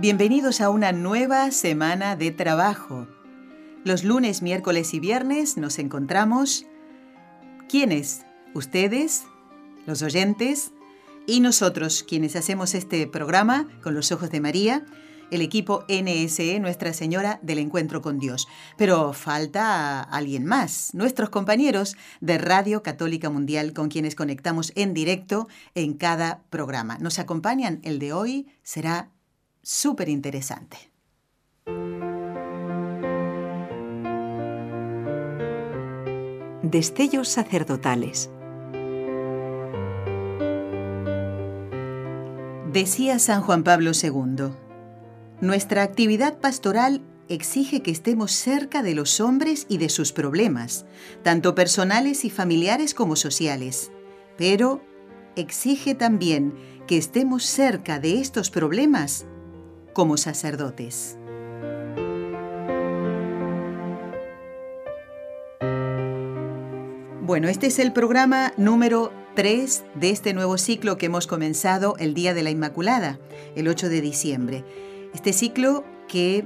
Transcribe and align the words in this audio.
Bienvenidos 0.00 0.62
a 0.62 0.70
una 0.70 0.92
nueva 0.92 1.50
semana 1.50 2.16
de 2.16 2.30
trabajo. 2.30 3.06
Los 3.84 4.02
lunes, 4.02 4.40
miércoles 4.40 4.94
y 4.94 4.98
viernes 4.98 5.58
nos 5.58 5.78
encontramos. 5.78 6.64
¿Quiénes? 7.68 8.24
Ustedes, 8.54 9.24
los 9.84 10.00
oyentes 10.00 10.72
y 11.26 11.40
nosotros, 11.40 12.02
quienes 12.02 12.34
hacemos 12.34 12.74
este 12.74 13.06
programa 13.08 13.68
con 13.82 13.92
los 13.92 14.10
ojos 14.10 14.30
de 14.30 14.40
María, 14.40 14.86
el 15.30 15.42
equipo 15.42 15.84
NSE 15.86 16.58
Nuestra 16.60 16.94
Señora 16.94 17.38
del 17.42 17.58
Encuentro 17.58 18.00
con 18.00 18.18
Dios. 18.18 18.48
Pero 18.78 19.12
falta 19.12 20.00
alguien 20.00 20.46
más, 20.46 20.94
nuestros 20.94 21.28
compañeros 21.28 21.98
de 22.22 22.38
Radio 22.38 22.82
Católica 22.82 23.28
Mundial 23.28 23.74
con 23.74 23.90
quienes 23.90 24.14
conectamos 24.14 24.72
en 24.76 24.94
directo 24.94 25.46
en 25.74 25.92
cada 25.92 26.42
programa. 26.48 26.96
Nos 26.96 27.18
acompañan, 27.18 27.80
el 27.82 27.98
de 27.98 28.14
hoy 28.14 28.46
será 28.62 29.10
súper 29.62 30.08
interesante. 30.08 30.90
Destellos 36.62 37.28
sacerdotales. 37.28 38.30
Decía 42.72 43.18
San 43.18 43.42
Juan 43.42 43.64
Pablo 43.64 43.90
II, 44.00 44.52
nuestra 45.40 45.82
actividad 45.82 46.38
pastoral 46.38 47.02
exige 47.28 47.82
que 47.82 47.90
estemos 47.90 48.30
cerca 48.30 48.82
de 48.82 48.94
los 48.94 49.20
hombres 49.20 49.66
y 49.68 49.78
de 49.78 49.88
sus 49.88 50.12
problemas, 50.12 50.84
tanto 51.24 51.54
personales 51.54 52.24
y 52.24 52.30
familiares 52.30 52.94
como 52.94 53.16
sociales, 53.16 53.90
pero 54.36 54.80
exige 55.34 55.94
también 55.94 56.54
que 56.86 56.96
estemos 56.96 57.44
cerca 57.44 57.98
de 57.98 58.20
estos 58.20 58.50
problemas 58.50 59.26
como 59.92 60.16
sacerdotes. 60.16 61.16
Bueno, 67.22 67.48
este 67.48 67.68
es 67.68 67.78
el 67.78 67.92
programa 67.92 68.52
número 68.56 69.12
3 69.36 69.84
de 69.94 70.10
este 70.10 70.34
nuevo 70.34 70.58
ciclo 70.58 70.98
que 70.98 71.06
hemos 71.06 71.26
comenzado 71.26 71.94
el 71.98 72.12
Día 72.12 72.34
de 72.34 72.42
la 72.42 72.50
Inmaculada, 72.50 73.20
el 73.54 73.68
8 73.68 73.88
de 73.88 74.00
diciembre. 74.00 74.64
Este 75.14 75.32
ciclo 75.32 75.84
que 76.08 76.44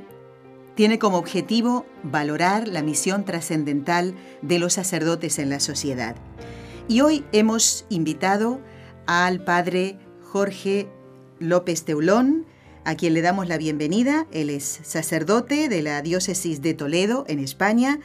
tiene 0.74 0.98
como 0.98 1.18
objetivo 1.18 1.86
valorar 2.02 2.68
la 2.68 2.82
misión 2.82 3.24
trascendental 3.24 4.14
de 4.42 4.58
los 4.58 4.74
sacerdotes 4.74 5.38
en 5.38 5.48
la 5.48 5.60
sociedad. 5.60 6.16
Y 6.86 7.00
hoy 7.00 7.24
hemos 7.32 7.86
invitado 7.88 8.60
al 9.06 9.42
padre 9.42 9.98
Jorge 10.22 10.88
López 11.38 11.84
Teulón, 11.84 12.46
a 12.84 12.94
quien 12.96 13.14
le 13.14 13.22
damos 13.22 13.48
la 13.48 13.58
bienvenida. 13.58 14.26
Él 14.32 14.50
es 14.50 14.64
sacerdote 14.64 15.68
de 15.68 15.82
la 15.82 16.02
diócesis 16.02 16.62
de 16.62 16.74
Toledo, 16.74 17.24
en 17.28 17.38
España, 17.38 17.98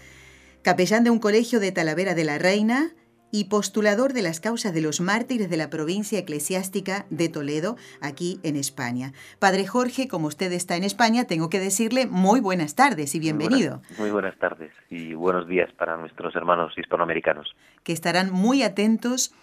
capellán 0.62 1.04
de 1.04 1.10
un 1.10 1.20
colegio 1.20 1.60
de 1.60 1.72
Talavera 1.72 2.16
de 2.16 2.24
la 2.24 2.38
Reina 2.38 2.94
y 3.32 3.46
postulador 3.46 4.14
de 4.14 4.22
las 4.22 4.40
causas 4.40 4.74
de 4.74 4.82
los 4.82 5.02
mártires 5.02 5.50
de 5.50 5.58
la 5.58 5.70
provincia 5.70 6.18
eclesiástica 6.18 7.06
de 7.10 7.30
Toledo, 7.30 7.76
aquí 8.02 8.40
en 8.44 8.56
España. 8.56 9.14
Padre 9.38 9.68
Jorge, 9.68 10.08
como 10.08 10.28
usted 10.28 10.52
está 10.52 10.76
en 10.76 10.84
España, 10.84 11.26
tengo 11.26 11.50
que 11.50 11.60
decirle 11.60 12.08
muy 12.08 12.40
buenas 12.40 12.76
tardes 12.76 13.14
y 13.16 13.20
bienvenido. 13.20 13.82
Muy 13.98 14.10
buenas, 14.10 14.38
tardes 14.40 14.72
y 14.90 15.14
buenos 15.14 15.48
días 15.48 15.72
para 15.74 15.98
nuestros 15.98 16.36
hermanos 16.36 16.74
hispanoamericanos. 16.78 17.56
Que 17.84 17.94
estarán 17.94 18.32
muy 18.32 18.64
atentos 18.64 19.34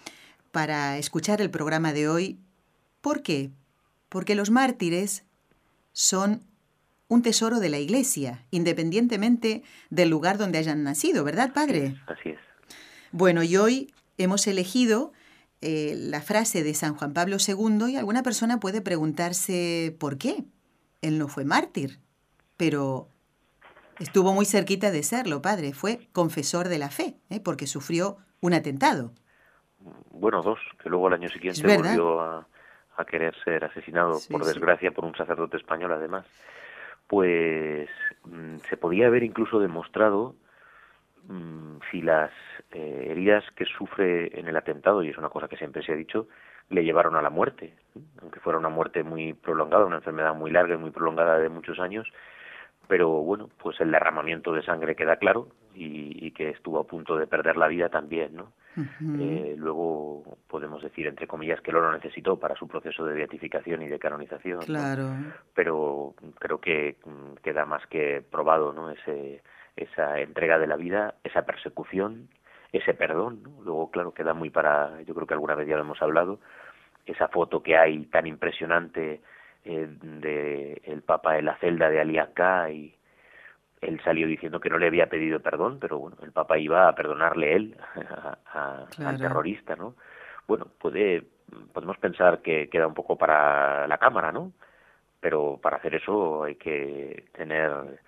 para 0.51 0.97
escuchar 0.97 1.41
el 1.41 1.49
programa 1.49 1.93
de 1.93 2.09
hoy. 2.09 2.39
¿Por 3.01 3.21
qué? 3.21 3.51
Porque 4.09 4.35
los 4.35 4.49
mártires 4.49 5.26
son 5.97 6.43
un 7.07 7.23
tesoro 7.23 7.59
de 7.59 7.69
la 7.69 7.79
Iglesia, 7.79 8.45
independientemente 8.51 9.63
del 9.89 10.09
lugar 10.09 10.37
donde 10.37 10.59
hayan 10.59 10.83
nacido, 10.83 11.23
¿verdad, 11.23 11.53
Padre? 11.53 11.95
Así 12.05 12.29
es. 12.29 12.39
Bueno, 13.11 13.41
y 13.41 13.57
hoy 13.57 13.95
hemos 14.19 14.45
elegido 14.45 15.11
eh, 15.61 15.95
la 15.97 16.21
frase 16.21 16.63
de 16.63 16.75
San 16.75 16.95
Juan 16.95 17.13
Pablo 17.13 17.37
II 17.45 17.91
y 17.91 17.95
alguna 17.95 18.21
persona 18.21 18.59
puede 18.59 18.81
preguntarse 18.81 19.95
por 19.99 20.19
qué. 20.19 20.43
Él 21.01 21.17
no 21.17 21.27
fue 21.27 21.45
mártir, 21.45 21.99
pero 22.57 23.09
estuvo 23.97 24.33
muy 24.33 24.45
cerquita 24.45 24.91
de 24.91 25.01
serlo, 25.01 25.41
Padre. 25.41 25.73
Fue 25.73 26.09
confesor 26.11 26.67
de 26.67 26.77
la 26.77 26.91
fe, 26.91 27.17
¿eh? 27.31 27.39
porque 27.39 27.65
sufrió 27.65 28.17
un 28.39 28.53
atentado. 28.53 29.13
Bueno, 30.11 30.43
dos, 30.43 30.59
que 30.83 30.89
luego 30.89 31.07
el 31.07 31.15
año 31.15 31.29
siguiente 31.29 31.75
volvió 31.75 32.21
a, 32.21 32.47
a 32.97 33.05
querer 33.05 33.35
ser 33.43 33.63
asesinado, 33.63 34.17
por 34.29 34.43
desgracia, 34.43 34.91
por 34.91 35.05
un 35.05 35.15
sacerdote 35.15 35.57
español 35.57 35.91
además, 35.91 36.25
pues 37.07 37.89
mm, 38.25 38.57
se 38.57 38.77
podía 38.77 39.07
haber 39.07 39.23
incluso 39.23 39.59
demostrado 39.59 40.35
mm, 41.27 41.77
si 41.91 42.01
las 42.01 42.31
eh, 42.71 43.07
heridas 43.09 43.43
que 43.55 43.65
sufre 43.65 44.37
en 44.39 44.47
el 44.47 44.57
atentado, 44.57 45.03
y 45.03 45.09
es 45.09 45.17
una 45.17 45.29
cosa 45.29 45.47
que 45.47 45.57
siempre 45.57 45.83
se 45.83 45.93
ha 45.93 45.95
dicho, 45.95 46.27
le 46.69 46.83
llevaron 46.83 47.15
a 47.15 47.21
la 47.21 47.29
muerte, 47.29 47.73
aunque 48.21 48.39
fuera 48.39 48.59
una 48.59 48.69
muerte 48.69 49.03
muy 49.03 49.33
prolongada, 49.33 49.85
una 49.85 49.97
enfermedad 49.97 50.35
muy 50.35 50.51
larga 50.51 50.75
y 50.75 50.77
muy 50.77 50.91
prolongada 50.91 51.39
de 51.39 51.49
muchos 51.49 51.79
años, 51.79 52.11
pero 52.87 53.09
bueno, 53.09 53.49
pues 53.57 53.79
el 53.81 53.91
derramamiento 53.91 54.53
de 54.53 54.63
sangre 54.63 54.95
queda 54.95 55.17
claro 55.17 55.47
y, 55.73 56.25
y 56.25 56.31
que 56.31 56.49
estuvo 56.49 56.79
a 56.79 56.87
punto 56.87 57.17
de 57.17 57.27
perder 57.27 57.57
la 57.57 57.67
vida 57.67 57.89
también, 57.89 58.35
¿no? 58.35 58.51
eh, 59.19 59.55
luego 59.57 60.37
podemos 60.47 60.83
decir, 60.83 61.07
entre 61.07 61.27
comillas, 61.27 61.61
que 61.61 61.71
lo 61.71 61.91
necesitó 61.91 62.39
para 62.39 62.55
su 62.55 62.67
proceso 62.67 63.05
de 63.05 63.15
beatificación 63.15 63.81
y 63.81 63.87
de 63.87 63.97
canonización. 63.97 64.59
Claro. 64.59 65.09
Pero 65.55 66.13
creo 66.37 66.59
que 66.59 66.97
mm, 67.03 67.37
queda 67.43 67.65
más 67.65 67.85
que 67.87 68.23
probado 68.29 68.73
¿no? 68.73 68.91
Ese, 68.91 69.41
esa 69.75 70.19
entrega 70.19 70.59
de 70.59 70.67
la 70.67 70.75
vida, 70.75 71.15
esa 71.23 71.43
persecución, 71.43 72.29
ese 72.71 72.93
perdón. 72.93 73.43
Luego, 73.63 73.89
claro, 73.89 74.13
queda 74.13 74.33
muy 74.33 74.49
para, 74.49 75.01
yo 75.03 75.15
creo 75.15 75.25
que 75.25 75.33
alguna 75.33 75.55
vez 75.55 75.67
ya 75.67 75.75
lo 75.75 75.81
hemos 75.81 76.01
hablado, 76.01 76.39
esa 77.05 77.29
foto 77.29 77.63
que 77.63 77.77
hay 77.77 78.05
tan 78.05 78.27
impresionante 78.27 79.21
eh, 79.67 79.87
de 80.01 80.81
el 80.85 81.01
Papa 81.01 81.37
en 81.37 81.45
la 81.45 81.57
celda 81.57 81.89
de 81.89 81.99
Aliaká 81.99 82.71
y 82.71 82.95
él 83.81 83.99
salió 84.03 84.25
diciendo 84.27 84.59
que 84.59 84.69
no 84.69 84.77
le 84.77 84.87
había 84.87 85.07
pedido 85.07 85.39
perdón, 85.39 85.77
pero 85.79 85.99
bueno, 85.99 86.17
el 86.23 86.31
Papa 86.31 86.57
iba 86.57 86.87
a 86.87 86.95
perdonarle 86.95 87.55
él 87.55 87.77
al 88.53 89.17
terrorista, 89.19 89.75
¿no? 89.75 89.95
Bueno, 90.47 90.67
puede, 90.79 91.23
podemos 91.73 91.97
pensar 91.97 92.41
que 92.41 92.69
queda 92.69 92.87
un 92.87 92.93
poco 92.93 93.17
para 93.17 93.87
la 93.87 93.97
cámara, 93.97 94.31
¿no? 94.31 94.53
Pero 95.19 95.59
para 95.61 95.77
hacer 95.77 95.95
eso 95.95 96.43
hay 96.43 96.55
que 96.55 97.25
tener 97.33 97.99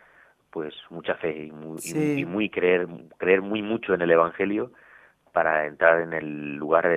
pues 0.49 0.73
mucha 0.89 1.15
fe 1.15 1.45
y 1.45 1.51
muy, 1.51 1.79
y, 1.83 2.25
muy 2.25 2.49
creer 2.49 2.87
creer 3.17 3.41
muy 3.41 3.61
mucho 3.61 3.93
en 3.93 4.01
el 4.01 4.11
Evangelio 4.11 4.71
para 5.31 5.67
entrar 5.67 6.01
en 6.01 6.13
el 6.13 6.55
lugar 6.55 6.89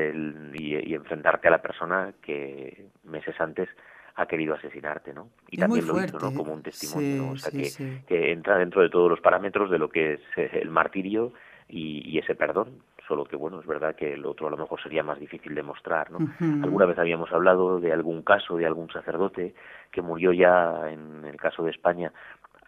y 0.55 0.95
enfrentarte 0.95 1.49
a 1.49 1.51
la 1.51 1.63
persona 1.63 2.15
que 2.23 2.87
meses 3.05 3.39
antes 3.41 3.69
ha 4.15 4.27
querido 4.27 4.55
asesinarte, 4.55 5.13
¿no? 5.13 5.29
Y 5.49 5.57
también 5.57 5.87
lo 5.87 6.03
hizo, 6.03 6.19
¿no? 6.19 6.35
Como 6.35 6.53
un 6.53 6.63
testimonio, 6.63 7.31
O 7.31 7.37
sea, 7.37 7.51
que, 7.51 8.33
entra 8.33 8.59
dentro 8.59 8.83
de 8.83 8.91
todos 8.91 9.09
los 9.09 9.21
parámetros 9.21 9.71
de 9.71 9.79
lo 9.79 9.89
que 9.89 10.15
es 10.15 10.21
eh, 10.37 10.51
el 10.61 10.71
martirio 10.71 11.33
y, 11.69 12.19
ese 12.19 12.35
perdón, 12.35 12.83
solo 13.09 13.25
que, 13.25 13.35
bueno, 13.35 13.59
es 13.61 13.67
verdad 13.67 13.97
que 13.97 14.13
el 14.13 14.27
otro 14.27 14.49
a 14.49 14.51
lo 14.51 14.59
mejor 14.59 14.83
sería 14.83 15.03
más 15.03 15.19
difícil 15.19 15.55
de 15.55 15.63
mostrar, 15.63 16.11
¿no? 16.11 16.19
Alguna 16.63 16.85
vez 16.85 16.99
habíamos 16.99 17.33
hablado 17.33 17.81
de 17.81 17.93
algún 17.93 18.23
caso 18.23 18.59
de 18.59 18.67
algún 18.67 18.91
sacerdote 18.91 19.55
que 19.91 20.03
murió 20.03 20.35
ya, 20.35 20.91
en 20.91 21.25
el 21.25 21.37
caso 21.39 21.63
de 21.63 21.71
España, 21.71 22.13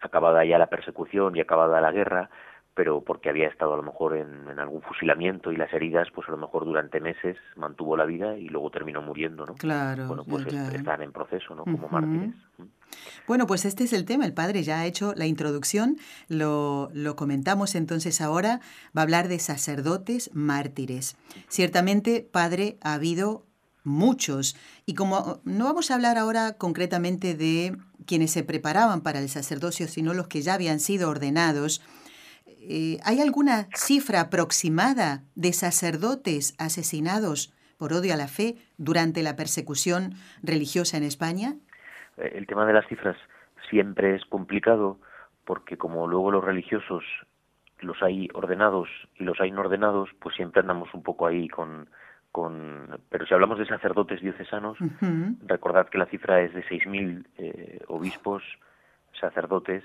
acabada 0.01 0.43
ya 0.43 0.57
la 0.57 0.67
persecución 0.67 1.35
y 1.35 1.41
acabada 1.41 1.81
la 1.81 1.91
guerra, 1.91 2.31
pero 2.75 3.01
porque 3.01 3.29
había 3.29 3.47
estado 3.47 3.73
a 3.73 3.77
lo 3.77 3.83
mejor 3.83 4.17
en, 4.17 4.59
algún 4.59 4.81
fusilamiento 4.81 5.51
y 5.51 5.55
las 5.55 5.73
heridas, 5.73 6.09
pues 6.13 6.27
a 6.27 6.31
lo 6.31 6.37
mejor 6.37 6.65
durante 6.65 6.99
meses 6.99 7.37
mantuvo 7.55 7.95
la 7.95 8.05
vida 8.05 8.37
y 8.37 8.49
luego 8.49 8.69
terminó 8.69 9.01
muriendo, 9.01 9.45
¿no? 9.45 9.55
Claro. 9.55 10.07
Bueno, 10.07 10.25
pues 10.25 10.45
están 10.45 11.01
en 11.01 11.13
proceso, 11.13 11.55
¿no? 11.55 11.63
Como 11.63 11.87
mártires. 11.87 12.35
Bueno, 13.27 13.47
pues 13.47 13.63
este 13.65 13.85
es 13.85 13.93
el 13.93 14.05
tema. 14.05 14.25
El 14.25 14.33
padre 14.33 14.61
ya 14.63 14.81
ha 14.81 14.85
hecho 14.85 15.13
la 15.15 15.25
introducción, 15.25 15.97
lo, 16.27 16.89
lo 16.93 17.15
comentamos 17.15 17.75
entonces 17.75 18.19
ahora. 18.19 18.59
Va 18.95 19.01
a 19.01 19.03
hablar 19.03 19.29
de 19.29 19.39
sacerdotes 19.39 20.29
mártires. 20.33 21.17
Ciertamente, 21.47 22.27
padre, 22.29 22.77
ha 22.81 22.93
habido 22.93 23.45
muchos. 23.85 24.57
Y 24.85 24.95
como 24.95 25.39
no 25.45 25.63
vamos 25.65 25.91
a 25.91 25.95
hablar 25.95 26.17
ahora 26.17 26.53
concretamente 26.57 27.35
de 27.35 27.77
quienes 28.05 28.31
se 28.31 28.43
preparaban 28.43 29.01
para 29.01 29.19
el 29.19 29.29
sacerdocio, 29.29 29.87
sino 29.87 30.13
los 30.13 30.27
que 30.27 30.41
ya 30.41 30.55
habían 30.55 30.81
sido 30.81 31.09
ordenados. 31.09 31.81
Eh, 32.67 32.97
¿Hay 33.05 33.21
alguna 33.21 33.67
cifra 33.75 34.21
aproximada 34.21 35.21
de 35.35 35.53
sacerdotes 35.53 36.55
asesinados 36.57 37.53
por 37.77 37.93
odio 37.93 38.13
a 38.13 38.17
la 38.17 38.27
fe 38.27 38.55
durante 38.77 39.21
la 39.21 39.35
persecución 39.35 40.13
religiosa 40.41 40.97
en 40.97 41.03
España? 41.03 41.55
Eh, 42.17 42.33
el 42.35 42.47
tema 42.47 42.65
de 42.65 42.73
las 42.73 42.87
cifras 42.87 43.17
siempre 43.69 44.15
es 44.15 44.25
complicado 44.25 44.99
porque 45.45 45.77
como 45.77 46.07
luego 46.07 46.31
los 46.31 46.43
religiosos 46.43 47.03
los 47.81 48.01
hay 48.01 48.29
ordenados 48.33 48.89
y 49.19 49.25
los 49.25 49.39
hay 49.39 49.51
no 49.51 49.61
ordenados, 49.61 50.09
pues 50.19 50.35
siempre 50.35 50.61
andamos 50.61 50.91
un 50.93 51.03
poco 51.03 51.27
ahí 51.27 51.47
con, 51.47 51.89
con 52.31 52.99
pero 53.09 53.27
si 53.27 53.33
hablamos 53.33 53.59
de 53.59 53.67
sacerdotes 53.67 54.21
diocesanos, 54.21 54.77
recordad 55.45 55.89
que 55.89 55.99
la 55.99 56.07
cifra 56.07 56.41
es 56.41 56.53
de 56.53 56.63
6.000 56.63 57.25
eh, 57.37 57.79
obispos, 57.87 58.41
sacerdotes, 59.19 59.83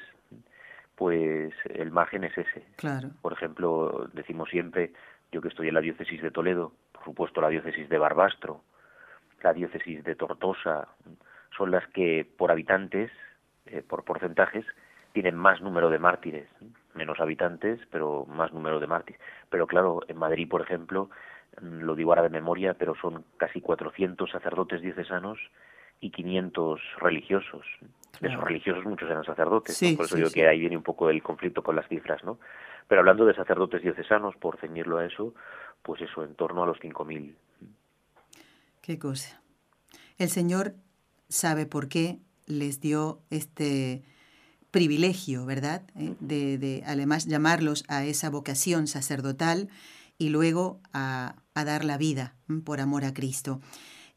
pues 1.01 1.55
el 1.65 1.91
margen 1.93 2.25
es 2.25 2.37
ese. 2.37 2.63
Claro. 2.77 3.09
Por 3.23 3.33
ejemplo, 3.33 4.11
decimos 4.13 4.51
siempre, 4.51 4.93
yo 5.33 5.41
que 5.41 5.49
estoy 5.49 5.69
en 5.69 5.75
la 5.75 5.81
diócesis 5.81 6.21
de 6.21 6.31
Toledo, 6.31 6.75
por 6.93 7.05
supuesto 7.05 7.41
la 7.41 7.49
diócesis 7.49 7.89
de 7.89 7.97
Barbastro, 7.97 8.61
la 9.43 9.55
diócesis 9.55 10.05
de 10.05 10.15
Tortosa, 10.15 10.89
son 11.57 11.71
las 11.71 11.87
que 11.95 12.29
por 12.37 12.51
habitantes, 12.51 13.11
eh, 13.65 13.83
por 13.83 14.05
porcentajes, 14.05 14.67
tienen 15.15 15.37
más 15.37 15.63
número 15.63 15.89
de 15.89 15.99
mártires, 15.99 16.51
menos 16.93 17.19
habitantes, 17.19 17.81
pero 17.91 18.27
más 18.27 18.53
número 18.53 18.79
de 18.79 18.87
mártires. 18.87 19.23
Pero 19.49 19.67
claro, 19.67 20.01
en 20.07 20.19
Madrid, 20.19 20.51
por 20.51 20.61
ejemplo, 20.61 21.09
mm, 21.63 21.81
lo 21.81 21.95
digo 21.95 22.11
ahora 22.11 22.25
de 22.25 22.29
memoria, 22.29 22.75
pero 22.75 22.95
son 22.95 23.25
casi 23.39 23.63
400 23.63 24.31
sacerdotes 24.31 24.83
diocesanos 24.83 25.39
y 25.99 26.11
500 26.11 26.79
religiosos. 26.99 27.65
De 28.21 28.29
esos 28.29 28.43
religiosos 28.43 28.85
muchos 28.85 29.09
eran 29.09 29.25
sacerdotes, 29.25 29.79
por 29.97 30.07
eso 30.07 30.17
digo 30.17 30.31
que 30.31 30.47
ahí 30.47 30.61
viene 30.61 30.77
un 30.77 30.83
poco 30.83 31.09
el 31.09 31.23
conflicto 31.23 31.63
con 31.63 31.77
las 31.77 31.89
cifras, 31.89 32.23
¿no? 32.25 32.39
Pero 32.89 33.01
hablando 33.01 33.25
de 33.25 33.35
sacerdotes 33.35 33.83
diocesanos, 33.83 34.35
por 34.37 34.59
ceñirlo 34.59 34.99
a 34.99 35.07
eso, 35.07 35.33
pues 35.83 36.03
eso, 36.03 36.25
en 36.25 36.35
torno 36.35 36.65
a 36.65 36.67
los 36.67 36.79
5.000. 36.79 37.35
Qué 38.83 38.99
cosa. 38.99 39.41
El 40.19 40.29
Señor 40.29 40.75
sabe 41.29 41.67
por 41.67 41.89
qué 41.89 42.19
les 42.47 42.81
dio 42.81 43.21
este 43.31 44.03
privilegio, 44.71 45.47
¿verdad? 45.47 45.83
Eh, 45.97 46.15
de, 46.21 46.83
además 46.87 47.27
llamarlos 47.27 47.85
a 47.89 48.05
esa 48.05 48.31
vocación 48.31 48.87
sacerdotal 48.87 49.69
y 50.19 50.29
luego 50.29 50.81
a, 50.93 51.37
dar 51.55 51.85
la 51.85 51.99
vida 51.99 52.35
por 52.65 52.81
amor 52.81 53.05
a 53.05 53.13
Cristo. 53.13 53.61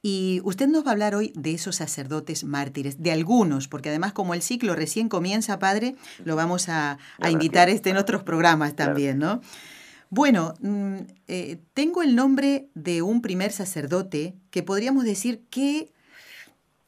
Y 0.06 0.42
usted 0.44 0.68
nos 0.68 0.86
va 0.86 0.90
a 0.90 0.92
hablar 0.92 1.16
hoy 1.16 1.32
de 1.34 1.54
esos 1.54 1.78
sacerdotes 1.78 2.44
mártires, 2.44 3.02
de 3.02 3.14
algunos, 3.14 3.70
porque 3.70 3.88
además 3.90 4.12
como 4.12 4.34
el 4.34 4.42
ciclo 4.42 4.76
recién 4.76 5.08
comienza, 5.08 5.60
padre, 5.60 5.96
lo 6.26 6.36
vamos 6.36 6.68
a, 6.68 6.98
invitar 7.32 7.70
este 7.70 7.90
en 7.90 7.98
otros 7.98 8.22
programas 8.22 8.76
también, 8.76 9.18
¿no? 9.18 9.40
Bueno, 10.10 10.56
mm, 10.60 10.98
eh, 11.30 11.58
tengo 11.74 12.04
el 12.04 12.16
nombre 12.16 12.68
de 12.76 13.02
un 13.02 13.22
primer 13.22 13.52
sacerdote 13.52 14.36
que 14.52 14.62
podríamos 14.62 15.06
decir 15.06 15.42
que 15.50 15.90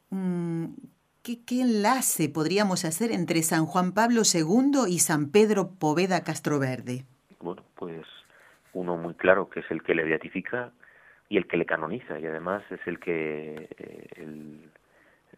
mm, 0.09 0.65
¿Qué, 1.25 1.61
enlace 1.61 2.29
podríamos 2.29 2.85
hacer 2.85 3.11
entre 3.11 3.41
San 3.41 3.65
Juan 3.65 3.93
Pablo 3.93 4.21
II 4.31 4.81
y 4.87 4.99
San 4.99 5.31
Pedro 5.31 5.71
Poveda 5.71 6.23
Castroverde? 6.23 7.05
Bueno, 7.39 7.63
pues 7.73 8.05
uno 8.73 8.95
muy 8.95 9.15
claro, 9.15 9.49
que 9.49 9.61
es 9.61 9.71
el 9.71 9.81
que 9.81 9.95
le 9.95 10.03
beatifica 10.03 10.71
y 11.29 11.37
el 11.37 11.47
que 11.47 11.57
le 11.57 11.65
canoniza, 11.65 12.19
y 12.19 12.25
además 12.25 12.63
es 12.69 12.79
el 12.85 12.99
que 12.99 13.67
eh, 13.77 14.69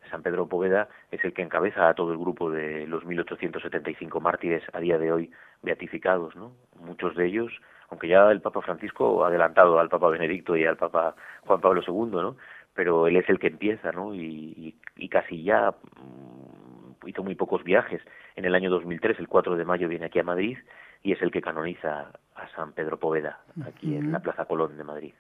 San 0.10 0.22
Pedro 0.22 0.48
Poveda 0.48 0.90
es 1.12 1.24
el 1.24 1.34
que 1.34 1.42
encabeza 1.42 1.90
a 1.90 1.94
todo 1.94 2.12
el 2.12 2.18
grupo 2.18 2.50
de 2.52 2.88
los 2.88 3.06
1875 3.06 4.20
mártires 4.20 4.64
a 4.74 4.80
día 4.80 4.98
de 4.98 5.12
hoy 5.12 5.32
beatificados, 5.62 6.36
¿no? 6.36 6.54
Muchos 6.80 7.16
de 7.16 7.26
ellos, 7.26 7.52
aunque 7.90 8.08
ya 8.08 8.32
el 8.32 8.42
Papa 8.42 8.62
Francisco 8.62 9.24
ha 9.24 9.28
adelantado 9.28 9.80
al 9.80 9.90
Papa 9.90 10.10
Benedicto 10.10 10.56
y 10.56 10.66
al 10.66 10.78
Papa 10.78 11.16
Juan 11.46 11.62
Pablo 11.62 11.82
II, 11.86 12.12
¿no? 12.12 12.38
pero 12.78 13.08
él 13.08 13.18
es 13.18 13.28
el 13.28 13.40
que 13.40 13.48
empieza, 13.48 13.92
¿no? 13.92 14.14
Y, 14.14 14.76
casi 15.10 15.42
ya 15.42 15.72
mm, 15.72 17.08
hizo 17.08 17.24
muy 17.24 17.34
pocos 17.34 17.64
viajes. 17.64 18.02
En 18.36 18.46
el 18.46 18.54
año 18.54 18.70
2003, 18.70 19.20
el 19.20 19.28
4 19.28 19.56
de 19.58 19.66
mayo, 19.66 19.90
viene 19.90 20.06
aquí 20.06 20.20
a 20.20 20.24
Madrid 20.24 20.60
y 21.02 21.12
es 21.12 21.22
el 21.24 21.32
que 21.32 21.42
canoniza 21.42 22.12
a 22.36 22.48
San 22.56 22.74
Pedro 22.74 23.00
Poveda, 23.00 23.40
aquí 23.66 23.96
en 23.96 24.12
la 24.12 24.20
Plaza 24.20 24.46
Colón 24.46 24.78
de 24.78 24.84
Madrid. 24.84 25.14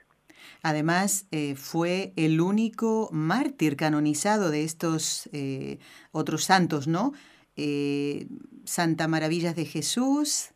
Además, 0.62 1.25
eh, 1.31 1.56
fue 1.56 2.13
el 2.16 2.42
único 2.42 3.10
mártir 3.12 3.75
canonizado 3.75 4.50
de 4.50 4.63
estos 4.63 5.30
eh, 5.34 5.80
otros 6.12 6.44
santos, 6.44 6.88
¿no? 6.88 7.13
Eh, 7.56 8.28
Santa 8.66 9.07
Maravillas 9.07 9.56
de 9.56 9.66
Jesús, 9.66 10.50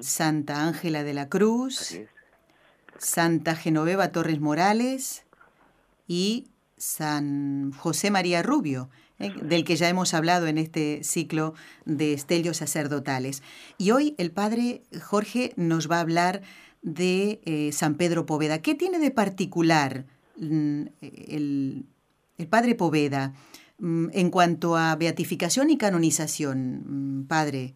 Santa 0.00 0.66
Ángela 0.66 1.02
de 1.02 1.14
la 1.14 1.28
Cruz, 1.28 1.98
Santa 2.98 3.54
Genoveva 3.56 4.12
Torres 4.12 4.40
Morales, 4.40 5.24
y 6.06 6.48
San 6.76 7.72
José 7.72 8.10
María 8.10 8.42
Rubio, 8.42 8.90
eh, 9.18 9.32
del 9.42 9.64
que 9.64 9.76
ya 9.76 9.88
hemos 9.88 10.12
hablado 10.12 10.46
en 10.46 10.58
este 10.58 11.02
ciclo 11.04 11.54
de 11.84 12.12
estelios 12.12 12.58
sacerdotales. 12.58 13.42
Y 13.78 13.92
hoy 13.92 14.14
el 14.18 14.30
padre 14.30 14.82
Jorge 15.02 15.52
nos 15.56 15.90
va 15.90 15.98
a 15.98 16.00
hablar 16.00 16.42
de 16.84 17.40
eh, 17.44 17.72
San 17.72 17.96
Pedro 17.96 18.26
Poveda. 18.26 18.62
¿Qué 18.62 18.74
tiene 18.74 18.98
de 18.98 19.10
particular 19.10 20.04
mm, 20.36 20.84
el, 21.00 21.84
el, 22.38 22.46
padre 22.48 22.74
Poveda 22.76 23.32
mm, 23.78 24.08
en 24.12 24.30
cuanto 24.30 24.76
a 24.76 24.94
beatificación 24.94 25.70
y 25.70 25.78
canonización, 25.78 27.22
mm, 27.22 27.26
padre? 27.26 27.74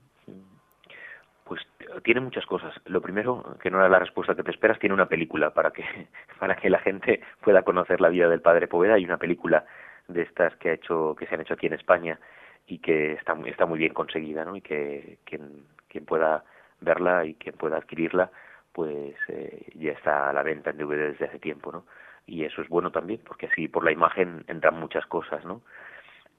tiene 2.05 2.21
muchas 2.21 2.47
cosas. 2.47 2.75
Lo 2.85 3.01
primero, 3.01 3.57
que 3.61 3.71
no 3.71 3.79
era 3.79 3.89
la 3.89 3.99
respuesta 3.99 4.35
que 4.35 4.43
te 4.43 4.51
esperas, 4.51 4.79
tiene 4.79 4.95
una 4.95 5.09
película 5.09 5.51
para 5.51 5.71
que 5.71 5.83
para 6.39 6.57
que 6.57 6.71
la 6.71 6.79
gente 6.79 7.21
pueda 7.41 7.63
conocer 7.63 8.01
la 8.01 8.09
vida 8.09 8.29
del 8.29 8.41
padre 8.41 8.69
Poveda. 8.69 8.95
Hay 8.95 9.05
una 9.05 9.17
película 9.17 9.65
de 10.07 10.23
estas 10.23 10.55
que 10.57 10.71
ha 10.71 10.75
hecho 10.75 11.17
que 11.19 11.27
se 11.27 11.35
han 11.35 11.41
hecho 11.41 11.55
aquí 11.55 11.67
en 11.67 11.75
España 11.75 12.19
y 12.67 12.79
que 12.79 13.15
está 13.15 13.35
muy 13.35 13.51
está 13.51 13.67
muy 13.67 13.79
bien 13.79 13.95
conseguida, 13.95 14.45
¿no? 14.45 14.55
Y 14.57 14.61
que 14.61 15.19
quien 15.25 15.65
quien 15.89 16.05
pueda 16.05 16.45
verla 16.81 17.25
y 17.25 17.35
quien 17.35 17.57
pueda 17.57 17.79
adquirirla, 17.79 18.31
pues 18.79 19.17
eh, 19.27 19.73
ya 19.75 19.91
está 19.91 20.31
a 20.31 20.33
la 20.33 20.45
venta 20.45 20.71
en 20.71 20.79
DVD 20.79 21.11
desde 21.11 21.25
hace 21.25 21.41
tiempo, 21.41 21.73
¿no? 21.73 21.85
Y 22.27 22.45
eso 22.45 22.63
es 22.63 22.69
bueno 22.69 22.93
también, 22.93 23.21
porque 23.27 23.47
así 23.47 23.67
por 23.67 23.83
la 23.83 23.91
imagen 23.91 24.45
entran 24.47 24.79
muchas 24.79 25.05
cosas, 25.07 25.45
¿no? 25.45 25.63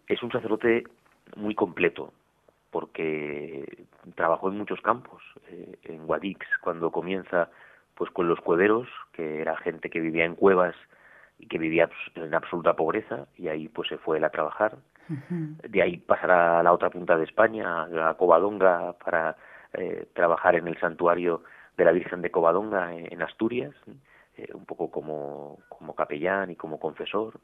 Es 0.08 0.24
un 0.24 0.32
sacerdote 0.32 0.86
muy 1.36 1.54
completo, 1.54 2.14
porque 2.72 3.86
trabajó 4.16 4.48
en 4.48 4.58
muchos 4.58 4.80
campos. 4.80 5.22
Eh, 5.50 5.80
en 5.84 6.08
Guadix, 6.08 6.48
cuando 6.62 6.92
comienza 6.92 7.50
pues 7.94 8.10
con 8.12 8.30
los 8.30 8.40
cuederos, 8.40 8.88
que 9.12 9.42
era 9.42 9.58
gente 9.58 9.90
que 9.90 10.00
vivía 10.00 10.24
en 10.24 10.36
cuevas 10.36 10.76
y 11.40 11.48
que 11.48 11.58
vivía 11.58 11.90
en 12.16 12.34
absoluta 12.34 12.78
pobreza, 12.78 13.28
y 13.36 13.50
ahí 13.50 13.68
pues 13.68 13.90
se 13.90 13.98
fue 13.98 14.20
él 14.20 14.24
a 14.24 14.30
trabajar. 14.30 14.78
De 15.10 15.82
ahí 15.82 15.98
pasará 15.98 16.62
a 16.62 16.64
la 16.64 16.72
otra 16.72 16.90
punta 16.90 17.18
de 17.18 17.26
España, 17.26 17.84
a 17.84 18.14
Covadonga, 18.14 18.94
para 18.94 19.36
eh, 19.74 20.08
trabajar 20.14 20.56
en 20.56 20.70
el 20.70 20.80
santuario 20.80 21.44
de 21.80 21.86
la 21.86 21.92
Virgen 21.92 22.22
de 22.22 22.30
Covadonga 22.30 22.94
en, 22.94 23.22
Asturias, 23.22 23.74
eh, 24.38 24.50
un 24.54 24.66
poco 24.66 24.92
como, 24.92 25.60
como 25.70 25.96
capellán 25.96 26.52
y 26.52 26.56
como 26.56 26.80
confesor 26.80 27.40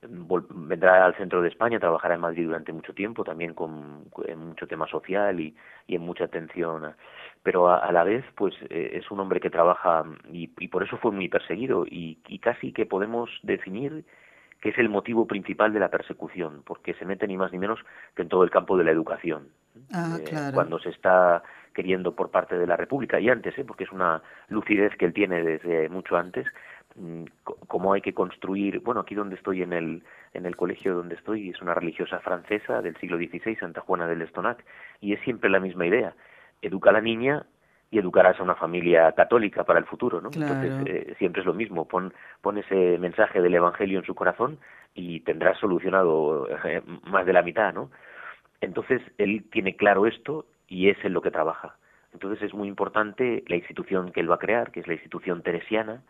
vendrá 0.00 1.04
al 1.04 1.16
centro 1.16 1.42
de 1.42 1.48
España, 1.48 1.80
trabajará 1.80 2.14
en 2.14 2.20
Madrid 2.20 2.46
durante 2.46 2.72
mucho 2.72 2.94
tiempo, 2.94 3.24
también 3.24 3.54
con 3.54 4.04
en 4.26 4.38
mucho 4.38 4.66
tema 4.66 4.86
social 4.86 5.40
y, 5.40 5.56
y 5.86 5.96
en 5.96 6.02
mucha 6.02 6.24
atención, 6.24 6.94
pero 7.42 7.68
a, 7.68 7.90
la 7.90 8.04
vez 8.04 8.24
pues 8.36 8.54
eh, 8.70 8.90
es 8.94 9.10
un 9.10 9.20
hombre 9.20 9.40
que 9.40 9.50
trabaja 9.50 10.04
y, 10.32 10.50
y 10.58 10.68
por 10.68 10.82
eso 10.84 10.96
fue 10.98 11.10
muy 11.10 11.28
perseguido 11.28 11.84
y, 11.84 12.18
y, 12.28 12.38
casi 12.38 12.72
que 12.72 12.86
podemos 12.86 13.28
definir 13.42 14.04
que 14.60 14.70
es 14.70 14.78
el 14.78 14.88
motivo 14.88 15.26
principal 15.26 15.72
de 15.72 15.80
la 15.80 15.88
persecución, 15.88 16.62
porque 16.64 16.94
se 16.94 17.04
mete 17.04 17.26
ni 17.26 17.36
más 17.36 17.52
ni 17.52 17.58
menos 17.58 17.78
que 18.14 18.22
en 18.22 18.28
todo 18.28 18.42
el 18.42 18.50
campo 18.50 18.76
de 18.76 18.84
la 18.84 18.90
educación. 18.90 19.48
Ah, 19.92 20.18
eh, 20.20 20.50
cuando 20.52 20.78
se 20.80 20.90
está 20.90 21.42
queriendo 21.74 22.14
por 22.14 22.30
parte 22.30 22.58
de 22.58 22.66
la 22.66 22.76
República 22.76 23.20
y 23.20 23.28
antes, 23.28 23.56
¿eh? 23.58 23.64
porque 23.64 23.84
es 23.84 23.92
una 23.92 24.22
lucidez 24.48 24.94
que 24.96 25.06
él 25.06 25.12
tiene 25.12 25.42
desde 25.42 25.88
mucho 25.88 26.16
antes, 26.16 26.46
Mm, 26.98 27.24
cómo 27.44 27.92
hay 27.92 28.00
que 28.00 28.12
construir, 28.12 28.80
bueno, 28.80 29.00
aquí 29.00 29.14
donde 29.14 29.36
estoy 29.36 29.62
en 29.62 29.72
el, 29.72 30.02
en 30.32 30.46
el 30.46 30.56
colegio 30.56 30.94
donde 30.94 31.14
estoy, 31.14 31.50
es 31.50 31.62
una 31.62 31.74
religiosa 31.74 32.18
francesa 32.18 32.82
del 32.82 32.96
siglo 32.96 33.16
XVI, 33.18 33.56
Santa 33.56 33.82
Juana 33.82 34.08
del 34.08 34.22
Estonac, 34.22 34.64
y 35.00 35.12
es 35.12 35.20
siempre 35.20 35.48
la 35.48 35.60
misma 35.60 35.86
idea, 35.86 36.14
educa 36.60 36.90
a 36.90 36.94
la 36.94 37.00
niña 37.00 37.46
y 37.90 37.98
educarás 37.98 38.40
a 38.40 38.42
una 38.42 38.56
familia 38.56 39.12
católica 39.12 39.64
para 39.64 39.78
el 39.78 39.84
futuro, 39.84 40.20
¿no? 40.20 40.30
Entonces, 40.32 40.72
eh, 40.86 41.14
siempre 41.18 41.40
es 41.40 41.46
lo 41.46 41.54
mismo, 41.54 41.86
pon, 41.86 42.12
pon 42.42 42.58
ese 42.58 42.98
mensaje 42.98 43.40
del 43.40 43.54
Evangelio 43.54 44.00
en 44.00 44.04
su 44.04 44.14
corazón 44.14 44.58
y 44.94 45.20
tendrás 45.20 45.58
solucionado 45.58 46.48
eh, 46.64 46.82
más 47.04 47.24
de 47.26 47.32
la 47.32 47.42
mitad, 47.42 47.72
¿no? 47.72 47.90
Entonces, 48.60 49.00
él 49.18 49.44
tiene 49.52 49.76
claro 49.76 50.06
esto 50.06 50.46
y 50.68 50.90
es 50.90 51.02
en 51.04 51.14
lo 51.14 51.22
que 51.22 51.30
trabaja. 51.30 51.76
Entonces, 52.12 52.42
es 52.42 52.54
muy 52.54 52.68
importante 52.68 53.42
la 53.48 53.56
institución 53.56 54.12
que 54.12 54.20
él 54.20 54.30
va 54.30 54.36
a 54.36 54.38
crear, 54.38 54.70
que 54.70 54.80
es 54.80 54.86
la 54.86 54.94
institución 54.94 55.42
teresiana, 55.42 56.02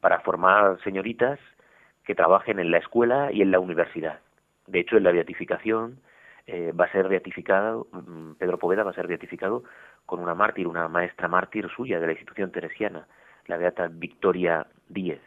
para 0.00 0.20
formar 0.20 0.80
señoritas 0.82 1.38
que 2.04 2.14
trabajen 2.14 2.58
en 2.58 2.70
la 2.70 2.78
escuela 2.78 3.30
y 3.32 3.42
en 3.42 3.50
la 3.50 3.60
universidad. 3.60 4.20
De 4.66 4.80
hecho, 4.80 4.96
en 4.96 5.04
la 5.04 5.12
beatificación 5.12 6.00
eh, 6.46 6.72
va 6.72 6.86
a 6.86 6.92
ser 6.92 7.08
beatificado, 7.08 7.86
mm, 7.92 8.32
Pedro 8.32 8.58
Poveda 8.58 8.82
va 8.82 8.90
a 8.90 8.94
ser 8.94 9.06
beatificado 9.06 9.62
con 10.06 10.20
una 10.20 10.34
mártir, 10.34 10.66
una 10.66 10.88
maestra 10.88 11.28
mártir 11.28 11.68
suya 11.68 12.00
de 12.00 12.06
la 12.06 12.12
institución 12.12 12.50
teresiana, 12.50 13.06
la 13.46 13.56
beata 13.56 13.88
Victoria 13.88 14.66
Díez. 14.88 15.20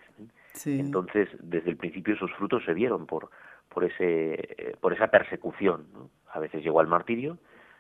Entonces, 0.65 1.27
desde 1.39 1.69
el 1.69 1.77
principio 1.77 2.13
esos 2.13 2.31
frutos 2.34 2.63
se 2.63 2.74
vieron 2.74 3.05
por, 3.05 3.29
por, 3.67 3.84
ese, 3.84 4.77
por 4.79 4.93
esa 4.93 5.07
persecución. 5.07 5.86
A 6.31 6.39
veces 6.39 6.63
llegó 6.63 6.79
al 6.79 6.88
martirio 6.88 7.38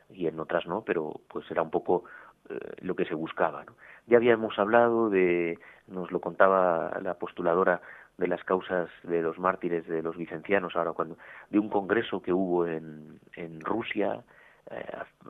y 0.09 0.27
en 0.27 0.39
otras 0.39 0.65
no, 0.65 0.81
pero 0.81 1.21
pues 1.27 1.49
era 1.51 1.61
un 1.61 1.71
poco 1.71 2.03
eh, 2.49 2.59
lo 2.81 2.95
que 2.95 3.05
se 3.05 3.15
buscaba. 3.15 3.63
¿no? 3.63 3.73
Ya 4.07 4.17
habíamos 4.17 4.57
hablado 4.59 5.09
de, 5.09 5.59
nos 5.87 6.11
lo 6.11 6.19
contaba 6.21 6.99
la 7.01 7.15
postuladora 7.15 7.81
de 8.17 8.27
las 8.27 8.43
causas 8.43 8.89
de 9.03 9.21
los 9.21 9.39
mártires 9.39 9.87
de 9.87 10.01
los 10.01 10.15
vicencianos 10.15 10.75
ahora 10.75 10.93
cuando 10.93 11.17
de 11.49 11.59
un 11.59 11.69
congreso 11.69 12.21
que 12.21 12.31
hubo 12.31 12.65
en, 12.65 13.19
en 13.35 13.59
Rusia 13.59 14.23
eh, 14.71 14.85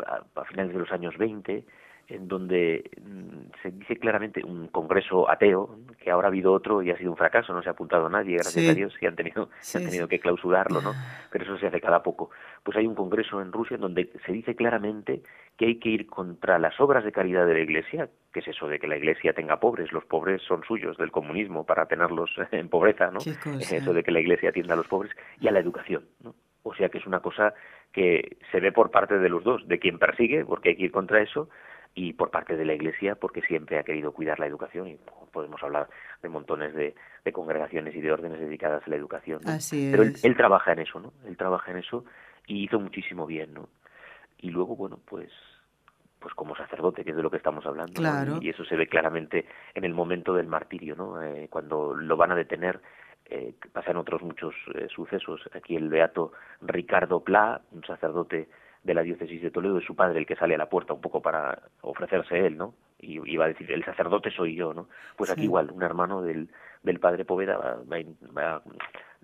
a, 0.06 0.24
a, 0.36 0.46
finales 0.46 0.74
de 0.74 0.80
los 0.80 0.92
años 0.92 1.18
20 1.18 1.66
en 2.08 2.28
donde 2.28 2.90
mm, 3.02 3.62
se 3.62 3.72
dice 3.72 3.98
claramente 3.98 4.44
un 4.44 4.68
congreso 4.68 5.30
ateo, 5.30 5.80
que 6.00 6.12
ahora 6.12 6.28
ha 6.28 6.30
habido 6.30 6.54
otro 6.54 6.82
y 6.82 6.92
ha 6.92 6.98
sido 6.98 7.12
un 7.12 7.18
fracaso, 7.18 7.54
no 7.54 7.64
se 7.64 7.70
ha 7.70 7.72
apuntado 7.72 8.10
nadie, 8.10 8.38
gracias 8.38 8.70
a 8.70 8.74
Dios, 8.74 8.94
y 9.02 9.06
han 9.06 9.16
tenido, 9.16 9.50
han 9.74 9.84
tenido 9.86 10.08
que 10.08 10.20
clausurarlo, 10.20 10.82
¿no? 10.82 10.94
Pero 11.32 11.44
eso 11.46 11.58
se 11.58 11.68
hace 11.68 11.82
cada 11.82 12.04
poco. 12.04 12.30
Pues 12.64 12.78
hay 12.78 12.86
un 12.86 12.96
congreso 12.96 13.42
en 13.42 13.52
Rusia 13.52 13.76
en 13.76 13.82
donde 13.82 14.12
se 14.26 14.32
dice 14.32 14.56
claramente 14.56 15.22
que 15.58 15.66
hay 15.66 15.80
que 15.80 15.90
ir 15.90 16.08
contra 16.08 16.60
las 16.60 16.80
obras 16.80 17.04
de 17.04 17.12
caridad 17.12 17.48
de 17.48 17.54
la 17.54 17.62
Iglesia, 17.62 18.10
que 18.32 18.42
es 18.42 18.48
eso 18.48 18.68
de 18.68 18.80
que 18.80 18.88
la 18.88 18.98
Iglesia 18.98 19.34
tenga 19.34 19.60
pobres, 19.60 19.92
los 19.92 20.06
pobres 20.06 20.42
son 20.44 20.64
suyos 20.64 20.98
del 20.98 21.12
comunismo 21.12 21.66
para 21.66 21.88
tenerlos 21.88 22.30
en 22.52 22.70
pobreza, 22.70 23.10
¿no? 23.12 23.20
Eso 23.20 23.94
de 23.94 24.04
que 24.04 24.12
la 24.12 24.20
Iglesia 24.20 24.50
atienda 24.50 24.74
a 24.74 24.78
los 24.78 24.88
pobres 24.88 25.12
y 25.40 25.48
a 25.48 25.52
la 25.52 25.60
educación, 25.60 26.06
¿no? 26.22 26.36
O 26.64 26.74
sea 26.74 26.90
que 26.90 26.98
es 26.98 27.06
una 27.06 27.20
cosa 27.20 27.54
que 27.92 28.38
se 28.52 28.60
ve 28.60 28.72
por 28.72 28.90
parte 28.90 29.20
de 29.20 29.30
los 29.30 29.44
dos, 29.44 29.68
de 29.68 29.78
quien 29.78 30.00
persigue, 30.00 30.44
porque 30.44 30.70
hay 30.70 30.76
que 30.76 30.86
ir 30.86 30.92
contra 30.92 31.22
eso, 31.22 31.48
y 31.96 32.12
por 32.14 32.30
parte 32.30 32.58
de 32.58 32.66
la 32.66 32.74
Iglesia 32.74 33.16
porque 33.16 33.42
siempre 33.42 33.80
ha 33.80 33.84
querido 33.84 34.12
cuidar 34.12 34.40
la 34.40 34.46
educación 34.46 34.88
y 34.90 35.00
podemos 35.32 35.64
hablar 35.64 35.90
de 36.22 36.30
montones 36.30 36.76
de, 36.76 36.94
congregaciones 37.32 37.96
y 37.96 38.02
de 38.02 38.12
órdenes 38.12 38.40
dedicadas 38.40 38.84
a 38.86 38.90
la 38.90 38.98
educación. 38.98 39.40
Pero 39.92 40.04
él, 40.04 40.36
trabaja 40.36 40.74
en 40.74 40.80
eso, 40.80 41.00
¿no? 41.00 41.14
Él 41.26 41.38
trabaja 41.38 41.72
en 41.72 41.78
eso 41.78 42.06
y 42.46 42.66
hizo 42.66 42.80
muchísimo 42.80 43.26
bien, 43.26 43.54
¿no? 43.54 43.70
Y 44.40 44.52
luego, 44.52 44.76
bueno, 44.76 45.00
pues 45.06 45.32
pues 46.20 46.34
como 46.34 46.56
sacerdote, 46.56 47.04
que 47.04 47.12
es 47.12 47.16
de 47.16 47.22
lo 47.22 47.30
que 47.30 47.38
estamos 47.38 47.66
hablando, 47.68 48.02
y, 48.42 48.50
eso 48.50 48.66
se 48.66 48.76
ve 48.76 48.88
claramente 48.88 49.46
en 49.76 49.84
el 49.84 49.94
momento 49.94 50.34
del 50.34 50.48
martirio, 50.48 50.96
¿no? 50.96 51.22
Eh, 51.22 51.48
cuando 51.52 51.94
lo 51.94 52.18
van 52.18 52.32
a 52.32 52.36
detener, 52.36 52.82
eh, 53.26 53.54
pasan 53.72 53.98
otros 53.98 54.24
muchos 54.24 54.56
eh, 54.74 54.88
sucesos. 54.90 55.42
Aquí 55.54 55.76
el 55.76 55.88
beato 55.88 56.32
Ricardo 56.62 57.24
Pla, 57.24 57.62
un 57.72 57.84
sacerdote 57.84 58.50
de 58.86 58.94
la 58.94 59.02
diócesis 59.02 59.42
de 59.42 59.50
Toledo, 59.50 59.80
es 59.80 59.86
su 59.86 59.96
padre 59.96 60.20
el 60.20 60.28
que 60.28 60.36
sale 60.36 60.54
a 60.54 60.60
la 60.60 60.70
puerta 60.70 60.94
un 60.94 61.02
poco 61.02 61.22
para 61.22 61.60
ofrecerse 61.82 62.46
él, 62.46 62.56
¿no? 62.56 62.76
Y, 63.00 63.20
iba 63.30 63.42
va 63.42 63.46
a 63.46 63.54
decir, 63.54 63.72
el 63.72 63.84
sacerdote 63.84 64.30
soy 64.30 64.56
yo, 64.56 64.74
¿no? 64.74 64.88
Pues 65.18 65.32
aquí 65.32 65.44
igual, 65.44 65.72
un 65.72 65.82
hermano 65.82 66.22
del, 66.22 66.50
del 66.84 67.00
padre 67.00 67.26
Poveda 67.26 67.58
va, 67.58 68.62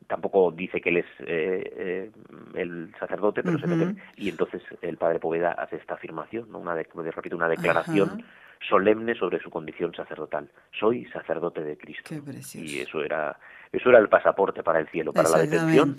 tampoco 0.07 0.51
dice 0.51 0.81
que 0.81 0.89
él 0.89 0.97
es 0.97 1.05
eh, 1.19 1.73
eh, 1.77 2.11
el 2.55 2.91
sacerdote, 2.99 3.43
pero 3.43 3.59
se 3.59 3.67
mete, 3.67 4.01
y 4.17 4.29
entonces 4.29 4.63
el 4.81 4.97
padre 4.97 5.19
Poveda 5.19 5.51
hace 5.51 5.75
esta 5.75 5.93
afirmación, 5.93 6.51
¿no? 6.51 6.57
Una 6.57 6.73
de, 6.73 6.87
repito, 7.11 7.35
una 7.35 7.47
declaración 7.47 8.23
solemne 8.67 9.13
sobre 9.15 9.39
su 9.39 9.51
condición 9.51 9.93
sacerdotal. 9.93 10.49
Soy 10.71 11.05
sacerdote 11.05 11.63
de 11.63 11.77
Cristo. 11.77 12.15
y 12.55 12.79
eso 12.79 13.03
era 13.03 13.37
eso 13.71 13.89
era 13.89 13.99
el 13.99 14.09
pasaporte 14.09 14.63
para 14.63 14.79
el 14.79 14.87
cielo, 14.89 15.13
para 15.13 15.29
la 15.29 15.39
detención 15.39 15.95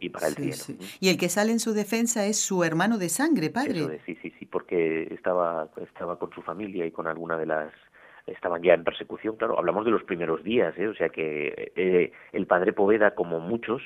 y, 0.00 0.10
para, 0.10 0.28
el 0.28 0.34
cielo. 0.34 0.78
Y 1.00 1.08
el 1.08 1.16
que 1.16 1.28
sale 1.28 1.50
en 1.52 1.60
su 1.60 1.72
defensa 1.72 2.26
es 2.26 2.38
su 2.38 2.62
hermano 2.62 2.98
de 2.98 3.08
sangre, 3.08 3.48
padre. 3.50 4.00
sí, 4.04 4.18
sí, 4.20 4.32
sí, 4.38 4.44
porque 4.44 5.08
estaba, 5.10 5.68
estaba 5.82 6.18
con 6.18 6.30
su 6.32 6.42
familia 6.42 6.84
y 6.84 6.90
con 6.90 7.06
alguna 7.06 7.38
de 7.38 7.46
las 7.46 7.72
estaban 8.26 8.62
ya 8.62 8.74
en 8.74 8.84
persecución, 8.84 9.36
claro, 9.36 9.58
hablamos 9.58 9.84
de 9.84 9.92
los 9.92 10.02
primeros 10.02 10.42
días, 10.42 10.76
¿eh? 10.78 10.88
o 10.88 10.94
sea 10.94 11.10
que 11.10 11.72
eh, 11.76 12.12
el 12.32 12.46
padre 12.46 12.72
Poveda, 12.72 13.14
como 13.14 13.38
muchos 13.38 13.82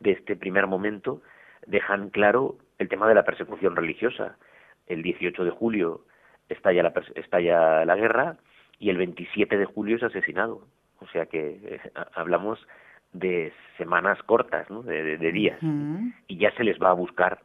de 0.00 0.10
este 0.10 0.36
primer 0.36 0.66
momento, 0.66 1.22
dejan 1.66 2.10
claro 2.10 2.58
el 2.78 2.88
tema 2.88 3.08
de 3.08 3.14
la 3.14 3.24
persecución 3.24 3.76
religiosa. 3.76 4.36
El 4.86 5.02
18 5.02 5.44
de 5.44 5.50
julio 5.50 6.04
estalla 6.48 6.82
la, 6.82 6.92
estalla 7.14 7.84
la 7.84 7.96
guerra 7.96 8.36
y 8.78 8.90
el 8.90 8.96
27 8.98 9.56
de 9.56 9.64
julio 9.64 9.96
es 9.96 10.02
asesinado. 10.02 10.66
O 11.04 11.08
sea 11.08 11.26
que 11.26 11.58
eh, 11.62 11.80
hablamos 12.14 12.58
de 13.12 13.52
semanas 13.78 14.20
cortas, 14.24 14.68
¿no? 14.70 14.82
de, 14.82 15.32
días. 15.32 15.60
Y 16.26 16.38
ya 16.38 16.50
se 16.56 16.64
les 16.64 16.80
va 16.82 16.90
a 16.90 16.94
buscar 16.94 17.40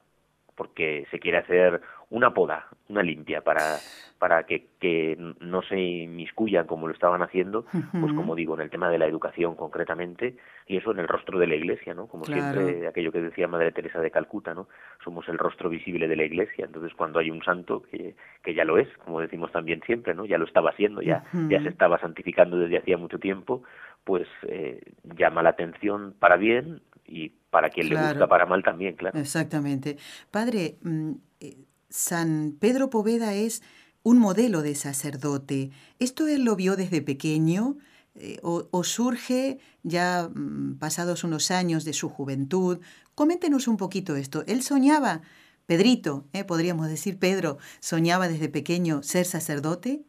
porque 0.56 1.06
se 1.12 1.20
quiere 1.20 1.38
hacer 1.38 1.82
una 2.10 2.34
poda, 2.34 2.68
una 2.88 3.04
limpia 3.04 3.42
para, 3.42 3.78
para 4.18 4.44
que, 4.44 4.68
que 4.80 5.16
no 5.40 5.62
se 5.62 5.80
inmiscuyan 5.80 6.66
como 6.66 6.88
lo 6.88 6.94
estaban 6.94 7.22
haciendo, 7.22 7.66
pues 7.72 8.14
como 8.14 8.36
digo, 8.36 8.56
en 8.56 8.62
el 8.62 8.70
tema 8.70 8.90
de 8.90 8.98
la 8.98 9.06
educación 9.06 9.56
concretamente, 9.56 10.36
y 10.68 10.78
eso 10.78 10.92
en 10.92 11.00
el 11.00 11.08
rostro 11.08 11.38
de 11.38 11.48
la 11.48 11.56
Iglesia, 11.56 11.94
¿no? 11.94 12.08
Como 12.08 12.26
siempre, 12.26 12.88
aquello 12.88 13.12
que 13.12 13.22
decía 13.22 13.48
Madre 13.48 13.72
Teresa 13.72 14.00
de 14.00 14.12
Calcuta, 14.12 14.54
¿no? 14.54 14.68
Somos 15.04 15.28
el 15.30 15.38
rostro 15.38 15.70
visible 15.70 16.08
de 16.08 16.16
la 16.16 16.24
Iglesia, 16.24 16.66
entonces 16.66 16.94
cuando 16.96 17.20
hay 17.20 17.30
un 17.30 17.44
santo 17.44 17.84
que, 17.84 18.16
que 18.44 18.54
ya 18.56 18.66
lo 18.66 18.78
es, 18.78 18.88
como 19.06 19.22
decimos 19.22 19.52
también 19.52 19.82
siempre, 19.86 20.16
¿no? 20.16 20.26
Ya 20.26 20.38
lo 20.38 20.46
estaba 20.46 20.72
haciendo, 20.72 21.02
ya, 21.02 21.24
ya 21.48 21.62
se 21.62 21.70
estaba 21.70 22.00
santificando 22.00 22.58
desde 22.58 22.80
hacía 22.80 22.98
mucho 22.98 23.20
tiempo, 23.20 23.64
pues 24.04 24.28
eh, 24.48 24.82
llama 25.16 25.44
la 25.44 25.50
atención 25.50 26.16
para 26.20 26.38
bien 26.38 26.82
y 27.06 27.30
para 27.50 27.70
quien 27.70 27.90
le 27.90 27.96
gusta 27.96 28.28
para 28.28 28.46
mal 28.46 28.64
también, 28.64 28.96
claro. 28.96 29.18
Exactamente. 29.18 29.98
Padre, 30.32 30.76
mm, 30.84 31.12
eh, 31.40 31.56
San 31.90 32.56
Pedro 32.60 32.90
Poveda 32.90 33.34
es 33.34 33.62
un 34.04 34.20
modelo 34.20 34.62
de 34.62 34.76
sacerdote. 34.76 35.72
¿Esto 36.00 36.28
él 36.28 36.44
lo 36.44 36.56
vio 36.56 36.76
desde 36.76 37.02
pequeño 37.02 37.78
eh, 38.16 38.40
o, 38.42 38.84
surge 38.84 39.60
ya 39.84 40.30
mm, 40.34 40.78
pasados 40.80 41.24
unos 41.24 41.52
años 41.52 41.86
de 41.86 41.94
su 41.94 42.10
juventud? 42.10 42.80
Coméntenos 43.16 43.68
un 43.68 43.78
poquito 43.78 44.16
esto. 44.16 44.44
¿Él 44.48 44.64
soñaba, 44.64 45.22
Pedrito, 45.66 46.28
eh, 46.34 46.44
podríamos 46.44 46.88
decir 46.88 47.20
Pedro, 47.20 47.58
soñaba 47.80 48.28
desde 48.28 48.50
pequeño 48.50 49.04
ser 49.04 49.26
sacerdote? 49.26 50.06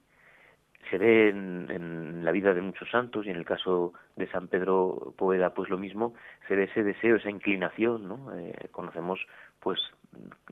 Se 0.91 0.99
ve 0.99 1.29
en, 1.31 2.25
la 2.25 2.33
vida 2.33 2.53
de 2.53 2.61
muchos 2.61 2.91
santos 2.91 3.27
y 3.27 3.31
en 3.31 3.37
el 3.37 3.45
caso 3.45 3.95
de 4.17 4.27
San 4.27 4.49
Pedro 4.49 5.15
Poveda 5.17 5.55
pues 5.55 5.71
lo 5.71 5.79
mismo 5.79 6.15
se 6.49 6.55
ve 6.55 6.65
ese 6.65 6.83
deseo 6.83 7.17
esa 7.17 7.31
inclinación 7.31 8.07
no 8.07 8.37
eh, 8.37 8.69
conocemos 8.71 9.21
pues 9.61 9.79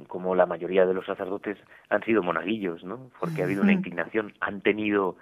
como 0.06 0.34
la 0.34 0.46
mayoría 0.46 0.86
de 0.86 0.94
los 0.94 1.04
sacerdotes 1.04 1.58
han 1.90 2.02
sido 2.04 2.22
monaguillos 2.22 2.84
no 2.84 3.10
porque 3.20 3.42
ha 3.42 3.44
habido 3.44 3.62
una 3.62 3.72
inclinación 3.72 4.32
han 4.40 4.62
tenido 4.62 5.16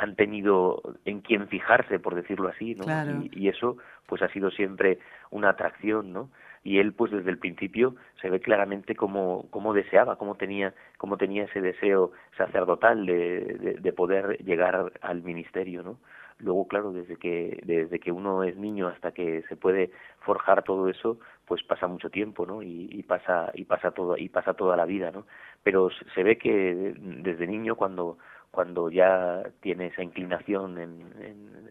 han 0.00 0.16
tenido 0.16 0.82
en 1.04 1.20
quién 1.20 1.48
fijarse 1.48 1.98
por 1.98 2.14
decirlo 2.14 2.48
así 2.48 2.74
no 2.74 2.84
y, 3.22 3.30
y, 3.32 3.48
eso 3.48 3.76
pues 4.06 4.22
ha 4.22 4.28
sido 4.28 4.50
siempre 4.50 4.98
una 5.30 5.50
atracción 5.50 6.12
no 6.12 6.30
y 6.62 6.78
él 6.78 6.92
pues 6.92 7.10
desde 7.10 7.30
el 7.30 7.38
principio 7.38 7.96
se 8.20 8.28
ve 8.28 8.40
claramente 8.40 8.94
cómo, 8.94 9.46
cómo 9.50 9.72
deseaba, 9.72 10.16
cómo 10.16 10.34
tenía, 10.34 10.74
cómo 10.98 11.16
tenía 11.16 11.44
ese 11.44 11.60
deseo 11.60 12.12
sacerdotal 12.36 13.06
de, 13.06 13.78
de, 13.80 13.92
poder 13.92 14.38
llegar 14.44 14.92
al 15.00 15.22
ministerio, 15.22 15.82
¿no? 15.82 15.98
Luego, 16.38 16.68
claro, 16.68 16.92
desde 16.92 17.16
que, 17.16 17.60
desde 17.64 17.98
que 17.98 18.12
uno 18.12 18.44
es 18.44 18.56
niño 18.56 18.88
hasta 18.88 19.12
que 19.12 19.42
se 19.48 19.56
puede 19.56 19.90
forjar 20.20 20.62
todo 20.62 20.88
eso, 20.88 21.18
pues 21.46 21.62
pasa 21.62 21.86
mucho 21.86 22.08
tiempo, 22.10 22.46
¿no? 22.46 22.62
Y, 22.62 22.88
y 22.90 23.02
pasa, 23.02 23.50
y 23.54 23.64
pasa 23.64 23.90
todo, 23.90 24.16
y 24.16 24.28
pasa 24.28 24.54
toda 24.54 24.76
la 24.76 24.86
vida, 24.86 25.10
¿no? 25.10 25.26
Pero 25.62 25.90
se 26.14 26.22
ve 26.22 26.38
que 26.38 26.94
desde 26.96 27.46
niño 27.46 27.74
cuando, 27.76 28.18
cuando 28.50 28.90
ya 28.90 29.42
tiene 29.60 29.86
esa 29.86 30.02
inclinación 30.02 30.78
en, 30.78 31.00
en 31.20 31.70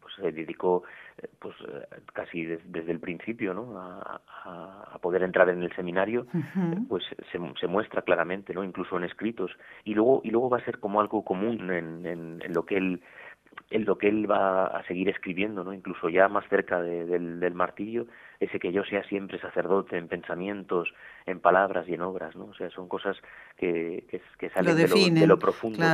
pues 0.00 0.14
se 0.16 0.32
dedicó 0.32 0.82
pues 1.38 1.54
eh, 1.68 2.00
casi 2.12 2.44
desde 2.44 2.92
el 2.92 3.00
principio 3.00 3.52
¿no? 3.52 3.78
A, 3.78 4.20
a, 4.44 4.98
poder 5.00 5.22
entrar 5.22 5.48
en 5.48 5.62
el 5.62 5.74
seminario 5.74 6.26
pues 6.88 7.04
se, 7.32 7.38
se, 7.58 7.66
muestra 7.66 8.02
claramente 8.02 8.52
no 8.52 8.62
incluso 8.62 8.96
en 8.96 9.04
escritos. 9.04 9.50
Y 9.84 9.94
luego 9.94 10.20
y 10.24 10.30
luego 10.30 10.50
va 10.50 10.58
a 10.58 10.64
ser 10.64 10.78
como 10.78 11.00
algo 11.00 11.24
común 11.24 11.70
en, 11.72 12.06
en, 12.06 12.42
en 12.42 12.52
lo 12.52 12.64
que 12.64 12.76
él 12.76 13.02
en 13.70 13.84
lo 13.84 13.98
que 13.98 14.08
él 14.08 14.28
va 14.28 14.66
a 14.66 14.82
seguir 14.84 15.08
escribiendo, 15.08 15.62
¿no? 15.62 15.72
Incluso 15.72 16.08
ya 16.08 16.28
más 16.28 16.44
cerca 16.48 16.82
del, 16.82 17.38
del, 17.38 17.54
martirio, 17.54 18.06
ese 18.40 18.58
que 18.58 18.72
yo 18.72 18.82
sea 18.84 19.04
siempre 19.04 19.38
sacerdote 19.38 19.96
en 19.96 20.08
pensamientos, 20.08 20.92
en 21.26 21.38
palabras 21.40 21.88
y 21.88 21.94
en 21.94 22.02
obras, 22.02 22.34
¿no? 22.34 22.46
O 22.46 22.54
sea, 22.54 22.68
son 22.70 22.88
cosas 22.88 23.16
que, 23.56 24.04
que, 24.38 24.50
salen 24.50 24.76
de, 24.76 24.88
lo, 24.88 25.20
de, 25.20 25.26
lo, 25.26 25.38
profundo, 25.38 25.84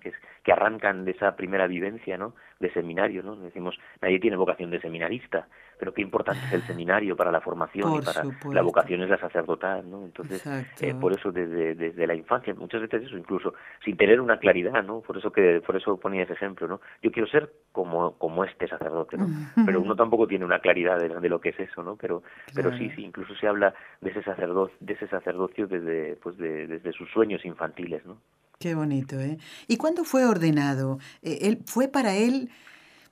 que, 0.00 0.12
que, 0.42 0.52
arrancan 0.52 1.06
de 1.06 1.12
esa 1.12 1.34
primera 1.34 1.66
vivencia, 1.66 2.18
¿no? 2.18 2.34
De 2.60 2.70
seminario, 2.72 3.22
¿no? 3.22 3.36
Decimos, 3.36 3.78
nadie 4.02 4.20
tiene 4.20 4.36
vocación 4.36 4.70
de 4.70 4.80
seminarista, 4.80 5.48
pero 5.78 5.92
qué 5.92 6.02
importante 6.02 6.40
es 6.46 6.52
el 6.52 6.62
seminario 6.62 7.16
para 7.16 7.30
la 7.30 7.40
formación 7.40 7.94
y 7.94 8.04
para 8.04 8.24
la 8.52 8.62
vocación 8.62 9.02
es 9.02 9.10
la 9.10 9.18
sacerdotal, 9.18 9.88
¿no? 9.90 10.04
Entonces, 10.04 10.44
eh, 10.80 10.94
por 10.94 11.12
eso 11.12 11.32
desde, 11.32 11.74
desde 11.74 12.06
la 12.06 12.14
infancia, 12.14 12.54
muchas 12.54 12.82
veces 12.82 13.04
eso, 13.04 13.16
incluso 13.16 13.54
sin 13.84 13.96
tener 13.96 14.20
una 14.20 14.38
claridad, 14.38 14.82
¿no? 14.82 15.00
Por 15.00 15.18
eso 15.18 15.30
que 15.30 15.60
por 15.64 15.76
eso 15.76 15.96
ponía 15.96 16.22
ese 16.22 16.34
ejemplo, 16.34 16.68
¿no? 16.68 16.80
Yo 17.02 17.10
quiero 17.10 17.28
ser 17.28 17.52
como 17.72 18.16
como 18.18 18.44
este 18.44 18.68
sacerdote, 18.68 19.16
¿no? 19.16 19.28
Pero 19.66 19.80
uno 19.80 19.96
tampoco 19.96 20.26
tiene 20.26 20.44
una 20.44 20.60
claridad 20.60 20.98
de, 20.98 21.28
lo 21.28 21.40
que 21.40 21.50
es 21.50 21.60
eso, 21.60 21.82
¿no? 21.82 21.96
Pero 21.96 22.22
pero 22.54 22.76
sí, 22.76 22.90
sí, 22.94 23.02
incluso 23.04 23.34
se 23.34 23.46
habla 23.46 23.74
de 24.00 24.10
ese 24.10 24.22
sacerdocio, 24.22 24.76
de 24.80 24.92
ese 24.92 25.08
sacerdocio 25.08 25.66
desde 25.66 26.16
pues 26.16 26.36
de, 26.38 26.66
desde 26.66 26.92
sus 26.92 27.10
sueños 27.10 27.44
infantiles, 27.44 28.04
¿no? 28.04 28.18
Qué 28.58 28.74
bonito, 28.74 29.18
¿eh? 29.18 29.36
¿Y 29.68 29.76
cuándo 29.76 30.04
fue 30.04 30.24
ordenado? 30.24 30.98
Eh, 31.22 31.38
él 31.42 31.58
fue 31.66 31.88
para 31.88 32.14
él 32.14 32.50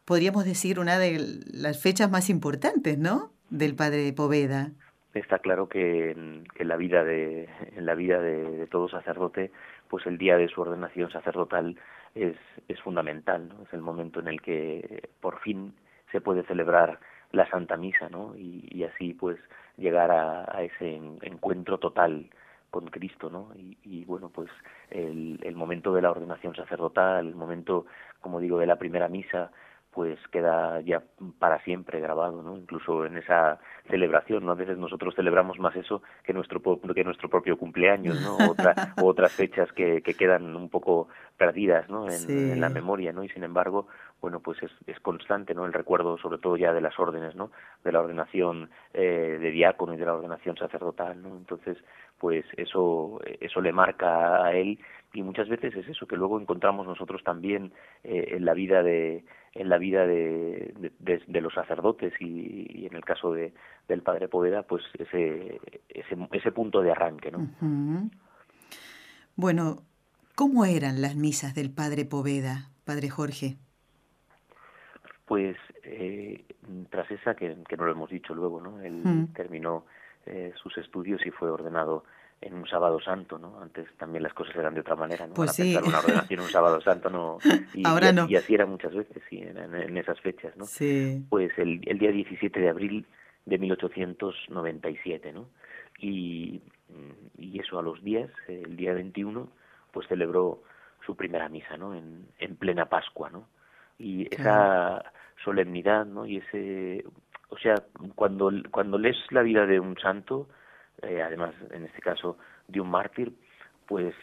podríamos 0.05 0.45
decir, 0.45 0.79
una 0.79 0.99
de 0.99 1.19
las 1.53 1.81
fechas 1.81 2.11
más 2.11 2.31
importantes, 2.31 2.99
¿no? 2.99 3.33
Del 3.51 3.75
padre 3.75 4.13
Poveda. 4.13 4.71
Está 5.15 5.39
claro 5.39 5.69
que 5.69 6.11
en, 6.11 6.45
la 6.59 6.77
vida 6.77 7.05
de 7.05 7.49
en 7.77 7.85
la 7.85 7.95
vida 7.95 8.19
de, 8.21 8.67
todo 8.69 8.89
sacerdote, 8.89 9.51
pues 9.89 10.07
el 10.07 10.17
día 10.17 10.39
de 10.39 10.49
su 10.49 10.63
ordenación 10.63 11.11
sacerdotal 11.11 11.77
es, 12.15 12.37
es 12.69 12.81
fundamental, 12.81 13.49
¿no? 13.49 13.65
Es 13.65 13.73
el 13.75 13.83
momento 13.83 14.21
en 14.21 14.29
el 14.29 14.41
que 14.41 15.11
por 15.21 15.41
fin 15.41 15.75
se 16.11 16.21
puede 16.23 16.45
celebrar 16.45 16.99
la 17.33 17.49
Santa 17.51 17.77
Misa, 17.77 18.09
¿no? 18.09 18.35
Y, 18.37 18.85
así 18.85 19.15
pues 19.15 19.39
llegar 19.77 20.11
a, 20.11 20.63
ese 20.63 20.97
encuentro 21.23 21.79
total 21.79 22.31
con 22.71 22.87
Cristo, 22.87 23.29
¿no? 23.29 23.51
Y, 23.55 23.77
y 23.83 24.05
bueno, 24.07 24.31
pues 24.31 24.49
el, 24.91 25.39
el, 25.43 25.55
momento 25.55 25.93
de 25.93 26.03
la 26.03 26.11
ordenación 26.11 26.55
sacerdotal, 26.55 27.27
el 27.27 27.35
momento, 27.35 27.87
como 28.21 28.41
digo, 28.41 28.59
de 28.59 28.67
la 28.67 28.77
primera 28.77 29.09
misa, 29.09 29.51
pues 29.93 30.19
queda 30.29 30.81
ya 30.81 31.03
para 31.39 31.63
siempre 31.65 32.01
grabado, 32.01 32.43
¿no? 32.43 32.57
Incluso 32.57 33.05
en 33.05 33.19
esa 33.19 33.59
celebración, 33.91 34.47
¿no? 34.47 34.53
A 34.53 34.55
veces 34.55 34.79
nosotros 34.79 35.15
celebramos 35.15 35.59
más 35.59 35.77
eso 35.77 36.03
que 36.25 36.33
nuestro 36.33 36.63
que 36.95 37.05
nuestro 37.05 37.29
propio 37.29 37.59
cumpleaños, 37.59 38.21
¿no? 38.23 38.37
Otra, 38.51 38.95
o 39.01 39.07
otras 39.07 39.33
fechas 39.33 39.71
que, 39.73 40.01
que 40.03 40.15
quedan 40.15 40.57
un 40.57 40.71
poco 40.71 41.09
perdidas, 41.37 41.89
¿no? 41.91 42.07
En, 42.09 42.61
la 42.61 42.71
memoria, 42.71 43.13
¿no? 43.13 43.23
Y 43.23 43.29
sin 43.29 43.45
embargo, 43.45 43.87
bueno, 44.21 44.41
pues 44.41 44.63
es, 44.63 44.71
es 44.87 44.99
constante, 45.01 45.55
¿no? 45.55 45.67
El 45.67 45.73
recuerdo, 45.73 46.17
sobre 46.17 46.39
todo 46.39 46.57
ya 46.57 46.73
de 46.73 46.81
las 46.81 46.99
órdenes, 46.99 47.35
¿no? 47.35 47.51
De 47.85 47.93
la 47.93 48.01
ordenación 48.01 48.71
eh, 48.95 49.39
de 49.41 49.51
diácono 49.51 49.95
y 49.95 49.99
de 49.99 50.07
la 50.07 50.15
ordenación 50.15 50.57
sacerdotal, 50.57 51.21
¿no? 51.21 51.37
Entonces, 51.37 51.77
pues 52.23 52.45
eso 52.57 53.21
eso 53.41 53.61
le 53.61 53.73
marca 53.73 54.45
a 54.45 54.53
él. 54.53 54.79
Y 55.13 55.25
muchas 55.25 55.49
veces 55.49 55.75
es 55.75 55.89
eso 55.89 56.07
que 56.07 56.17
luego 56.17 56.41
encontramos 56.41 56.87
nosotros 56.87 57.21
también 57.25 57.73
eh, 58.05 58.29
en 58.37 58.45
la 58.45 58.55
vida 58.55 58.85
de 58.85 59.25
en 59.55 59.69
la 59.69 59.77
vida 59.77 60.07
de, 60.07 60.73
de, 61.01 61.41
los 61.41 61.53
sacerdotes 61.53 62.15
y, 62.21 62.87
en 62.87 62.95
el 62.95 63.05
caso 63.05 63.33
de, 63.35 63.53
del 63.89 64.03
padre 64.03 64.29
Poveda 64.29 64.63
pues 64.63 64.83
ese, 64.99 65.61
ese, 65.91 66.17
ese 66.31 66.53
punto 66.53 66.81
de 66.81 66.93
arranque 66.93 67.31
¿no? 67.31 67.51
bueno 69.37 69.83
cómo 70.35 70.65
eran 70.65 71.03
las 71.03 71.17
misas 71.17 71.55
del 71.55 71.71
padre 71.71 72.07
Poveda 72.07 72.71
padre 72.87 73.11
Jorge 73.11 73.57
pues 75.27 75.59
eh, 75.83 76.47
tras 76.89 77.11
esa 77.11 77.35
que, 77.35 77.55
que 77.69 77.77
no 77.77 77.85
lo 77.85 77.93
hemos 77.93 78.09
dicho 78.09 78.35
luego 78.35 78.59
no 78.59 78.81
él 78.81 79.29
terminó 79.35 79.85
eh, 80.27 80.53
sus 80.61 80.77
estudios 80.79 81.25
y 81.27 81.31
fue 81.31 81.51
ordenado 81.51 82.05
en 82.41 82.55
un 82.55 82.67
sábado 82.67 83.01
santo, 83.01 83.39
¿no? 83.39 83.61
Antes 83.61 83.87
también 83.97 84.23
las 84.25 84.35
cosas 84.35 84.57
eran 84.57 84.75
de 84.75 84.81
otra 84.81 84.97
manera, 84.97 85.27
¿no? 85.27 85.35
Pues 85.35 85.53
sí. 85.53 85.77
una 85.77 86.01
ordenación 86.01 86.41
un 86.41 86.49
sábado 86.49 86.81
santo, 86.81 87.09
¿no? 87.09 87.39
Y, 87.75 87.87
Ahora 87.87 88.13
no. 88.13 88.29
Y 88.29 88.37
así 88.37 88.55
era 88.55 88.67
muchas 88.67 88.93
veces, 88.95 89.23
sí, 89.31 89.39
en, 89.41 89.97
esas 89.97 90.21
fechas, 90.21 90.57
¿no? 90.57 90.65
Sí. 90.65 91.25
Pues 91.31 91.57
el, 91.57 91.81
el, 91.87 91.99
día 91.99 92.11
17 92.11 92.59
de 92.59 92.69
abril 92.69 93.07
de 93.47 93.59
1897, 93.59 95.33
¿no? 95.33 95.49
Y, 95.99 96.61
y 97.39 97.61
eso 97.61 97.79
a 97.79 97.83
los 97.83 98.03
días, 98.03 98.31
el 98.49 98.77
día 98.77 98.93
21, 98.93 99.49
pues 99.93 100.09
celebró 100.09 100.63
su 101.07 101.17
primera 101.17 101.49
misa, 101.49 101.77
¿no? 101.77 101.95
En, 101.95 102.27
en 102.39 102.57
plena 102.57 102.87
Pascua, 102.87 103.31
¿no? 103.31 103.49
Y 103.99 104.27
esa 104.35 105.13
solemnidad, 105.45 106.07
¿no? 106.07 106.27
Y 106.27 106.39
ese... 106.39 107.05
O 107.53 107.59
sea, 107.59 107.75
cuando, 108.15 108.51
cuando 108.71 108.97
lees 108.97 109.19
la 109.31 109.43
vida 109.43 109.67
de 109.67 109.79
un 109.79 109.99
santo, 109.99 110.49
eh, 111.03 111.21
además 111.21 111.55
en 111.71 111.85
este 111.85 112.01
caso 112.01 112.39
de 112.67 112.81
un 112.81 112.89
mártir, 112.89 113.31
pues 113.87 114.15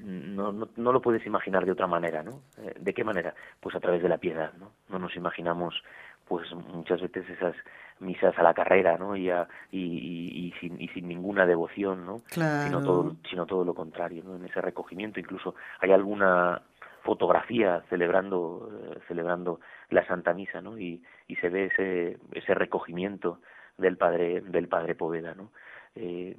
no, 0.00 0.52
no, 0.52 0.68
no, 0.76 0.92
lo 0.92 1.02
puedes 1.02 1.26
imaginar 1.26 1.66
de 1.66 1.72
otra 1.72 1.88
manera, 1.88 2.22
¿no? 2.22 2.42
Eh, 2.58 2.74
¿De 2.78 2.94
qué 2.94 3.02
manera? 3.02 3.34
Pues 3.58 3.74
a 3.74 3.80
través 3.80 4.00
de 4.00 4.08
la 4.08 4.18
piedad, 4.18 4.52
¿no? 4.60 4.70
No 4.88 5.00
nos 5.00 5.16
imaginamos, 5.16 5.82
pues 6.28 6.54
muchas 6.54 7.00
veces 7.00 7.28
esas 7.28 7.56
misas 7.98 8.38
a 8.38 8.44
la 8.44 8.54
carrera, 8.54 8.96
¿no? 8.96 9.16
Y, 9.16 9.28
y, 9.72 10.54
sin, 10.60 10.80
y 10.80 10.86
sin 10.90 11.08
ninguna 11.08 11.46
devoción, 11.46 12.06
¿no? 12.06 12.18
Sino 12.28 12.80
todo, 12.80 13.16
sino 13.28 13.44
todo 13.44 13.64
lo 13.64 13.74
contrario, 13.74 14.22
¿no? 14.24 14.36
En 14.36 14.44
ese 14.44 14.60
recogimiento 14.60 15.18
incluso 15.18 15.56
hay 15.80 15.90
alguna 15.90 16.62
fotografía 17.08 17.82
celebrando 17.88 18.68
eh, 18.70 18.98
celebrando 19.08 19.60
la 19.88 20.06
Santa 20.06 20.34
Misa, 20.34 20.60
¿no? 20.60 20.78
Y, 20.78 21.02
se 21.40 21.48
ve 21.48 21.66
ese 21.66 22.18
ese 22.32 22.54
recogimiento 22.54 23.40
del 23.78 23.96
padre 23.96 24.42
del 24.42 24.68
padre 24.68 24.94
Poveda, 24.94 25.34
¿no? 25.34 25.50
eh, 25.98 26.36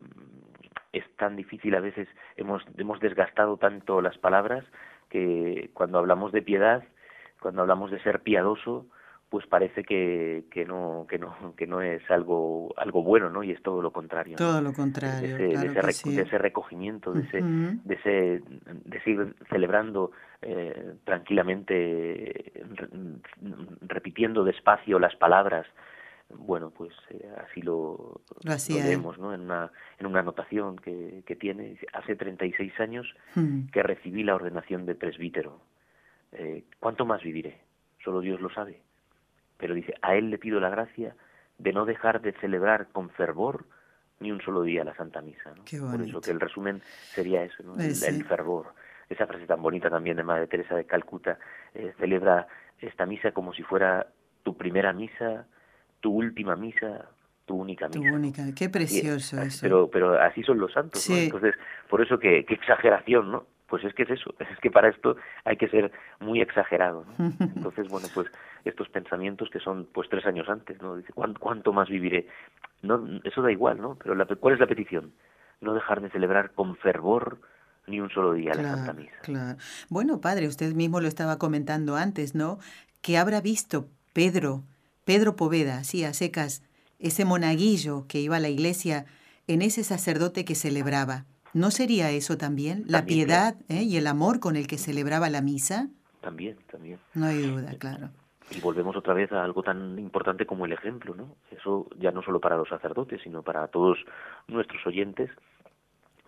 es 0.93 1.03
tan 1.17 1.35
difícil 1.35 1.75
a 1.75 1.79
veces, 1.79 2.07
hemos, 2.35 2.63
hemos 2.77 2.99
desgastado 2.99 3.57
tanto 3.57 4.01
las 4.01 4.17
palabras 4.17 4.65
que 5.09 5.69
cuando 5.73 5.99
hablamos 5.99 6.31
de 6.31 6.41
piedad, 6.41 6.83
cuando 7.39 7.61
hablamos 7.61 7.91
de 7.91 8.01
ser 8.01 8.21
piadoso, 8.21 8.87
pues 9.29 9.45
parece 9.45 9.83
que, 9.83 10.45
que 10.51 10.65
no 10.65 11.05
que 11.07 11.19
no 11.19 11.53
que 11.55 11.67
no 11.67 11.81
es 11.81 12.01
algo 12.09 12.73
algo 12.77 13.03
bueno 13.03 13.29
no 13.29 13.43
y 13.43 13.51
es 13.51 13.61
todo 13.61 13.81
lo 13.81 13.91
contrario 13.91 14.35
todo 14.37 14.61
lo 14.61 14.73
contrario 14.73 15.37
de 15.37 15.45
ese, 15.53 16.09
de 16.09 16.21
ese, 16.21 16.37
recogimiento 16.37 17.13
de 17.13 17.21
ese 17.21 17.41
de 17.41 17.95
ese 17.95 18.43
de 18.85 19.01
seguir 19.03 19.35
celebrando 19.49 20.11
eh, 20.41 20.95
tranquilamente 21.03 22.63
repitiendo 23.81 24.43
despacio 24.43 24.99
las 24.99 25.15
palabras 25.15 25.67
bueno, 26.37 26.69
pues 26.69 26.91
eh, 27.09 27.27
así 27.43 27.61
lo, 27.61 28.21
lo, 28.43 28.83
vemos, 28.83 29.17
¿no? 29.17 29.33
En 29.33 29.41
una, 29.41 29.71
en 29.97 30.05
una 30.05 30.19
anotación 30.19 30.75
que, 30.77 31.23
que 31.25 31.35
tiene, 31.35 31.79
hace 31.93 32.15
36 32.15 32.79
años 32.79 33.07
hmm. 33.35 33.69
que 33.73 33.81
recibí 33.81 34.23
la 34.23 34.35
ordenación 34.35 34.85
de 34.85 34.95
presbítero. 34.95 35.59
Eh, 36.31 36.65
¿Cuánto 36.79 37.05
más 37.05 37.23
viviré? 37.23 37.59
Solo 38.03 38.21
Dios 38.21 38.39
lo 38.41 38.51
sabe. 38.51 38.79
Pero 39.59 39.75
dice, 39.75 39.93
a 40.01 40.15
Él 40.15 40.31
le 40.31 40.39
pido 40.39 40.59
la 40.59 40.69
gracia 40.69 41.15
de 41.59 41.73
no 41.73 41.85
dejar 41.85 42.21
de 42.21 42.31
celebrar 42.33 42.87
con 42.91 43.09
fervor 43.11 43.65
ni 44.19 44.31
un 44.31 44.41
solo 44.41 44.63
día 44.63 44.83
la 44.83 44.95
Santa 44.95 45.21
Misa. 45.21 45.53
¿no? 45.55 45.91
Por 45.91 46.01
eso 46.01 46.21
que 46.21 46.31
el 46.31 46.39
resumen 46.39 46.81
sería 47.13 47.43
eso, 47.43 47.63
¿no? 47.63 47.75
el, 47.77 48.25
fervor. 48.25 48.73
Esa 49.09 49.27
frase 49.27 49.45
tan 49.45 49.61
bonita 49.61 49.89
también 49.89 50.17
de 50.17 50.23
Madre 50.23 50.47
Teresa 50.47 50.75
de 50.75 50.85
Calcuta, 50.85 51.37
eh, 51.73 51.93
celebra 51.99 52.47
esta 52.79 53.05
misa 53.05 53.31
como 53.31 53.53
si 53.53 53.63
fuera 53.63 54.07
tu 54.43 54.55
primera 54.55 54.93
misa, 54.93 55.45
tu 55.99 56.11
última 56.11 56.55
misa, 56.55 57.09
tu 57.45 57.55
única 57.55 57.87
misa. 57.87 57.99
Tu 57.99 58.15
única, 58.15 58.43
qué 58.55 58.69
precioso 58.69 59.41
eso. 59.41 59.59
Pero, 59.61 59.89
pero 59.89 60.21
así 60.21 60.43
son 60.43 60.59
los 60.59 60.71
santos, 60.71 61.09
¿no? 61.09 61.15
Entonces, 61.15 61.55
por 61.89 62.01
eso 62.01 62.19
que, 62.19 62.45
qué 62.45 62.53
exageración, 62.53 63.31
¿no? 63.31 63.45
Pues 63.69 63.83
es 63.83 63.93
que 63.93 64.03
es 64.03 64.09
eso, 64.09 64.33
es 64.39 64.59
que 64.59 64.71
para 64.71 64.89
esto 64.89 65.15
hay 65.45 65.57
que 65.57 65.67
ser 65.69 65.91
muy 66.19 66.41
exagerado, 66.41 67.05
¿no? 67.05 67.33
Entonces, 67.39 67.87
bueno, 67.89 68.07
pues 68.13 68.27
estos 68.65 68.89
pensamientos 68.89 69.49
que 69.49 69.59
son 69.59 69.87
pues 69.93 70.09
tres 70.09 70.25
años 70.25 70.49
antes, 70.49 70.81
¿no? 70.81 70.95
Dice, 70.95 71.13
¿cuánto, 71.13 71.71
más 71.73 71.89
viviré? 71.89 72.27
No, 72.81 73.01
eso 73.23 73.41
da 73.41 73.51
igual, 73.51 73.79
¿no? 73.79 73.95
Pero 74.01 74.15
la, 74.15 74.25
¿cuál 74.25 74.53
es 74.53 74.59
la 74.59 74.67
petición? 74.67 75.13
No 75.61 75.73
dejar 75.73 76.01
de 76.01 76.09
celebrar 76.09 76.51
con 76.51 76.75
fervor 76.77 77.39
ni 77.87 77.99
un 77.99 78.09
solo 78.09 78.33
día 78.33 78.53
la 78.53 78.75
Santa 78.75 78.93
Misa. 78.93 79.19
Claro. 79.23 79.57
Bueno, 79.89 80.21
padre, 80.21 80.47
usted 80.47 80.73
mismo 80.73 81.01
lo 81.01 81.07
estaba 81.07 81.37
comentando 81.37 81.95
antes, 81.95 82.35
¿no? 82.35 82.59
Que 83.01 83.17
habrá 83.17 83.41
visto 83.41 83.87
Pedro 84.13 84.63
Pedro 85.09 85.35
Poveda, 85.35 85.83
sí, 85.83 86.03
a 86.03 86.13
secas, 86.13 86.61
ese 86.99 87.25
monaguillo 87.25 88.05
que 88.07 88.19
iba 88.19 88.35
a 88.35 88.39
la 88.39 88.49
iglesia 88.49 89.07
en 89.47 89.63
ese 89.63 89.83
sacerdote 89.83 90.45
que 90.45 90.53
celebraba. 90.53 91.25
¿No 91.53 91.71
sería 91.71 92.11
eso 92.11 92.37
también? 92.37 92.83
¿La 92.87 93.05
piedad 93.05 93.55
¿eh? 93.69 93.83
y 93.83 93.97
el 93.97 94.07
amor 94.07 94.39
con 94.39 94.55
el 94.55 94.67
que 94.67 94.77
celebraba 94.77 95.29
la 95.29 95.41
misa? 95.41 95.87
También, 96.21 96.57
también. 96.71 96.99
No 97.13 97.25
hay 97.25 97.41
duda, 97.41 97.73
claro. 97.79 98.09
Y 98.51 98.59
volvemos 98.61 98.95
otra 98.95 99.13
vez 99.13 99.31
a 99.31 99.43
algo 99.43 99.63
tan 99.63 99.97
importante 99.99 100.45
como 100.45 100.65
el 100.65 100.73
ejemplo, 100.73 101.15
¿no? 101.15 101.35
Eso 101.51 101.87
ya 101.97 102.11
no 102.11 102.23
solo 102.23 102.39
para 102.39 102.57
los 102.57 102.67
sacerdotes, 102.67 103.21
sino 103.23 103.43
para 103.43 103.67
todos 103.67 103.97
nuestros 104.47 104.85
oyentes, 104.87 105.29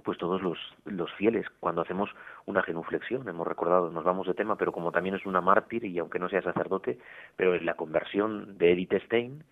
pues 0.04 0.18
todos 0.18 0.42
los, 0.42 0.58
los 0.86 1.12
fieles, 1.14 1.46
cuando 1.60 1.82
hacemos 1.82 2.10
una 2.46 2.64
genuflexión, 2.64 3.28
hemos 3.28 3.48
recordado, 3.48 3.90
nos 3.92 4.04
vamos 4.04 4.28
de 4.28 4.34
tema, 4.34 4.56
pero 4.56 4.72
como 4.72 4.92
también 4.92 5.16
es 5.16 5.26
una 5.26 5.42
mártir, 5.42 5.86
y 5.86 5.98
aunque 6.00 6.20
no 6.20 6.30
sea 6.30 6.42
sacerdote, 6.42 7.00
pero 7.36 7.56
en 7.56 7.66
la 7.66 7.76
conversión 7.76 8.58
de 8.58 8.74
Edith 8.74 8.94
Stein, 9.06 9.44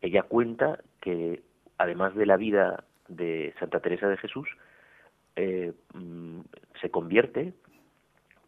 ella 0.00 0.22
cuenta 0.22 0.80
que 1.00 1.42
además 1.78 2.14
de 2.14 2.26
la 2.26 2.36
vida 2.36 2.84
de 3.08 3.54
Santa 3.58 3.80
Teresa 3.80 4.08
de 4.08 4.18
Jesús, 4.18 4.48
eh, 5.38 5.72
mm, 5.94 6.40
se 6.80 6.90
convierte 6.90 7.54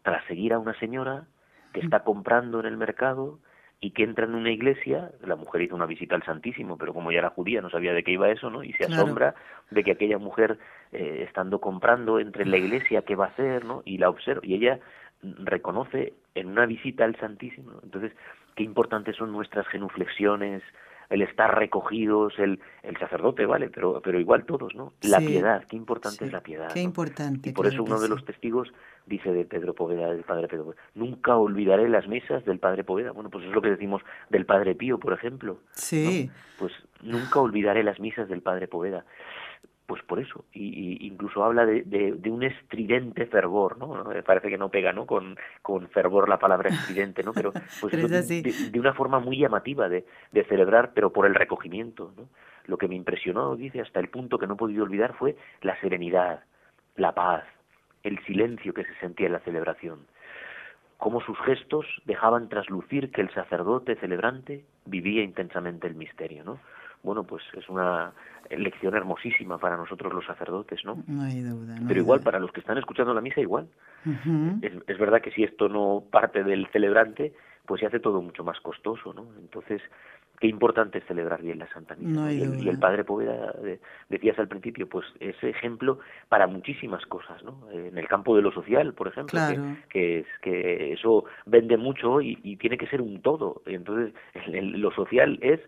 tras 0.03 0.25
seguir 0.25 0.51
a 0.51 0.59
una 0.59 0.77
señora 0.77 1.23
que 1.71 1.79
está 1.79 2.03
comprando 2.03 2.59
en 2.59 2.65
el 2.65 2.75
mercado 2.75 3.39
y 3.79 3.91
que 3.91 4.03
entra 4.03 4.25
en 4.25 4.35
una 4.35 4.51
iglesia, 4.51 5.09
la 5.21 5.37
mujer 5.37 5.61
hizo 5.61 5.75
una 5.75 5.85
visita 5.85 6.15
al 6.15 6.23
Santísimo, 6.23 6.77
pero 6.77 6.93
como 6.93 7.11
ya 7.13 7.19
era 7.19 7.29
judía 7.29 7.61
no 7.61 7.69
sabía 7.69 7.93
de 7.93 8.03
qué 8.03 8.11
iba 8.11 8.29
eso, 8.29 8.49
¿no? 8.49 8.61
Y 8.61 8.73
se 8.73 8.83
asombra 8.83 9.35
de 9.71 9.83
que 9.83 9.91
aquella 9.91 10.17
mujer, 10.17 10.59
eh, 10.91 11.23
estando 11.25 11.61
comprando, 11.61 12.19
entre 12.19 12.43
en 12.43 12.51
la 12.51 12.57
iglesia, 12.57 13.03
¿qué 13.03 13.15
va 13.15 13.27
a 13.27 13.29
hacer, 13.29 13.63
no? 13.63 13.83
Y 13.85 13.97
la 13.97 14.09
observa, 14.09 14.41
y 14.43 14.55
ella 14.55 14.81
reconoce 15.23 16.13
en 16.35 16.47
una 16.47 16.65
visita 16.65 17.05
al 17.05 17.15
Santísimo. 17.15 17.79
Entonces, 17.83 18.11
qué 18.55 18.63
importantes 18.63 19.15
son 19.15 19.31
nuestras 19.31 19.65
genuflexiones, 19.67 20.61
el 21.11 21.21
estar 21.21 21.53
recogidos, 21.57 22.33
el, 22.39 22.59
el 22.83 22.97
sacerdote, 22.97 23.45
¿vale? 23.45 23.69
Pero, 23.69 24.01
pero 24.01 24.19
igual 24.19 24.45
todos, 24.45 24.73
¿no? 24.73 24.93
La 25.01 25.19
piedad, 25.19 25.63
qué 25.69 25.75
importante 25.75 26.25
es 26.25 26.31
la 26.31 26.39
piedad. 26.41 26.71
Qué 26.73 26.79
importante. 26.79 27.49
Y 27.49 27.53
por 27.53 27.67
eso 27.67 27.83
uno 27.83 27.99
de 27.99 28.07
los 28.07 28.23
testigos 28.23 28.73
dice 29.05 29.33
de 29.33 29.43
Pedro 29.43 29.75
Poveda, 29.75 30.09
del 30.09 30.23
padre 30.23 30.47
Pedro 30.47 30.63
Poveda, 30.63 30.81
nunca 30.95 31.35
olvidaré 31.35 31.89
las 31.89 32.07
mesas 32.07 32.45
del 32.45 32.59
padre 32.59 32.85
Poveda. 32.85 33.11
Bueno, 33.11 33.29
pues 33.29 33.43
es 33.43 33.51
lo 33.51 33.61
que 33.61 33.69
decimos 33.69 34.01
del 34.29 34.45
padre 34.45 34.73
Pío, 34.73 34.99
por 34.99 35.11
ejemplo. 35.11 35.59
Sí. 35.73 36.31
Pues 36.57 36.71
nunca 37.01 37.41
olvidaré 37.41 37.83
las 37.83 37.99
misas 37.99 38.29
del 38.29 38.41
padre 38.41 38.69
Poveda 38.69 39.03
pues 39.91 40.03
por 40.03 40.21
eso, 40.21 40.45
y, 40.53 41.05
incluso 41.05 41.43
habla 41.43 41.65
de, 41.65 41.81
de, 41.83 42.29
un 42.29 42.43
estridente 42.43 43.25
fervor, 43.25 43.77
¿no? 43.77 44.05
Parece 44.25 44.47
que 44.47 44.57
no 44.57 44.69
pega, 44.69 44.93
¿no? 44.93 45.05
Con, 45.05 45.35
con 45.61 45.89
fervor 45.89 46.29
la 46.29 46.39
palabra 46.39 46.69
estridente, 46.69 47.23
¿no? 47.23 47.33
Pero, 47.33 47.51
pues 47.81 47.91
de, 47.91 48.79
una 48.79 48.93
forma 48.93 49.19
muy 49.19 49.37
llamativa 49.37 49.89
de, 49.89 50.05
de 50.31 50.45
celebrar, 50.45 50.91
pero 50.93 51.11
por 51.11 51.25
el 51.25 51.35
recogimiento, 51.35 52.13
¿no? 52.15 52.29
Lo 52.67 52.77
que 52.77 52.87
me 52.87 52.95
impresionó, 52.95 53.57
dice, 53.57 53.81
hasta 53.81 53.99
el 53.99 54.07
punto 54.07 54.39
que 54.39 54.47
no 54.47 54.53
he 54.53 54.57
podido 54.57 54.85
olvidar 54.85 55.13
fue 55.15 55.35
la 55.61 55.77
serenidad, 55.81 56.45
la 56.95 57.13
paz, 57.13 57.43
el 58.03 58.17
silencio 58.23 58.73
que 58.73 58.85
se 58.85 58.95
sentía 59.01 59.25
en 59.27 59.33
la 59.33 59.39
celebración, 59.39 60.07
cómo 60.99 61.19
sus 61.19 61.37
gestos 61.39 61.85
dejaban 62.05 62.47
traslucir 62.47 63.11
que 63.11 63.19
el 63.19 63.33
sacerdote 63.33 63.97
celebrante 63.97 64.63
vivía 64.85 65.21
intensamente 65.21 65.85
el 65.85 65.95
misterio, 65.95 66.45
¿no? 66.45 66.59
Bueno, 67.03 67.23
pues 67.23 67.43
es 67.57 67.67
una 67.69 68.13
lección 68.49 68.95
hermosísima 68.95 69.57
para 69.57 69.77
nosotros 69.77 70.13
los 70.13 70.25
sacerdotes, 70.25 70.83
¿no? 70.83 71.03
No 71.07 71.23
hay 71.23 71.41
duda. 71.41 71.75
Pero 71.87 71.99
igual 71.99 72.21
para 72.21 72.39
los 72.39 72.51
que 72.51 72.59
están 72.59 72.77
escuchando 72.77 73.13
la 73.13 73.21
misa, 73.21 73.41
igual. 73.41 73.67
es, 74.61 74.73
es, 74.87 74.97
verdad 74.97 75.21
que 75.21 75.31
si 75.31 75.43
esto 75.43 75.69
no 75.69 76.03
parte 76.11 76.43
del 76.43 76.67
celebrante, 76.71 77.33
pues 77.65 77.81
se 77.81 77.87
hace 77.87 77.99
todo 77.99 78.21
mucho 78.21 78.43
más 78.43 78.59
costoso, 78.59 79.13
¿no? 79.13 79.27
Entonces, 79.39 79.81
qué 80.41 80.47
importante 80.47 80.97
es 80.97 81.05
celebrar 81.05 81.41
bien 81.41 81.59
la 81.59 81.67
Santa 81.69 81.95
Misa. 81.95 82.33
y, 82.33 82.67
el, 82.67 82.79
Padre 82.79 83.03
Poveda, 83.03 83.53
decías 84.09 84.37
al 84.39 84.47
principio, 84.47 84.89
pues 84.89 85.05
es 85.19 85.41
ejemplo 85.43 85.99
para 86.29 86.47
muchísimas 86.47 87.05
cosas, 87.05 87.43
¿no? 87.43 87.69
En 87.71 87.97
el 87.97 88.07
campo 88.07 88.35
de 88.35 88.41
lo 88.41 88.51
social, 88.51 88.93
por 88.93 89.07
ejemplo, 89.07 89.39
que, 89.87 90.19
es 90.19 90.25
que 90.41 90.93
eso 90.93 91.25
vende 91.45 91.77
mucho 91.77 92.21
y, 92.21 92.39
y 92.43 92.57
tiene 92.57 92.77
que 92.77 92.87
ser 92.87 93.01
un 93.01 93.21
todo. 93.21 93.61
Entonces, 93.67 94.13
lo 94.51 94.91
social 94.91 95.37
es 95.41 95.59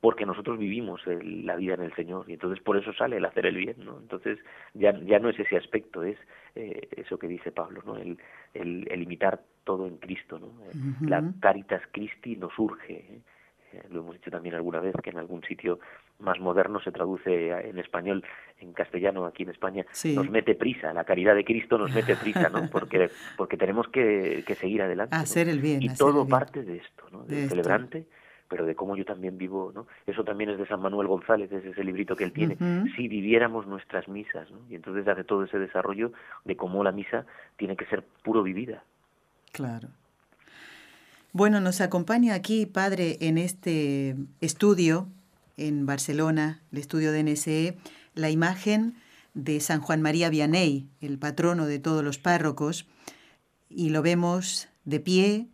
porque 0.00 0.24
nosotros 0.24 0.58
vivimos 0.58 1.02
la 1.06 1.56
vida 1.56 1.74
en 1.74 1.82
el 1.82 1.94
Señor 1.94 2.24
y 2.28 2.32
entonces 2.32 2.62
por 2.62 2.76
eso 2.76 2.92
sale 2.94 3.18
el 3.18 3.24
hacer 3.24 3.46
el 3.46 3.56
bien, 3.56 3.76
¿no? 3.84 3.98
Entonces 3.98 4.38
ya, 4.74 4.98
ya 5.04 5.18
no 5.18 5.28
es 5.28 5.38
ese 5.38 5.56
aspecto, 5.56 6.02
es 6.02 6.16
eh, 6.54 6.88
eso 6.96 7.18
que 7.18 7.28
dice 7.28 7.52
Pablo, 7.52 7.82
¿no? 7.84 7.96
El, 7.96 8.18
el, 8.54 9.02
imitar 9.02 9.42
todo 9.64 9.86
en 9.86 9.98
Cristo, 9.98 10.38
¿no? 10.38 10.52
La 11.06 11.22
caritas 11.40 11.82
Christi 11.92 12.36
nos 12.36 12.58
urge, 12.58 12.92
¿eh? 12.94 13.20
Eh, 13.72 13.82
lo 13.90 14.00
hemos 14.00 14.14
dicho 14.14 14.30
también 14.30 14.54
alguna 14.56 14.80
vez 14.80 14.94
que 15.02 15.10
en 15.10 15.18
algún 15.18 15.42
sitio 15.44 15.78
más 16.18 16.40
moderno 16.40 16.80
se 16.80 16.90
traduce 16.90 17.50
en 17.50 17.78
español, 17.78 18.24
en 18.58 18.72
castellano 18.72 19.26
aquí 19.26 19.44
en 19.44 19.50
España, 19.50 19.86
nos 20.14 20.28
mete 20.28 20.54
prisa, 20.54 20.92
la 20.92 21.04
caridad 21.04 21.34
de 21.34 21.44
Cristo 21.44 21.78
nos 21.78 21.94
mete 21.94 22.16
prisa, 22.16 22.48
¿no? 22.48 22.68
Porque, 22.70 23.10
porque 23.36 23.56
tenemos 23.56 23.88
que, 23.88 24.42
que 24.46 24.54
seguir 24.54 24.82
adelante. 24.82 25.14
Hacer 25.14 25.48
el 25.48 25.60
bien. 25.60 25.82
Y 25.82 25.94
todo 25.94 26.26
parte 26.26 26.62
de 26.62 26.78
esto, 26.78 27.04
¿no? 27.10 27.24
Del 27.24 27.48
celebrante 27.48 28.06
pero 28.50 28.66
de 28.66 28.74
cómo 28.74 28.96
yo 28.96 29.04
también 29.04 29.38
vivo, 29.38 29.70
¿no? 29.72 29.86
Eso 30.06 30.24
también 30.24 30.50
es 30.50 30.58
de 30.58 30.66
San 30.66 30.82
Manuel 30.82 31.06
González, 31.06 31.52
es 31.52 31.64
ese 31.64 31.84
librito 31.84 32.16
que 32.16 32.24
él 32.24 32.32
tiene. 32.32 32.56
Si 32.96 33.06
viviéramos 33.06 33.68
nuestras 33.68 34.08
misas, 34.08 34.50
¿no? 34.50 34.58
Y 34.68 34.74
entonces 34.74 35.06
hace 35.06 35.22
todo 35.22 35.44
ese 35.44 35.60
desarrollo 35.60 36.12
de 36.44 36.56
cómo 36.56 36.82
la 36.82 36.90
misa 36.90 37.24
tiene 37.56 37.76
que 37.76 37.86
ser 37.86 38.02
puro 38.24 38.42
vivida. 38.42 38.82
Claro. 39.52 39.88
Bueno, 41.32 41.60
nos 41.60 41.80
acompaña 41.80 42.34
aquí, 42.34 42.66
padre, 42.66 43.18
en 43.20 43.38
este 43.38 44.16
estudio 44.40 45.06
en 45.56 45.86
Barcelona, 45.86 46.60
el 46.72 46.78
estudio 46.78 47.12
de 47.12 47.22
NSE, 47.22 47.78
la 48.14 48.30
imagen 48.30 48.94
de 49.34 49.60
San 49.60 49.80
Juan 49.80 50.02
María 50.02 50.28
Vianney, 50.28 50.88
el 51.00 51.18
patrono 51.18 51.66
de 51.66 51.78
todos 51.78 52.02
los 52.02 52.18
párrocos, 52.18 52.88
y 53.68 53.90
lo 53.90 54.02
vemos 54.02 54.68
de 54.84 54.98
pie, 54.98 55.46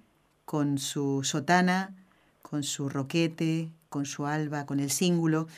con 0.46 0.78
su 0.78 1.24
sotana, 1.24 1.94
con 2.48 2.62
su 2.62 2.88
roquete, 2.88 3.72
con 3.88 4.06
su 4.06 4.24
alba, 4.24 4.66
con 4.66 4.78
el 4.78 4.90
cíngulo 4.90 5.48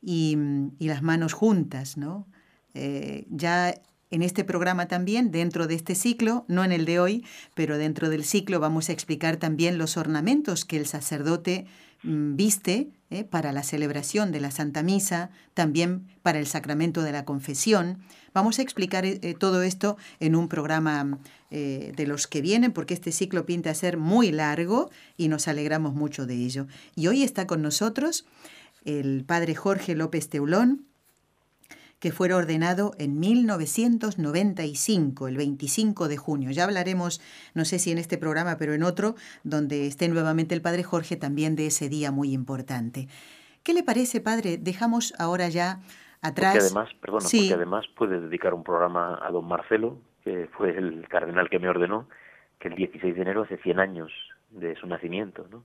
y, 0.00 0.36
las 0.78 1.02
manos 1.02 1.34
juntas, 1.34 1.98
¿no? 1.98 2.26
Eh, 2.72 3.26
ya 3.28 3.74
en 4.10 4.22
este 4.22 4.44
programa 4.44 4.88
también, 4.88 5.30
dentro 5.30 5.66
de 5.66 5.74
este 5.74 5.94
ciclo, 5.94 6.46
no 6.48 6.64
en 6.64 6.72
el 6.72 6.86
de 6.86 7.00
hoy, 7.00 7.24
pero 7.54 7.76
dentro 7.76 8.08
del 8.08 8.24
ciclo 8.24 8.60
vamos 8.60 8.88
a 8.88 8.92
explicar 8.92 9.36
también 9.36 9.76
los 9.76 9.98
ornamentos 9.98 10.64
que 10.64 10.78
el 10.78 10.86
sacerdote 10.86 11.66
viste 12.02 12.90
¿eh? 13.10 13.24
para 13.24 13.52
la 13.52 13.62
celebración 13.62 14.32
de 14.32 14.40
la 14.40 14.50
Santa 14.50 14.82
Misa, 14.82 15.30
también 15.54 16.06
para 16.22 16.38
el 16.38 16.46
sacramento 16.46 17.02
de 17.02 17.12
la 17.12 17.24
confesión. 17.24 17.98
Vamos 18.34 18.58
a 18.58 18.62
explicar 18.62 19.04
eh, 19.04 19.34
todo 19.38 19.62
esto 19.62 19.96
en 20.20 20.36
un 20.36 20.48
programa 20.48 21.18
eh, 21.50 21.92
de 21.96 22.06
los 22.06 22.26
que 22.26 22.40
vienen, 22.40 22.72
porque 22.72 22.94
este 22.94 23.12
ciclo 23.12 23.46
pinta 23.46 23.70
a 23.70 23.74
ser 23.74 23.96
muy 23.96 24.30
largo 24.30 24.90
y 25.16 25.28
nos 25.28 25.48
alegramos 25.48 25.94
mucho 25.94 26.26
de 26.26 26.34
ello. 26.34 26.66
Y 26.94 27.08
hoy 27.08 27.22
está 27.22 27.46
con 27.46 27.62
nosotros 27.62 28.26
el 28.84 29.24
padre 29.24 29.54
Jorge 29.54 29.94
López 29.94 30.28
Teulón, 30.28 30.87
que 32.00 32.12
fue 32.12 32.32
ordenado 32.32 32.92
en 32.98 33.18
1995, 33.18 35.28
el 35.28 35.36
25 35.36 36.08
de 36.08 36.16
junio. 36.16 36.50
Ya 36.50 36.64
hablaremos, 36.64 37.20
no 37.54 37.64
sé 37.64 37.78
si 37.78 37.90
en 37.90 37.98
este 37.98 38.18
programa, 38.18 38.56
pero 38.58 38.74
en 38.74 38.82
otro, 38.82 39.14
donde 39.44 39.86
esté 39.86 40.08
nuevamente 40.08 40.54
el 40.54 40.62
Padre 40.62 40.82
Jorge, 40.82 41.16
también 41.16 41.56
de 41.56 41.66
ese 41.66 41.88
día 41.88 42.12
muy 42.12 42.32
importante. 42.32 43.08
¿Qué 43.62 43.74
le 43.74 43.82
parece, 43.82 44.20
Padre? 44.20 44.58
Dejamos 44.58 45.14
ahora 45.18 45.48
ya 45.48 45.80
atrás. 46.22 46.54
Porque 46.54 46.66
además, 46.66 46.88
perdona, 47.00 47.24
porque 47.24 47.54
además 47.54 47.86
puede 47.96 48.20
dedicar 48.20 48.54
un 48.54 48.62
programa 48.62 49.18
a 49.22 49.30
don 49.30 49.46
Marcelo, 49.46 49.98
que 50.24 50.48
fue 50.56 50.76
el 50.76 51.06
cardenal 51.08 51.50
que 51.50 51.58
me 51.58 51.68
ordenó, 51.68 52.08
que 52.58 52.68
el 52.68 52.76
16 52.76 53.14
de 53.14 53.22
enero 53.22 53.42
hace 53.42 53.58
100 53.58 53.80
años 53.80 54.10
de 54.50 54.74
su 54.76 54.86
nacimiento, 54.86 55.46
¿no? 55.50 55.64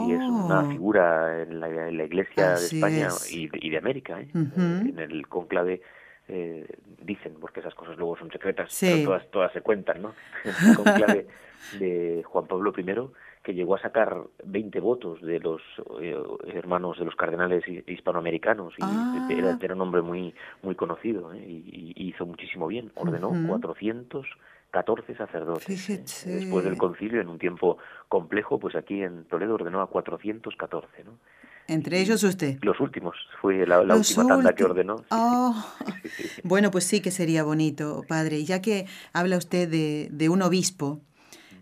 Y 0.00 0.12
es 0.12 0.22
una 0.22 0.60
oh. 0.60 0.70
figura 0.70 1.42
en 1.42 1.60
la, 1.60 2.04
Iglesia 2.04 2.50
de 2.50 2.66
España 2.66 3.08
y, 3.30 3.70
de 3.70 3.78
América. 3.78 4.20
¿eh? 4.20 4.28
En 4.32 4.98
el 4.98 5.26
conclave 5.28 5.82
eh, 6.28 6.66
dicen, 7.02 7.34
porque 7.40 7.60
esas 7.60 7.74
cosas 7.74 7.96
luego 7.96 8.16
son 8.16 8.30
secretas, 8.30 8.76
pero 8.80 9.04
todas, 9.04 9.30
todas 9.30 9.52
se 9.52 9.60
cuentan, 9.60 10.02
¿no? 10.02 10.14
El 10.44 10.76
conclave 10.76 11.26
de 11.78 12.22
Juan 12.24 12.46
Pablo 12.46 12.72
I, 12.76 12.84
que 13.42 13.54
llegó 13.54 13.74
a 13.74 13.82
sacar 13.82 14.16
20 14.44 14.80
votos 14.80 15.20
de 15.20 15.40
los 15.40 15.60
eh, 16.00 16.16
hermanos 16.54 16.98
de 16.98 17.04
los 17.04 17.16
cardenales 17.16 17.64
hispanoamericanos 17.86 18.74
y 18.78 18.82
ah. 18.82 19.28
era, 19.30 19.74
un 19.74 19.80
hombre 19.80 20.02
muy 20.02 20.34
muy 20.62 20.76
conocido 20.76 21.34
y, 21.34 21.92
hizo 21.96 22.24
muchísimo 22.24 22.68
bien 22.68 22.92
ordenó 22.94 23.32
400 23.48 24.26
14 24.72 25.14
sacerdotes. 25.14 25.90
¿eh? 25.90 26.02
Después 26.24 26.64
del 26.64 26.76
concilio, 26.76 27.20
en 27.20 27.28
un 27.28 27.38
tiempo 27.38 27.78
complejo, 28.08 28.58
pues 28.58 28.74
aquí 28.74 29.02
en 29.02 29.24
Toledo 29.26 29.54
ordenó 29.54 29.82
a 29.82 29.86
414, 29.86 31.04
¿no? 31.04 31.18
Entre 31.68 32.00
ellos 32.00 32.24
usted. 32.24 32.58
Los 32.62 32.80
últimos, 32.80 33.14
fue 33.40 33.64
la, 33.66 33.80
última 33.80 34.26
tanda 34.26 34.54
que 34.54 34.64
ordenó. 34.64 34.96
Oh. 35.10 35.54
bueno, 36.42 36.70
pues 36.70 36.84
sí 36.84 37.00
que 37.00 37.12
sería 37.12 37.44
bonito, 37.44 38.02
padre. 38.08 38.44
Ya 38.44 38.60
que 38.60 38.86
habla 39.12 39.36
usted 39.36 39.68
de, 39.68 40.08
de 40.10 40.28
un 40.28 40.42
obispo, 40.42 41.00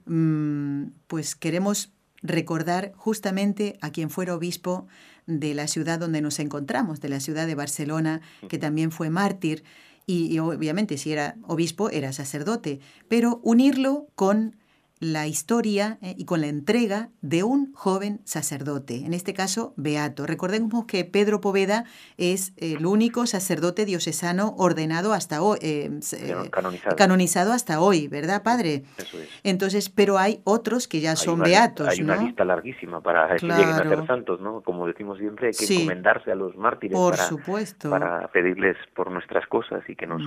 mm, 0.06 0.84
pues 1.06 1.36
queremos 1.36 1.92
recordar 2.22 2.92
justamente 2.96 3.78
a 3.82 3.90
quien 3.90 4.08
fuera 4.08 4.34
obispo 4.34 4.86
de 5.26 5.54
la 5.54 5.66
ciudad 5.66 5.98
donde 5.98 6.22
nos 6.22 6.38
encontramos, 6.38 7.00
de 7.00 7.08
la 7.08 7.20
ciudad 7.20 7.46
de 7.46 7.54
Barcelona, 7.54 8.20
que 8.48 8.58
también 8.58 8.90
fue 8.90 9.10
mártir 9.10 9.64
y, 10.10 10.38
obviamente 10.40 10.98
si 10.98 11.12
era 11.12 11.36
obispo 11.46 11.88
era 11.90 12.12
sacerdote, 12.12 12.80
pero 13.08 13.40
unirlo 13.44 14.08
con 14.14 14.56
la 15.00 15.26
historia 15.26 15.98
eh, 16.02 16.14
y 16.18 16.26
con 16.26 16.42
la 16.42 16.48
entrega 16.48 17.08
de 17.22 17.42
un 17.42 17.72
joven 17.72 18.20
sacerdote, 18.24 19.06
en 19.06 19.14
este 19.14 19.32
caso 19.32 19.72
Beato. 19.78 20.26
Recordemos 20.26 20.84
que 20.84 21.06
Pedro 21.06 21.40
Poveda 21.40 21.84
es 22.18 22.52
el 22.58 22.84
único 22.84 23.26
sacerdote 23.26 23.86
diocesano 23.86 24.54
ordenado 24.58 25.14
hasta 25.14 25.40
hoy, 25.40 25.58
eh, 25.62 25.90
eh, 26.12 26.34
canonizado. 26.50 26.96
canonizado. 26.96 27.52
hasta 27.52 27.80
hoy, 27.80 28.08
¿verdad, 28.08 28.42
padre? 28.42 28.84
Eso 28.98 29.18
es. 29.18 29.28
Entonces, 29.42 29.88
pero 29.88 30.18
hay 30.18 30.42
otros 30.44 30.86
que 30.86 31.00
ya 31.00 31.16
son 31.16 31.40
beatos. 31.40 31.88
Hay 31.88 32.02
una 32.02 32.16
lista 32.16 32.44
larguísima 32.44 33.00
para 33.00 33.34
que 33.36 33.46
lleguen 33.46 33.70
a 33.70 33.88
ser 33.88 34.06
santos, 34.06 34.40
¿no? 34.40 34.60
Como 34.60 34.86
decimos 34.86 35.18
siempre, 35.18 35.48
hay 35.48 35.54
que 35.54 35.74
encomendarse 35.74 36.30
a 36.30 36.34
los 36.34 36.54
mártires 36.56 36.94
por 36.94 37.16
para, 37.16 37.26
supuesto. 37.26 37.88
para 37.88 38.28
pedirles 38.28 38.76
por 38.94 39.10
nuestras 39.10 39.46
cosas 39.46 39.82
y 39.88 39.96
que 39.96 40.06
nos 40.06 40.22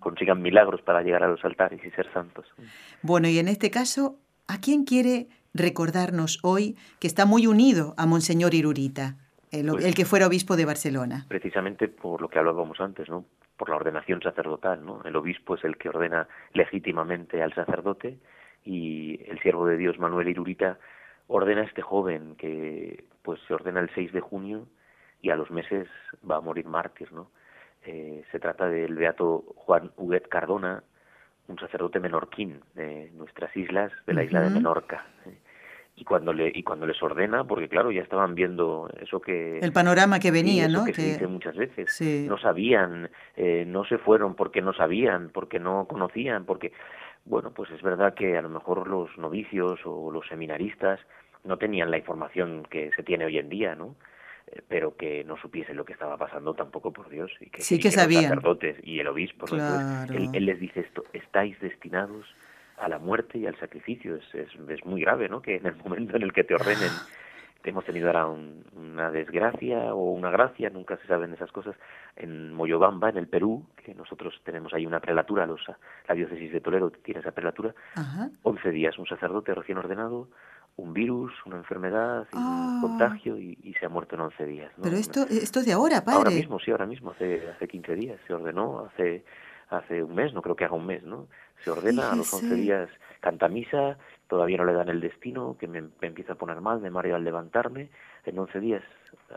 consigan 0.00 0.42
milagros 0.42 0.82
para 0.82 1.02
llegar 1.02 1.22
a 1.22 1.28
los 1.28 1.44
altares 1.44 1.80
y 1.84 1.90
ser 1.90 2.12
santos. 2.12 2.44
Bueno, 3.02 3.28
y 3.28 3.38
en 3.38 3.46
este 3.46 3.70
caso 3.70 3.99
¿A 4.48 4.60
quién 4.60 4.84
quiere 4.84 5.28
recordarnos 5.54 6.38
hoy 6.42 6.76
que 7.00 7.06
está 7.06 7.26
muy 7.26 7.46
unido 7.46 7.94
a 7.96 8.06
Monseñor 8.06 8.54
Irurita, 8.54 9.16
el, 9.50 9.68
Pues- 9.68 9.84
el 9.84 9.94
que 9.94 10.04
fuera 10.04 10.26
obispo 10.26 10.56
de 10.56 10.64
Barcelona. 10.64 11.26
precisamente 11.28 11.88
por 11.88 12.20
lo 12.20 12.28
que 12.28 12.38
hablábamos 12.38 12.80
antes, 12.80 13.08
¿no? 13.08 13.24
Por 13.56 13.68
la 13.68 13.76
ordenación 13.76 14.22
sacerdotal, 14.22 14.84
¿no? 14.84 15.02
El 15.04 15.16
obispo 15.16 15.54
es 15.56 15.64
el 15.64 15.76
que 15.76 15.88
ordena 15.88 16.28
legítimamente 16.54 17.42
al 17.42 17.52
sacerdote 17.54 18.18
y 18.64 19.20
el 19.28 19.38
siervo 19.40 19.66
de 19.66 19.76
Dios 19.76 19.98
Manuel 19.98 20.28
Irurita 20.28 20.78
ordena 21.26 21.62
a 21.62 21.64
este 21.64 21.82
joven 21.82 22.36
que 22.36 23.04
pues 23.22 23.40
se 23.46 23.54
ordena 23.54 23.80
el 23.80 23.90
6 23.94 24.12
de 24.12 24.20
junio 24.20 24.66
y 25.22 25.30
a 25.30 25.36
los 25.36 25.50
meses 25.50 25.88
va 26.28 26.36
a 26.36 26.40
morir 26.40 26.66
mártir, 26.66 27.12
¿no? 27.12 27.30
Eh, 27.84 28.24
se 28.30 28.38
trata 28.38 28.66
del 28.68 28.94
beato 28.94 29.44
Juan 29.56 29.90
Huguet 29.96 30.28
Cardona, 30.28 30.82
un 31.50 31.58
sacerdote 31.58 32.00
menorquín 32.00 32.60
de 32.74 33.10
nuestras 33.14 33.54
islas, 33.56 33.92
de 34.06 34.14
la 34.14 34.24
isla 34.24 34.40
de. 34.40 34.50
Menorca. 34.50 35.04
Y 35.96 36.04
cuando 36.04 36.32
le 36.32 36.50
y 36.54 36.62
cuando 36.62 36.86
les 36.86 37.02
ordena, 37.02 37.44
porque 37.44 37.68
claro, 37.68 37.90
ya 37.90 38.00
estaban 38.00 38.34
viendo 38.34 38.88
eso 39.02 39.20
que 39.20 39.58
El 39.58 39.72
panorama 39.72 40.18
que 40.18 40.30
venía, 40.30 40.64
eso 40.66 40.78
¿no? 40.78 40.84
que 40.86 40.94
se 40.94 41.02
Que- 41.02 41.08
dice 41.12 41.26
muchas 41.26 41.56
veces. 41.56 41.92
Sí. 41.92 42.24
No 42.26 42.38
sabían, 42.38 43.10
eh, 43.36 43.64
no 43.66 43.84
se 43.84 43.98
fueron 43.98 44.34
porque 44.34 44.62
no 44.62 44.72
sabían, 44.72 45.28
porque 45.30 45.58
no 45.58 45.86
conocían, 45.86 46.46
porque, 46.46 46.72
bueno, 47.26 47.50
pues 47.52 47.70
es 47.72 47.82
verdad 47.82 48.14
que 48.14 48.38
a 48.38 48.42
lo 48.42 48.48
mejor 48.48 48.88
los 48.88 49.16
novicios 49.18 49.78
o 49.84 50.10
los 50.10 50.26
seminaristas 50.28 51.00
no 51.44 51.58
tenían 51.58 51.90
la 51.90 51.98
información 51.98 52.62
que 52.70 52.90
se 52.96 53.02
tiene 53.02 53.26
hoy 53.26 53.36
en 53.38 53.48
día, 53.50 53.74
¿no? 53.74 53.94
Pero 54.68 54.96
que 54.96 55.22
no 55.24 55.36
supiesen 55.36 55.76
lo 55.76 55.84
que 55.84 55.92
estaba 55.92 56.16
pasando 56.16 56.54
tampoco 56.54 56.92
por 56.92 57.08
Dios 57.08 57.30
y 57.40 57.50
que, 57.50 57.62
Sí 57.62 57.76
y 57.76 57.78
que 57.78 57.88
los 57.88 57.94
sabían. 57.94 58.24
sacerdotes 58.24 58.76
y 58.82 58.98
el 58.98 59.06
obispo 59.08 59.46
él, 60.16 60.28
él 60.32 60.46
les 60.46 60.58
dice 60.58 60.80
esto 60.80 61.04
estáis 61.12 61.58
destinados 61.60 62.26
a 62.78 62.88
la 62.88 62.98
muerte 62.98 63.38
y 63.38 63.46
al 63.46 63.56
sacrificio. 63.60 64.16
Es, 64.16 64.34
es, 64.34 64.48
es 64.68 64.84
muy 64.84 65.02
grave 65.02 65.28
no 65.28 65.40
que 65.40 65.56
en 65.56 65.66
el 65.66 65.76
momento 65.76 66.16
en 66.16 66.22
el 66.22 66.32
que 66.32 66.44
te 66.44 66.54
ordenen 66.54 66.92
hemos 67.62 67.84
tenido 67.84 68.06
ahora 68.08 68.26
un- 68.26 68.64
una 68.74 69.10
desgracia 69.10 69.94
o 69.94 70.12
una 70.12 70.30
gracia, 70.30 70.70
nunca 70.70 70.96
se 70.96 71.06
saben 71.06 71.34
esas 71.34 71.52
cosas, 71.52 71.76
en 72.16 72.52
Moyobamba, 72.54 73.10
en 73.10 73.18
el 73.18 73.28
Perú, 73.28 73.66
que 73.84 73.94
nosotros 73.94 74.40
tenemos 74.44 74.72
ahí 74.72 74.86
una 74.86 74.98
prelatura, 75.00 75.44
los, 75.46 75.60
la 76.08 76.14
diócesis 76.14 76.50
de 76.52 76.60
Toledo 76.62 76.90
tiene 76.90 77.20
esa 77.20 77.32
prelatura, 77.32 77.74
Ajá. 77.94 78.30
11 78.44 78.70
días, 78.70 78.98
un 78.98 79.06
sacerdote 79.06 79.54
recién 79.54 79.76
ordenado, 79.76 80.28
un 80.82 80.92
virus, 80.92 81.32
una 81.46 81.56
enfermedad, 81.56 82.26
y 82.32 82.36
Ah. 82.36 82.72
un 82.76 82.80
contagio 82.80 83.36
y, 83.38 83.58
y 83.62 83.74
se 83.74 83.86
ha 83.86 83.88
muerto 83.88 84.14
en 84.14 84.22
11 84.22 84.46
días. 84.46 84.72
¿no? 84.76 84.84
Pero 84.84 84.96
esto, 84.96 85.22
esto 85.30 85.60
es 85.60 85.66
de 85.66 85.72
ahora, 85.72 86.02
padre. 86.04 86.18
Ahora 86.18 86.30
mismo, 86.30 86.58
sí, 86.58 86.70
ahora 86.70 86.86
mismo, 86.86 87.10
hace, 87.12 87.48
hace 87.50 87.68
15 87.68 87.94
días, 87.94 88.18
se 88.26 88.34
ordenó, 88.34 88.80
hace, 88.86 89.24
hace 89.70 90.02
un 90.02 90.14
mes, 90.14 90.32
no 90.34 90.42
creo 90.42 90.56
que 90.56 90.64
haga 90.64 90.74
un 90.76 90.86
mes, 90.86 91.02
¿no? 91.04 91.26
Se 91.64 91.70
ordena, 91.70 92.12
a 92.12 92.16
los 92.16 92.32
11 92.32 92.46
Fíjese. 92.46 92.60
días 92.62 92.88
canta 93.20 93.48
misa, 93.48 93.98
todavía 94.28 94.56
no 94.56 94.64
le 94.64 94.72
dan 94.72 94.88
el 94.88 95.00
destino, 95.00 95.56
que 95.58 95.66
me, 95.68 95.82
me 95.82 96.06
empieza 96.08 96.32
a 96.32 96.36
poner 96.36 96.60
mal, 96.60 96.80
me 96.80 96.90
mareo 96.90 97.16
al 97.16 97.24
levantarme, 97.24 97.90
en 98.24 98.38
11 98.38 98.60
días 98.60 98.82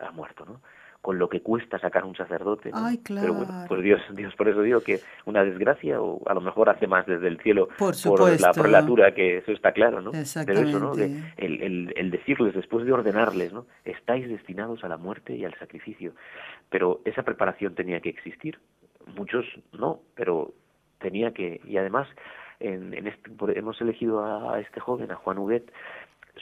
ha 0.02 0.12
muerto, 0.12 0.46
¿no? 0.46 0.62
Con 1.04 1.20
lo 1.20 1.28
que 1.28 1.42
cuesta 1.42 1.78
sacar 1.80 2.06
un 2.06 2.16
sacerdote, 2.16 2.72
¿no? 2.72 2.78
Ay, 2.86 2.98
Pero 3.04 3.34
bueno, 3.34 3.48
claro. 3.52 3.66
pues 3.68 3.84
Dios, 3.84 4.02
Dios, 4.16 4.34
por 4.38 4.48
eso 4.48 4.62
digo 4.62 4.80
que 4.80 5.02
una 5.26 5.44
desgracia, 5.44 6.02
o 6.02 6.22
a 6.28 6.34
lo 6.34 6.40
mejor 6.40 6.70
hace 6.70 6.88
más 6.88 7.06
desde 7.06 7.28
el 7.28 7.40
cielo 7.42 7.68
Por 7.78 7.94
la 8.42 8.54
prelatura, 8.64 9.14
que 9.14 9.38
eso 9.40 9.52
está 9.52 9.74
claro, 9.74 10.02
¿no? 10.02 10.12
Pero 10.12 10.62
eso, 10.62 10.80
¿no? 10.80 10.94
Exactamente. 10.94 11.34
el, 11.38 11.62
el, 11.62 11.94
el 11.98 12.10
decirles 12.10 12.56
después 12.56 12.86
de 12.86 12.94
ordenarles, 12.94 13.52
¿no? 13.52 13.66
Estáis 13.84 14.30
destinados 14.30 14.82
a 14.86 14.88
la 14.88 14.96
muerte 14.96 15.36
y 15.36 15.44
al 15.44 15.54
sacrificio. 15.60 16.14
Pero 16.70 17.02
esa 17.04 17.24
preparación 17.24 17.76
tenía 17.76 18.00
que 18.00 18.08
existir. 18.10 18.58
Muchos 19.18 19.46
no, 19.74 20.00
pero 20.16 20.54
tenía 21.00 21.34
que. 21.34 21.60
Y 21.68 21.76
además, 21.76 22.08
en, 22.62 22.94
en 22.94 23.08
este, 23.08 23.30
por- 23.30 23.58
hemos 23.58 23.80
elegido 23.82 24.24
a, 24.24 24.56
a 24.56 24.60
este 24.62 24.80
joven, 24.80 25.12
a 25.12 25.16
Juan 25.16 25.38
Huguet, 25.38 25.70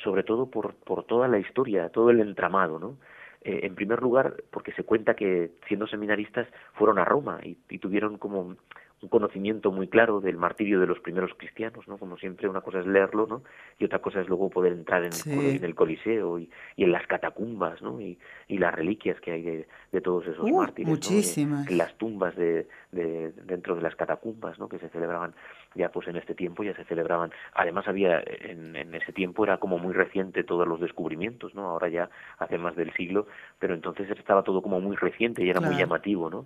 sobre 0.04 0.21
todo 0.21 0.45
por, 0.52 0.76
por 0.76 1.04
toda 1.06 1.28
la 1.28 1.39
historia, 1.39 1.89
todo 1.89 2.12
el 2.12 2.19
entramado, 2.19 2.78
¿no? 2.78 2.97
Eh, 3.43 3.62
en 3.63 3.73
primer 3.73 4.01
lugar, 4.01 4.36
porque 4.51 4.71
se 4.73 4.84
cuenta 4.84 5.15
que 5.15 5.51
siendo 5.67 5.88
seminaristas 5.88 6.47
fueron 6.73 6.99
a 6.99 7.06
Roma 7.06 7.39
y, 7.43 7.58
y 7.69 7.80
tuvieron 7.80 8.17
como 8.17 8.56
un 9.02 9.10
conocimiento 9.10 9.72
muy 9.72 9.88
claro 9.88 10.22
del 10.22 10.38
martirio 10.38 10.80
de 10.80 10.86
los 10.86 11.00
primeros 11.00 11.32
cristianos, 11.36 11.88
¿no? 11.88 11.98
Como 11.98 12.18
siempre, 12.18 12.48
una 12.48 12.62
cosa 12.62 12.80
es 12.82 12.86
leerlo, 12.86 13.26
¿no? 13.26 13.44
Y 13.80 13.86
otra 13.86 14.00
cosa 14.00 14.22
es 14.22 14.28
luego 14.28 14.50
poder 14.50 14.74
entrar 14.74 15.04
en, 15.04 15.12
Sí. 15.12 15.32
el, 15.32 15.56
en 15.58 15.64
el 15.64 15.74
Coliseo 15.76 16.38
y, 16.38 16.52
y 16.76 16.84
en 16.84 16.92
las 16.92 17.08
catacumbas, 17.08 17.82
¿no? 17.82 18.00
Y, 18.00 18.20
y 18.48 18.60
las 18.60 18.74
reliquias 18.76 19.20
que 19.20 19.32
hay 19.32 19.42
de, 19.42 19.68
de 19.92 20.02
todos 20.02 20.28
esos 20.28 20.50
Uh, 20.50 20.58
mártires, 20.58 20.88
¿no? 20.88 20.92
muchísimas. 20.92 21.68
En 21.68 21.78
las 21.78 21.98
tumbas 21.98 22.36
de, 22.36 22.68
de- 22.92 23.32
dentro 23.32 23.76
de 23.76 23.82
las 23.82 23.96
catacumbas, 23.96 24.60
¿no? 24.60 24.70
Que 24.70 24.78
se 24.78 24.90
celebraban 24.90 25.34
ya 25.74 25.90
pues 25.90 26.08
en 26.08 26.18
este 26.18 26.36
tiempo 26.36 26.64
ya 26.64 26.76
se 26.76 26.84
celebraban. 26.86 27.32
Además 27.56 27.88
había 27.88 28.22
en, 28.26 28.76
en 28.76 28.94
ese 28.94 29.14
tiempo 29.14 29.44
era 29.46 29.58
como 29.58 29.80
muy 29.80 29.94
reciente 29.94 30.44
todos 30.44 30.68
los 30.68 30.80
descubrimientos, 30.80 31.56
¿no? 31.56 31.68
Ahora 31.70 31.90
ya 31.90 32.10
hace 32.38 32.58
más 32.60 32.76
del 32.76 32.94
siglo, 32.94 33.26
pero 33.58 33.74
entonces 33.74 34.10
estaba 34.12 34.44
todo 34.44 34.62
como 34.62 34.80
muy 34.80 34.96
reciente 34.96 35.44
y 35.44 35.50
era 35.50 35.60
muy 35.62 35.76
llamativo, 35.78 36.30
¿no? 36.30 36.46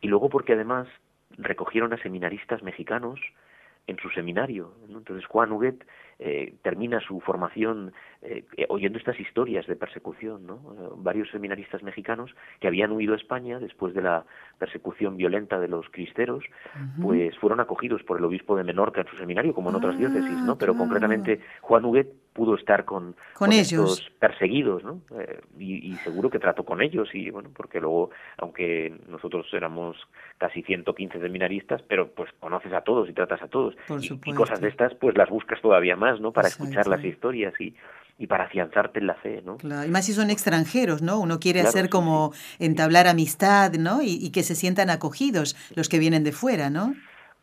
Y 0.00 0.08
luego 0.08 0.30
porque 0.30 0.54
además 0.54 0.88
recogieron 1.38 1.92
a 1.92 2.02
seminaristas 2.02 2.62
mexicanos 2.62 3.20
en 3.86 3.98
su 3.98 4.10
seminario. 4.10 4.74
¿no? 4.88 4.98
Entonces 4.98 5.26
Juan 5.26 5.52
Huguet 5.52 5.86
eh, 6.22 6.52
termina 6.62 7.00
su 7.00 7.18
formación 7.20 7.92
eh, 8.20 8.44
oyendo 8.68 8.98
estas 8.98 9.18
historias 9.18 9.66
de 9.66 9.74
persecución. 9.74 10.46
¿no? 10.46 10.58
Varios 10.96 11.30
seminaristas 11.30 11.82
mexicanos 11.82 12.30
que 12.60 12.68
habían 12.68 12.92
huido 12.92 13.14
a 13.14 13.16
España 13.16 13.58
después 13.58 13.94
de 13.94 14.02
la 14.02 14.24
persecución 14.58 15.16
violenta 15.16 15.58
de 15.58 15.68
los 15.68 15.88
cristeros, 15.90 16.44
pues 17.00 17.36
fueron 17.38 17.60
acogidos 17.60 18.02
por 18.02 18.18
el 18.18 18.24
obispo 18.24 18.54
de 18.56 18.64
Menorca 18.64 19.00
en 19.00 19.06
su 19.06 19.16
seminario, 19.16 19.54
como 19.54 19.70
en 19.70 19.76
otras 19.76 19.94
Ah, 19.94 19.98
diócesis, 19.98 20.38
¿no? 20.42 20.56
Pero 20.58 20.72
claro. 20.74 20.78
concretamente 20.86 21.40
Juan 21.62 21.84
Huguet 21.84 22.08
pudo 22.32 22.54
estar 22.54 22.84
con, 22.84 23.16
Con 23.34 23.52
ellos. 23.52 23.70
estos 23.70 24.10
perseguidos, 24.18 24.84
¿no? 24.84 25.00
Eh, 25.18 25.40
y, 25.58 25.92
y 25.92 25.94
seguro 25.96 26.30
que 26.30 26.38
trató 26.38 26.64
con 26.64 26.80
ellos 26.80 27.08
y 27.14 27.30
bueno, 27.30 27.50
porque 27.54 27.80
luego, 27.80 28.10
aunque 28.38 28.94
nosotros 29.08 29.46
éramos 29.52 29.96
casi 30.38 30.62
115 30.62 31.18
seminaristas, 31.20 31.82
pero 31.88 32.08
pues 32.12 32.30
conoces 32.38 32.72
a 32.72 32.82
todos 32.82 33.08
y 33.08 33.12
tratas 33.12 33.42
a 33.42 33.48
todos 33.48 33.74
Por 33.88 34.02
y, 34.02 34.20
y 34.24 34.32
cosas 34.34 34.60
de 34.60 34.68
estas 34.68 34.94
pues 34.94 35.16
las 35.16 35.28
buscas 35.28 35.60
todavía 35.60 35.96
más, 35.96 36.09
¿no? 36.18 36.32
Para 36.32 36.48
escuchar 36.48 36.88
las 36.88 37.04
historias 37.04 37.54
y 37.60 37.76
y 38.18 38.26
para 38.26 38.44
afianzarte 38.44 38.98
en 39.00 39.06
la 39.06 39.14
fe, 39.14 39.42
¿no? 39.42 39.56
Claro, 39.56 39.86
y 39.86 39.90
más 39.90 40.06
si 40.06 40.12
son 40.14 40.30
extranjeros, 40.30 41.02
¿no? 41.02 41.18
Uno 41.20 41.38
quiere 41.38 41.60
Claro, 41.60 41.68
hacer 41.68 41.88
sí, 41.88 41.90
como 41.90 42.32
entablar 42.58 43.06
amistad, 43.06 43.72
¿no? 43.74 44.02
Y, 44.02 44.18
y 44.20 44.30
que 44.32 44.42
se 44.42 44.54
sientan 44.54 44.90
acogidos 44.90 45.54
los 45.76 45.88
que 45.88 45.98
vienen 45.98 46.24
de 46.24 46.32
fuera, 46.32 46.70
¿no? 46.70 46.94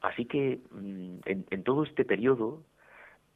Así 0.02 0.26
que 0.26 0.60
mm, 0.72 1.18
en, 1.26 1.46
en 1.50 1.64
todo 1.64 1.84
este 1.84 2.06
periodo 2.06 2.64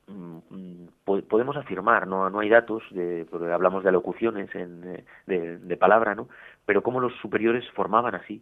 mm, 0.08 0.38
mm, 0.50 0.88
po- 1.06 1.22
podemos 1.24 1.58
afirmar, 1.58 2.08
no, 2.08 2.30
no 2.30 2.40
hay 2.40 2.50
datos, 2.50 2.84
de, 2.92 3.26
porque 3.30 3.52
hablamos 3.52 3.84
de 3.84 3.90
alocuciones 3.90 4.54
en, 4.56 4.84
eh, 4.96 5.06
de, 5.28 5.58
de 5.60 5.78
palabra, 5.78 6.16
¿no? 6.16 6.30
Pero 6.66 6.84
cómo 6.84 7.00
los 7.00 7.14
superiores 7.22 7.66
formaban 7.76 8.16
así. 8.16 8.42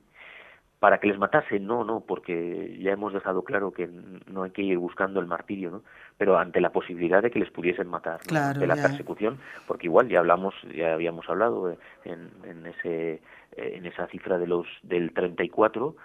Para 0.80 1.00
que 1.00 1.08
les 1.08 1.18
matasen, 1.18 1.68
no, 1.68 1.84
no, 1.84 2.00
porque 2.02 2.78
ya 2.80 2.92
hemos 2.92 3.14
dejado 3.14 3.44
claro 3.44 3.72
que 3.72 3.90
no 4.28 4.44
hay 4.44 4.52
que 4.52 4.62
ir 4.62 4.78
buscando 4.78 5.20
el 5.20 5.28
martirio, 5.28 5.72
¿no? 5.72 5.84
Pero 6.18 6.38
ante 6.38 6.62
la 6.62 6.72
posibilidad 6.72 7.22
de 7.22 7.32
que 7.32 7.40
les 7.40 7.52
pudiesen 7.52 7.88
matar, 7.88 8.20
¿no? 8.22 8.28
Claro, 8.30 8.60
de 8.60 8.68
la 8.68 8.76
ya. 8.76 8.84
persecución, 8.84 9.38
porque 9.68 9.88
igual 9.88 10.08
ya 10.08 10.20
hablamos, 10.20 10.56
ya 10.74 10.94
habíamos 10.94 11.28
hablado 11.30 11.72
eh, 11.72 11.78
en, 12.06 12.30
en 12.46 12.66
ese 12.66 13.22
eh, 13.58 13.74
en 13.76 13.86
esa 13.86 14.08
cifra 14.08 14.38
de 14.38 14.48
los 14.48 14.68
del 14.84 15.12
34 15.12 15.96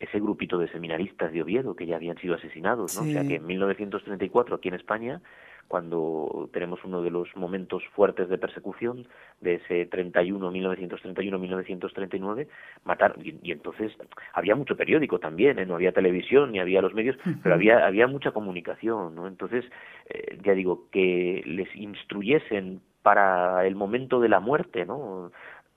ese 0.00 0.18
grupito 0.20 0.58
de 0.58 0.68
seminaristas 0.68 1.32
de 1.32 1.42
Oviedo 1.42 1.76
que 1.76 1.86
ya 1.86 1.96
habían 1.96 2.18
sido 2.18 2.34
asesinados, 2.34 2.96
¿no? 2.96 3.02
O 3.02 3.12
sea 3.12 3.26
que 3.26 3.36
en 3.36 3.46
1934 3.46 4.56
aquí 4.56 4.68
en 4.68 4.74
España, 4.74 5.20
cuando 5.68 6.48
tenemos 6.52 6.84
uno 6.84 7.02
de 7.02 7.10
los 7.10 7.34
momentos 7.36 7.82
fuertes 7.94 8.28
de 8.28 8.38
persecución 8.38 9.06
de 9.40 9.54
ese 9.56 9.86
31, 9.86 10.50
1931, 10.50 11.38
1939, 11.38 12.48
mataron 12.84 13.24
y, 13.24 13.38
y 13.42 13.52
entonces 13.52 13.92
había 14.32 14.54
mucho 14.54 14.76
periódico 14.76 15.18
también, 15.18 15.58
¿eh? 15.58 15.66
no 15.66 15.74
había 15.74 15.92
televisión 15.92 16.52
ni 16.52 16.60
había 16.60 16.82
los 16.82 16.94
medios, 16.94 17.16
pero 17.42 17.54
había 17.54 17.86
había 17.86 18.06
mucha 18.06 18.32
comunicación, 18.32 19.14
¿no? 19.14 19.26
Entonces 19.26 19.64
eh, 20.08 20.38
ya 20.42 20.52
digo 20.52 20.88
que 20.90 21.42
les 21.46 21.74
instruyesen 21.74 22.80
para 23.02 23.66
el 23.66 23.74
momento 23.74 24.20
de 24.20 24.28
la 24.28 24.40
muerte, 24.40 24.86
¿no? 24.86 25.30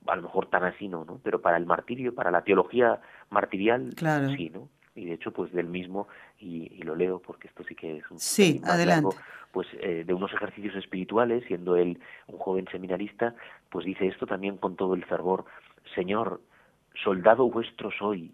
a 0.07 0.15
lo 0.15 0.21
mejor 0.21 0.49
tan 0.49 0.63
así 0.63 0.87
no, 0.87 1.05
¿no? 1.05 1.19
Pero 1.23 1.41
para 1.41 1.57
el 1.57 1.65
martirio, 1.65 2.15
para 2.15 2.31
la 2.31 2.43
teología 2.43 3.01
martirial, 3.29 3.93
Claro. 3.95 4.29
sí, 4.29 4.49
¿no? 4.49 4.69
Y 4.97 5.05
de 5.05 5.13
hecho, 5.13 5.31
pues 5.31 5.51
del 5.53 5.67
mismo, 5.67 6.07
y, 6.39 6.71
y 6.73 6.81
lo 6.81 6.95
leo 6.95 7.19
porque 7.19 7.47
esto 7.47 7.63
sí 7.63 7.75
que 7.75 7.97
es 7.97 8.11
un 8.11 8.19
Sí, 8.19 8.59
adelante. 8.65 9.03
largo, 9.03 9.15
pues 9.51 9.67
eh, 9.79 10.03
de 10.05 10.13
unos 10.13 10.33
ejercicios 10.33 10.75
espirituales, 10.75 11.43
siendo 11.45 11.75
él 11.77 11.99
un 12.27 12.39
joven 12.39 12.65
seminarista, 12.71 13.35
pues 13.69 13.85
dice 13.85 14.07
esto 14.07 14.25
también 14.25 14.57
con 14.57 14.75
todo 14.75 14.95
el 14.95 15.05
fervor, 15.05 15.45
Señor, 15.93 16.41
soldado 17.03 17.49
vuestro 17.49 17.91
soy, 17.91 18.31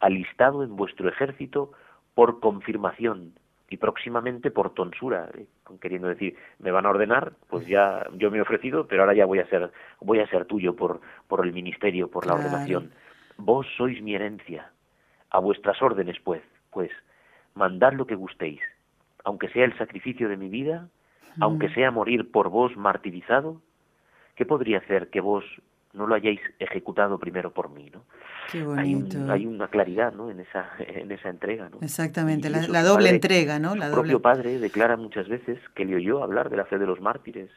alistado 0.00 0.62
en 0.62 0.76
vuestro 0.76 1.08
ejército 1.08 1.72
por 2.14 2.38
confirmación 2.40 3.32
y 3.68 3.78
próximamente 3.78 4.52
por 4.52 4.74
tonsura, 4.74 5.28
eh, 5.34 5.46
queriendo 5.80 6.06
decir, 6.06 6.36
me 6.60 6.70
van 6.70 6.86
a 6.86 6.90
ordenar, 6.90 7.32
pues 7.50 7.66
ya 7.66 8.06
yo 8.14 8.30
me 8.30 8.38
he 8.38 8.42
ofrecido, 8.42 8.86
pero 8.86 9.02
ahora 9.02 9.14
ya 9.14 9.26
voy 9.26 9.40
a 9.40 9.46
ser 9.48 9.72
voy 10.00 10.20
a 10.20 10.28
ser 10.28 10.44
tuyo 10.44 10.76
por 10.76 11.00
por 11.26 11.44
el 11.44 11.52
ministerio, 11.52 12.08
por 12.08 12.24
la 12.26 12.34
Claro. 12.34 12.48
ordenación. 12.48 12.92
Vos 13.38 13.66
sois 13.76 14.00
mi 14.02 14.14
herencia, 14.14 14.70
a 15.30 15.38
vuestras 15.38 15.80
órdenes, 15.82 16.16
pues, 16.22 16.42
pues 16.70 16.90
mandad 17.54 17.92
lo 17.92 18.06
que 18.06 18.14
gustéis, 18.14 18.60
aunque 19.24 19.48
sea 19.48 19.64
el 19.64 19.76
sacrificio 19.78 20.28
de 20.28 20.36
mi 20.36 20.48
vida, 20.48 20.88
aunque 21.40 21.68
sea 21.70 21.90
morir 21.90 22.30
por 22.30 22.48
vos 22.48 22.76
martirizado, 22.76 23.60
¿qué 24.36 24.46
podría 24.46 24.78
hacer 24.78 25.10
que 25.10 25.20
vos 25.20 25.44
no 25.92 26.06
lo 26.06 26.14
hayáis 26.14 26.40
ejecutado 26.58 27.18
primero 27.18 27.52
por 27.52 27.70
mí, 27.70 27.90
¿no? 27.92 28.04
Qué 28.52 28.62
bonito. 28.62 29.18
Hay, 29.32 29.46
una 29.46 29.68
claridad, 29.68 30.12
¿no? 30.12 30.30
En 30.30 30.40
esa, 30.40 30.70
en 30.78 31.10
esa 31.10 31.30
entrega, 31.30 31.68
¿no? 31.68 31.78
Exactamente, 31.80 32.50
la, 32.50 32.82
doble 32.82 33.10
entrega, 33.10 33.58
¿no? 33.58 33.74
La 33.74 33.88
su 33.88 33.94
propio 33.94 34.20
padre 34.20 34.58
declara 34.58 34.96
muchas 34.96 35.28
veces 35.28 35.58
que 35.74 35.84
le 35.84 35.96
oyó 35.96 36.22
hablar 36.22 36.50
de 36.50 36.58
la 36.58 36.66
fe 36.66 36.78
de 36.78 36.86
los 36.86 37.00
mártires 37.00 37.50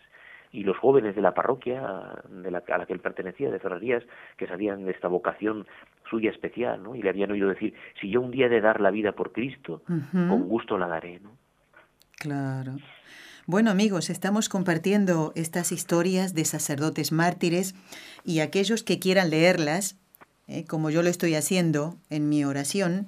y 0.52 0.64
los 0.64 0.78
jóvenes 0.78 1.16
de 1.16 1.22
la 1.22 1.34
parroquia 1.34 1.82
de 2.30 2.52
la, 2.52 2.64
a 2.68 2.78
la 2.78 2.86
que 2.86 2.94
él 2.94 3.00
pertenecía, 3.00 3.52
de 3.52 3.60
Ferrerías, 3.60 4.04
que 4.38 4.48
sabían 4.48 4.86
de 4.86 4.92
esta 4.92 5.08
vocación 5.08 5.68
suya 6.10 6.32
especial, 6.32 6.82
¿no? 6.82 6.96
Y 6.96 7.02
le 7.02 7.10
habían 7.10 7.32
oído 7.32 7.50
decir, 7.50 7.74
si 8.02 8.10
yo 8.10 8.22
un 8.22 8.32
día 8.32 8.48
he 8.48 8.50
de 8.50 8.62
dar 8.62 8.82
la 8.82 8.90
vida 8.90 9.12
por 9.12 9.32
Cristo, 9.32 9.84
con 9.86 10.48
gusto 10.48 10.78
la 10.78 10.88
daré, 10.88 11.20
¿no? 11.20 11.38
Claro. 12.18 12.78
Bueno 13.46 13.72
amigos, 13.72 14.10
estamos 14.10 14.50
compartiendo 14.50 15.32
estas 15.36 15.72
historias 15.72 16.34
de 16.34 16.46
sacerdotes 16.46 17.12
mártires 17.12 17.74
y 18.24 18.42
aquellos 18.42 18.84
que 18.84 19.00
quieran 19.00 19.30
leerlas, 19.30 20.00
eh, 20.48 20.66
como 20.66 20.90
yo 20.90 21.02
lo 21.02 21.10
estoy 21.10 21.36
haciendo 21.36 21.96
en 22.10 22.30
mi 22.30 22.44
oración, 22.44 23.08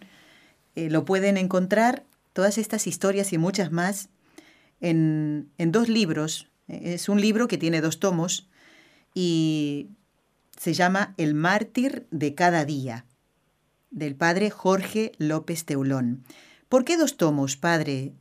eh, 0.76 0.90
lo 0.90 1.06
pueden 1.06 1.38
encontrar, 1.38 2.04
todas 2.34 2.58
estas 2.58 2.88
historias 2.88 3.34
y 3.34 3.38
muchas 3.38 3.72
más, 3.72 4.10
en, 4.80 5.50
en 5.58 5.72
dos 5.72 5.90
libros. 5.90 6.51
Es 6.68 7.10
un 7.10 7.20
libro 7.20 7.48
que 7.48 7.58
tiene 7.58 7.82
dos 7.82 8.00
tomos 8.00 8.50
y 9.14 9.90
se 10.58 10.74
llama 10.74 11.14
El 11.18 11.34
mártir 11.34 12.08
de 12.12 12.36
cada 12.36 12.66
día, 12.66 13.06
del 13.90 14.16
padre 14.16 14.50
Jorge 14.50 15.12
López 15.18 15.66
Teulón. 15.66 16.24
¿Por 16.70 16.86
qué 16.86 16.98
dos 16.98 17.18
tomos, 17.18 17.58
padre? 17.58 18.14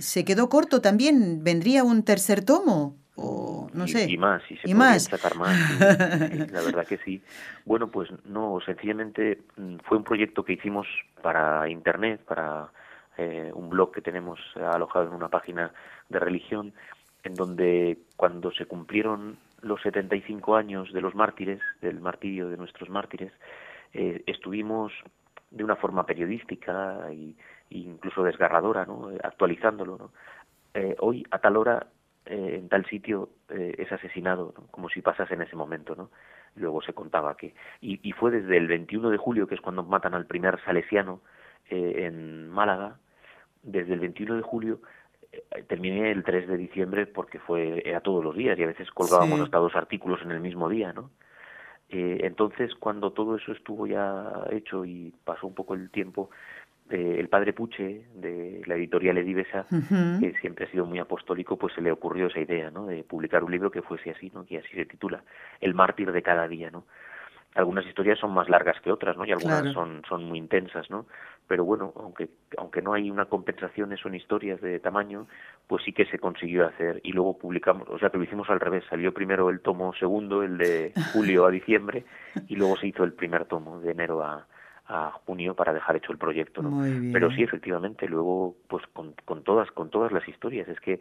se 0.00 0.24
quedó 0.24 0.48
corto 0.48 0.80
también. 0.80 1.44
¿Vendría 1.44 1.84
un 1.84 2.02
tercer 2.02 2.44
tomo? 2.44 2.96
O 3.14 3.68
no 3.72 3.86
sé. 3.86 4.10
Y 4.10 4.16
más, 4.16 4.42
y 4.50 4.56
se 4.56 4.70
¿Y 4.70 4.74
más? 4.74 5.04
sacar 5.04 5.36
más. 5.36 5.56
la 5.80 6.62
verdad 6.62 6.86
que 6.86 6.98
sí. 6.98 7.22
Bueno, 7.64 7.90
pues 7.90 8.08
no, 8.24 8.58
sencillamente 8.64 9.42
mm, 9.56 9.76
fue 9.84 9.98
un 9.98 10.04
proyecto 10.04 10.44
que 10.44 10.54
hicimos 10.54 10.86
para 11.22 11.68
Internet, 11.68 12.22
para 12.24 12.72
eh, 13.18 13.50
un 13.54 13.68
blog 13.68 13.92
que 13.92 14.00
tenemos 14.00 14.40
alojado 14.56 15.06
en 15.08 15.14
una 15.14 15.28
página 15.28 15.72
de 16.08 16.18
religión, 16.18 16.72
en 17.24 17.34
donde 17.34 17.98
cuando 18.16 18.50
se 18.52 18.66
cumplieron 18.66 19.38
los 19.60 19.80
75 19.82 20.56
años 20.56 20.92
de 20.92 21.00
los 21.00 21.14
mártires, 21.14 21.60
del 21.80 22.00
martirio 22.00 22.48
de 22.48 22.56
nuestros 22.56 22.88
mártires, 22.88 23.32
eh, 23.92 24.22
estuvimos 24.26 24.92
de 25.50 25.64
una 25.64 25.76
forma 25.76 26.04
periodística 26.06 27.12
y 27.12 27.36
incluso 27.70 28.22
desgarradora, 28.22 28.84
¿no? 28.84 29.10
actualizándolo. 29.22 29.98
¿no? 29.98 30.10
Eh, 30.74 30.96
hoy, 31.00 31.24
a 31.30 31.38
tal 31.38 31.56
hora, 31.56 31.86
eh, 32.26 32.56
en 32.58 32.68
tal 32.68 32.86
sitio, 32.86 33.30
eh, 33.48 33.74
es 33.78 33.90
asesinado, 33.92 34.54
como 34.70 34.88
si 34.88 35.02
pasase 35.02 35.34
en 35.34 35.42
ese 35.42 35.56
momento. 35.56 35.94
¿no? 35.94 36.10
Luego 36.56 36.82
se 36.82 36.92
contaba 36.92 37.36
que. 37.36 37.54
Y, 37.80 38.00
y, 38.06 38.12
fue 38.12 38.30
desde 38.30 38.56
el 38.56 38.66
21 38.66 39.10
de 39.10 39.16
julio, 39.16 39.46
que 39.46 39.54
es 39.54 39.60
cuando 39.60 39.82
matan 39.82 40.14
al 40.14 40.26
primer 40.26 40.60
salesiano 40.64 41.20
en 41.68 42.50
Málaga, 42.50 42.98
desde 43.62 43.94
el 43.94 44.00
21 44.00 44.36
de 44.36 44.42
julio 44.42 44.80
terminé 45.68 46.10
el 46.10 46.24
3 46.24 46.48
de 46.48 46.56
diciembre 46.56 47.06
porque 47.06 47.38
fue 47.38 47.82
era 47.84 48.00
todos 48.00 48.22
los 48.22 48.36
días 48.36 48.58
y 48.58 48.62
a 48.62 48.66
veces 48.66 48.90
colgábamos 48.90 49.40
hasta 49.40 49.58
dos 49.58 49.74
artículos 49.74 50.20
en 50.22 50.30
el 50.30 50.40
mismo 50.40 50.68
día, 50.68 50.92
¿no? 50.92 51.10
entonces, 51.94 52.74
cuando 52.74 53.12
todo 53.12 53.36
eso 53.36 53.52
estuvo 53.52 53.86
ya 53.86 54.46
hecho 54.50 54.84
y 54.84 55.12
pasó 55.24 55.46
un 55.46 55.54
poco 55.54 55.74
el 55.74 55.90
tiempo, 55.90 56.30
el 56.88 57.28
padre 57.28 57.52
Puche 57.52 58.06
de 58.14 58.62
la 58.66 58.74
editorial 58.74 59.18
Edivesa, 59.18 59.66
que 59.68 60.34
siempre 60.40 60.66
ha 60.66 60.70
sido 60.70 60.86
muy 60.86 60.98
apostólico, 60.98 61.56
pues 61.56 61.74
se 61.74 61.80
le 61.80 61.92
ocurrió 61.92 62.26
esa 62.26 62.40
idea, 62.40 62.70
¿no? 62.70 62.86
De 62.86 63.04
publicar 63.04 63.44
un 63.44 63.50
libro 63.50 63.70
que 63.70 63.82
fuese 63.82 64.10
así, 64.10 64.30
¿no? 64.34 64.44
Que 64.44 64.58
así 64.58 64.68
se 64.74 64.84
titula, 64.84 65.22
El 65.60 65.74
mártir 65.74 66.12
de 66.12 66.22
cada 66.22 66.48
día, 66.48 66.70
¿no? 66.70 66.84
Algunas 67.54 67.84
historias 67.86 68.18
son 68.18 68.32
más 68.32 68.48
largas 68.48 68.80
que 68.80 68.90
otras, 68.90 69.16
¿no? 69.16 69.24
Y 69.26 69.32
algunas 69.32 69.72
son, 69.72 70.02
son 70.08 70.24
muy 70.24 70.38
intensas, 70.38 70.90
¿no? 70.90 71.06
Pero 71.52 71.66
bueno, 71.66 71.92
aunque, 71.96 72.30
aunque 72.56 72.80
no 72.80 72.94
hay 72.94 73.10
una 73.10 73.26
compensación, 73.26 73.94
son 73.98 74.14
historias 74.14 74.58
de 74.62 74.80
tamaño, 74.80 75.26
pues 75.66 75.84
sí 75.84 75.92
que 75.92 76.06
se 76.06 76.18
consiguió 76.18 76.66
hacer. 76.66 76.98
Y 77.04 77.12
luego 77.12 77.36
publicamos, 77.36 77.86
o 77.90 77.98
sea 77.98 78.08
que 78.08 78.16
lo 78.16 78.24
hicimos 78.24 78.48
al 78.48 78.58
revés. 78.58 78.84
Salió 78.88 79.12
primero 79.12 79.50
el 79.50 79.60
tomo 79.60 79.92
segundo, 79.92 80.42
el 80.42 80.56
de 80.56 80.94
julio 81.12 81.44
a 81.44 81.50
diciembre, 81.50 82.06
y 82.48 82.56
luego 82.56 82.78
se 82.78 82.86
hizo 82.86 83.04
el 83.04 83.12
primer 83.12 83.44
tomo, 83.44 83.80
de 83.82 83.90
enero 83.90 84.22
a, 84.22 84.46
a 84.92 85.10
junio 85.24 85.54
para 85.54 85.72
dejar 85.72 85.96
hecho 85.96 86.12
el 86.12 86.18
proyecto 86.18 86.60
¿no? 86.60 86.84
pero 87.12 87.30
sí 87.32 87.42
efectivamente 87.42 88.06
luego 88.06 88.54
pues 88.68 88.84
con, 88.92 89.14
con 89.24 89.42
todas 89.42 89.70
con 89.70 89.90
todas 89.90 90.12
las 90.12 90.26
historias. 90.28 90.68
Es 90.68 90.78
que 90.80 90.94
eh, 90.94 91.00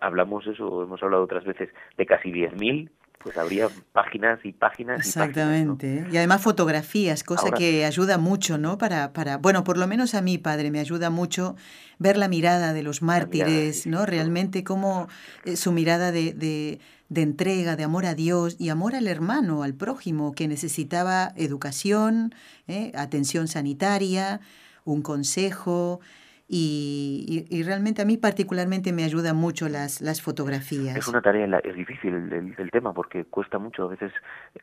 hablamos 0.00 0.46
eso 0.46 0.82
hemos 0.82 1.02
hablado 1.02 1.22
otras 1.22 1.44
veces 1.44 1.68
de 1.96 2.06
casi 2.06 2.32
10.000 2.32 2.90
pues 3.22 3.38
habría 3.38 3.68
páginas 3.92 4.40
y 4.44 4.52
páginas 4.52 5.06
exactamente 5.06 5.86
y, 5.86 5.90
páginas, 5.90 6.14
y 6.14 6.16
además 6.16 6.42
fotografías 6.42 7.22
cosa 7.22 7.52
que 7.52 7.84
ayuda 7.84 8.18
mucho 8.18 8.58
no 8.58 8.78
para 8.78 9.12
para 9.12 9.36
bueno 9.36 9.62
por 9.62 9.78
lo 9.78 9.86
menos 9.86 10.16
a 10.16 10.22
mí 10.22 10.38
padre 10.38 10.72
me 10.72 10.80
ayuda 10.80 11.08
mucho 11.08 11.54
ver 12.00 12.16
la 12.16 12.26
mirada 12.26 12.72
de 12.72 12.82
los 12.82 13.02
mártires 13.02 13.86
no 13.86 14.06
realmente 14.06 14.64
cómo 14.64 15.08
eh, 15.44 15.54
su 15.54 15.70
mirada 15.70 16.10
de, 16.10 16.32
de 16.32 16.80
de 17.12 17.20
entrega, 17.20 17.76
de 17.76 17.84
amor 17.84 18.06
a 18.06 18.14
Dios 18.14 18.56
y 18.58 18.70
amor 18.70 18.94
al 18.94 19.06
hermano, 19.06 19.62
al 19.62 19.74
prójimo, 19.74 20.34
que 20.34 20.48
necesitaba 20.48 21.32
educación, 21.36 22.34
¿eh? 22.68 22.90
atención 22.94 23.48
sanitaria, 23.48 24.40
un 24.84 25.02
consejo. 25.02 26.00
Y, 26.48 27.62
realmente 27.64 28.02
a 28.02 28.04
mí 28.04 28.18
particularmente 28.18 28.92
me 28.92 29.04
ayudan 29.04 29.36
mucho 29.36 29.68
las, 29.68 30.02
las 30.02 30.20
fotografías. 30.20 30.96
Es 30.96 31.08
una 31.08 31.22
tarea, 31.22 31.46
es 31.64 31.74
difícil 31.74 32.14
el, 32.14 32.54
el, 32.58 32.70
tema 32.70 32.92
porque 32.92 33.24
cuesta 33.24 33.58
mucho, 33.58 33.84
a 33.84 33.88
veces 33.88 34.12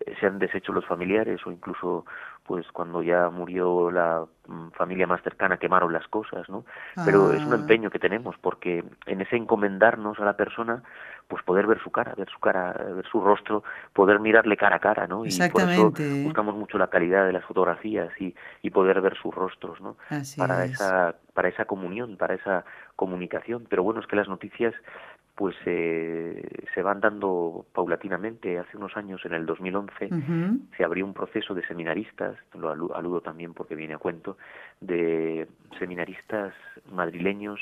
eh, 0.06 0.14
se 0.20 0.28
han 0.28 0.38
deshecho 0.38 0.72
los 0.72 0.86
familiares 0.86 1.40
o 1.48 1.52
incluso 1.52 2.06
pues 2.50 2.66
cuando 2.72 3.04
ya 3.04 3.30
murió 3.30 3.92
la 3.92 4.26
mm, 4.48 4.70
familia 4.72 5.06
más 5.06 5.22
cercana 5.22 5.58
quemaron 5.58 5.94
las 5.94 6.08
cosas, 6.08 6.50
¿no? 6.50 6.66
Pero 7.06 7.32
es 7.32 7.44
un 7.44 7.54
ah. 7.54 7.58
empeño 7.58 7.92
que 7.92 8.00
tenemos 8.00 8.36
porque 8.42 8.84
en 9.06 9.22
ese 9.22 9.36
encomendarnos 9.36 10.18
a 10.18 10.26
la 10.26 10.36
persona 10.36 10.82
pues 11.28 11.44
poder 11.44 11.68
ver 11.68 11.80
su 11.84 11.92
cara, 11.92 12.16
ver 12.18 12.28
su 12.28 12.40
cara, 12.40 12.74
ver 12.74 13.06
su 13.06 13.22
rostro, 13.22 13.64
poder 13.94 14.20
mirarle 14.20 14.58
cara 14.58 14.78
a 14.78 14.80
cara, 14.80 15.06
¿no? 15.06 15.28
Y 15.28 15.38
por 15.52 15.62
eso 15.62 15.94
buscamos 16.24 16.56
mucho 16.56 16.80
la 16.80 16.88
calidad 16.88 17.28
de 17.28 17.34
las 17.34 17.46
fotografías 17.46 18.10
y, 18.20 18.34
y 18.64 18.72
poder 18.72 19.00
ver 19.00 19.16
sus 19.22 19.36
rostros, 19.36 19.80
¿no? 19.80 19.96
para 20.36 20.66
esa 20.66 21.14
para 21.36 21.50
esa 21.50 21.66
comunión, 21.66 22.18
para 22.18 22.34
esa 22.34 22.66
comunicación. 22.96 23.68
Pero 23.70 23.84
bueno, 23.84 24.02
es 24.02 24.08
que 24.08 24.16
las 24.16 24.28
noticias 24.28 24.74
pues 25.40 25.56
eh, 25.66 26.44
se 26.76 26.82
van 26.82 27.00
dando 27.00 27.66
paulatinamente. 27.72 28.60
Hace 28.60 28.76
unos 28.76 28.98
años, 28.98 29.24
en 29.24 29.34
el 29.34 29.46
2011, 29.46 30.10
se 30.76 30.84
abrió 30.84 31.06
un 31.06 31.14
proceso 31.14 31.54
de 31.54 31.66
seminaristas, 31.66 32.36
lo 32.56 32.94
aludo 32.94 33.22
también 33.22 33.54
porque 33.54 33.74
viene 33.74 33.94
a 33.94 34.00
cuento, 34.00 34.38
de 34.82 35.48
seminaristas 35.80 36.54
madrileños 36.92 37.58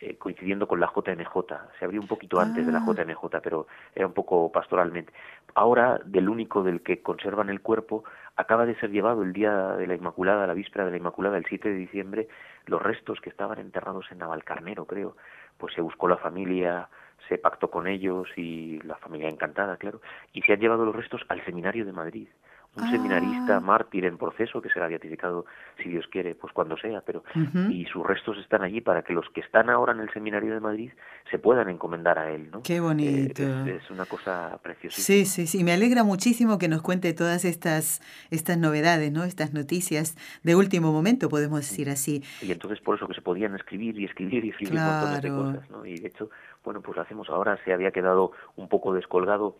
eh, 0.00 0.16
coincidiendo 0.18 0.66
con 0.66 0.80
la 0.80 0.92
JMJ. 0.92 1.54
Se 1.78 1.84
abrió 1.84 2.00
un 2.00 2.08
poquito 2.08 2.40
antes 2.40 2.66
de 2.66 2.72
la 2.72 2.78
ah. 2.78 2.84
JMJ, 2.84 3.40
pero 3.44 3.68
era 3.94 4.08
un 4.08 4.12
poco 4.12 4.50
pastoralmente. 4.50 5.12
Ahora, 5.54 6.00
del 6.04 6.28
único 6.28 6.64
del 6.64 6.82
que 6.82 7.00
conservan 7.00 7.48
el 7.48 7.60
cuerpo, 7.60 8.02
acaba 8.34 8.66
de 8.66 8.74
ser 8.80 8.90
llevado 8.90 9.22
el 9.22 9.32
día 9.32 9.76
de 9.76 9.86
la 9.86 9.94
Inmaculada, 9.94 10.48
la 10.48 10.54
víspera 10.54 10.84
de 10.84 10.90
la 10.90 10.96
Inmaculada, 10.96 11.38
el 11.38 11.46
7 11.48 11.68
de 11.68 11.76
diciembre, 11.76 12.26
los 12.66 12.82
restos 12.82 13.20
que 13.20 13.30
estaban 13.30 13.60
enterrados 13.60 14.06
en 14.10 14.18
Navalcarnero, 14.18 14.84
creo. 14.84 15.16
Pues 15.58 15.72
se 15.74 15.80
buscó 15.80 16.08
la 16.08 16.16
familia, 16.16 16.88
se 17.28 17.38
pactó 17.38 17.70
con 17.70 17.86
ellos 17.86 18.28
y 18.36 18.80
la 18.82 18.96
familia 18.96 19.28
encantada, 19.28 19.76
claro, 19.76 20.00
y 20.32 20.42
se 20.42 20.52
han 20.52 20.60
llevado 20.60 20.84
los 20.84 20.94
restos 20.94 21.22
al 21.28 21.44
seminario 21.44 21.84
de 21.84 21.92
Madrid. 21.92 22.28
Un 22.76 22.90
seminarista 22.90 23.58
ah. 23.58 23.60
mártir 23.60 24.04
en 24.04 24.18
proceso 24.18 24.60
que 24.60 24.68
será 24.68 24.88
beatificado 24.88 25.46
si 25.80 25.90
Dios 25.90 26.06
quiere 26.10 26.34
pues 26.34 26.52
cuando 26.52 26.76
sea 26.76 27.02
pero 27.02 27.22
y 27.70 27.84
sus 27.86 28.04
restos 28.04 28.36
están 28.38 28.62
allí 28.62 28.80
para 28.80 29.02
que 29.02 29.12
los 29.12 29.28
que 29.30 29.42
están 29.42 29.70
ahora 29.70 29.92
en 29.92 30.00
el 30.00 30.12
seminario 30.12 30.52
de 30.52 30.58
Madrid 30.58 30.90
se 31.30 31.38
puedan 31.38 31.68
encomendar 31.68 32.18
a 32.18 32.32
él 32.32 32.50
no 32.50 32.62
qué 32.62 32.80
bonito. 32.80 33.42
Eh, 33.42 33.78
es, 33.80 33.90
una 33.90 34.06
cosa 34.06 34.58
preciosa 34.60 35.00
sí 35.00 35.24
sí 35.24 35.46
sí 35.46 35.62
me 35.62 35.72
alegra 35.72 36.02
muchísimo 36.02 36.58
que 36.58 36.68
nos 36.68 36.82
cuente 36.82 37.12
todas 37.12 37.44
estas 37.44 38.02
estas 38.32 38.58
novedades 38.58 39.12
no 39.12 39.22
estas 39.22 39.52
noticias 39.54 40.16
de 40.42 40.56
último 40.56 40.92
momento 40.92 41.28
podemos 41.28 41.60
decir 41.60 41.88
así. 41.88 42.24
Y 42.42 42.50
entonces 42.50 42.80
por 42.80 42.96
eso 42.96 43.06
que 43.06 43.14
se 43.14 43.22
podían 43.22 43.54
escribir 43.54 43.96
y 44.00 44.04
escribir 44.04 44.44
y 44.44 44.50
escribir 44.50 44.80
montones 44.80 45.22
de 45.22 45.28
cosas 45.28 45.70
no 45.70 45.86
y 45.86 45.96
de 45.98 46.08
hecho 46.08 46.28
bueno 46.64 46.80
pues 46.80 46.96
lo 46.96 47.02
hacemos 47.02 47.28
ahora 47.28 47.58
se 47.64 47.72
había 47.72 47.90
quedado 47.90 48.32
un 48.56 48.68
poco 48.68 48.94
descolgado 48.94 49.56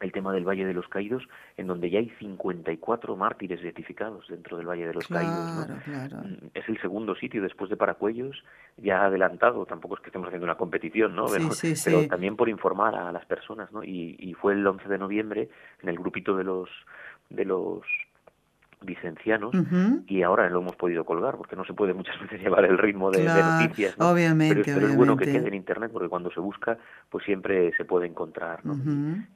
el 0.00 0.12
tema 0.12 0.32
del 0.32 0.44
Valle 0.46 0.66
de 0.66 0.74
los 0.74 0.88
Caídos, 0.88 1.26
en 1.56 1.66
donde 1.66 1.88
ya 1.88 1.98
hay 1.98 2.10
54 2.18 3.16
mártires 3.16 3.62
beatificados 3.62 4.28
dentro 4.28 4.58
del 4.58 4.66
Valle 4.66 4.86
de 4.86 4.94
los 4.94 5.06
Caídos. 5.08 5.68
Mm, 5.86 6.48
es 6.52 6.68
el 6.68 6.78
segundo 6.80 7.14
sitio 7.14 7.42
después 7.42 7.70
de 7.70 7.76
Paracuellos, 7.76 8.44
ya 8.76 9.06
adelantado, 9.06 9.64
tampoco 9.64 9.94
es 9.94 10.02
que 10.02 10.08
estemos 10.08 10.26
haciendo 10.26 10.44
una 10.44 10.56
competición, 10.56 11.16
¿no? 11.16 11.26
Pero, 11.26 12.08
también 12.08 12.36
por 12.36 12.48
informar 12.48 12.94
a 12.94 13.10
las 13.10 13.24
personas, 13.24 13.72
¿no? 13.72 13.82
Y, 13.82 14.16
y, 14.18 14.34
fue 14.34 14.52
el 14.52 14.66
11 14.66 14.86
de 14.86 14.98
noviembre, 14.98 15.48
en 15.82 15.88
el 15.88 15.96
grupito 15.96 16.36
de 16.36 16.44
los, 16.44 16.68
de 17.30 17.46
los 17.46 17.80
vicencianos 18.86 19.52
y 20.06 20.22
ahora 20.22 20.48
lo 20.48 20.60
hemos 20.60 20.76
podido 20.76 21.04
colgar 21.04 21.36
porque 21.36 21.56
no 21.56 21.64
se 21.64 21.74
puede 21.74 21.92
muchas 21.92 22.18
veces 22.22 22.40
llevar 22.40 22.64
el 22.64 22.78
ritmo 22.78 23.10
de, 23.10 23.24
noticias 23.24 23.94
obviamente, 23.98 24.62
pero, 24.64 24.86
es 24.86 24.96
bueno 24.96 25.16
que 25.16 25.26
quede 25.26 25.48
en 25.48 25.54
internet 25.54 25.90
porque 25.92 26.08
cuando 26.08 26.30
se 26.30 26.40
busca 26.40 26.78
pues 27.10 27.24
siempre 27.24 27.72
se 27.76 27.84
puede 27.84 28.06
encontrar 28.06 28.64
¿no? 28.64 28.74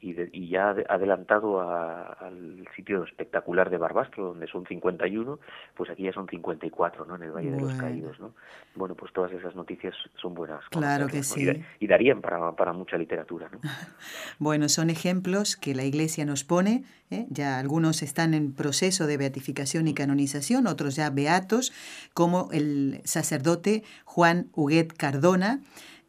y, 0.01 0.17
y, 0.33 0.49
ya 0.49 0.71
adelantado 0.89 1.61
al 1.61 2.67
sitio 2.77 3.05
espectacular 3.05 3.69
de 3.69 3.79
Barbastro 3.79 4.29
donde 4.29 4.47
son 4.47 4.65
51 4.67 5.39
pues 5.75 5.91
aquí 5.91 6.05
ya 6.05 6.13
son 6.13 6.29
54 6.29 7.05
no 7.05 7.17
en 7.17 7.23
el 7.25 7.33
Valle 7.33 7.51
de 7.51 7.61
los 7.61 7.75
Caídos 7.75 8.19
no 8.21 8.33
bueno 8.75 8.95
pues 8.95 9.13
todas 9.13 9.33
esas 9.33 9.55
noticias 9.55 9.95
son 10.21 10.35
buenas 10.35 10.65
claro 10.71 11.09
que 11.09 11.23
sí. 11.23 11.51
y, 11.81 11.87
darían 11.87 12.21
para, 12.21 12.53
para 12.53 12.73
mucha 12.73 12.97
literatura 12.97 13.51
¿no? 13.53 13.61
bueno 14.39 14.69
son 14.69 14.91
ejemplos 14.91 15.57
que 15.57 15.75
la 15.75 15.85
Iglesia 15.85 16.25
nos 16.25 16.45
pone 16.45 16.85
¿eh? 17.11 17.27
ya 17.29 17.59
algunos 17.59 18.03
están 18.03 18.35
en 18.35 18.53
proceso 18.55 19.07
de 19.07 19.17
beatificación 19.17 19.40
y 19.89 19.95
canonización, 19.95 20.67
otros 20.67 20.97
ya 20.97 21.11
beatos, 21.11 21.73
como 22.15 22.49
el 22.53 23.01
sacerdote 23.05 23.83
Juan 24.05 24.49
Huguet 24.55 24.93
Cardona, 24.97 25.61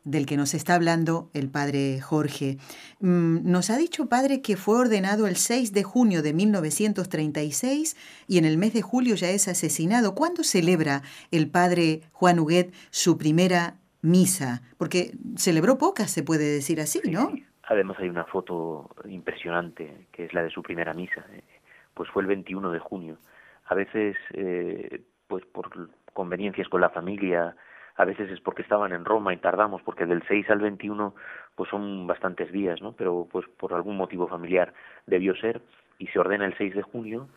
del 0.04 0.26
que 0.26 0.38
nos 0.38 0.54
está 0.54 0.76
hablando 0.76 1.30
el 1.34 1.50
padre 1.50 2.00
Jorge. 2.02 2.58
Mm, 3.00 3.50
nos 3.50 3.70
ha 3.70 3.78
dicho, 3.78 4.08
padre, 4.10 4.42
que 4.42 4.58
fue 4.58 4.80
ordenado 4.80 5.28
el 5.28 5.36
6 5.36 5.74
de 5.74 5.84
junio 5.84 6.22
de 6.22 6.34
1936 6.34 7.96
y 8.28 8.38
en 8.38 8.46
el 8.46 8.58
mes 8.58 8.74
de 8.74 8.82
julio 8.82 9.16
ya 9.16 9.30
es 9.30 9.48
asesinado. 9.48 10.16
¿Cuándo 10.16 10.44
celebra 10.44 11.04
el 11.30 11.50
padre 11.50 12.02
Juan 12.12 12.40
Huguet 12.40 12.74
su 12.90 13.18
primera 13.18 13.78
misa? 14.02 14.62
Porque 14.78 15.12
celebró 15.36 15.78
pocas, 15.78 16.10
se 16.10 16.24
puede 16.24 16.46
decir 16.46 16.82
así, 16.82 17.02
¿no? 17.10 17.32
Además 17.64 17.98
hay 18.00 18.10
una 18.10 18.26
foto 18.26 18.90
impresionante, 19.08 20.08
que 20.12 20.26
es 20.26 20.34
la 20.34 20.44
de 20.44 20.50
su 20.50 20.62
primera 20.62 20.94
misa. 20.94 21.24
Pues 22.02 22.10
fue 22.10 22.24
el 22.24 22.30
21 22.30 22.72
de 22.72 22.80
junio. 22.80 23.20
A 23.68 23.76
veces, 23.76 24.18
eh, 24.34 25.04
pues 25.28 25.46
por 25.46 25.70
conveniencias 26.14 26.68
con 26.68 26.82
la 26.82 26.90
familia, 26.90 27.56
a 27.96 28.06
veces 28.06 28.32
es 28.32 28.40
porque 28.40 28.64
estaban 28.64 28.92
en 28.92 29.06
Roma 29.06 29.36
y 29.36 29.38
tardamos, 29.38 29.84
porque 29.84 30.08
del 30.08 30.24
6 30.28 30.50
al 30.50 30.62
21 30.62 31.14
pues 31.54 31.70
son 31.70 32.08
bastantes 32.08 32.52
días, 32.52 32.82
¿no? 32.82 32.94
Pero 32.94 33.28
pues 33.32 33.46
por 33.56 33.76
algún 33.76 33.98
motivo 33.98 34.28
familiar 34.28 34.74
debió 35.06 35.36
ser 35.36 35.62
y 36.00 36.08
se 36.08 36.18
ordena 36.18 36.48
el 36.48 36.58
6 36.58 36.74
de 36.74 36.82
junio 36.82 37.28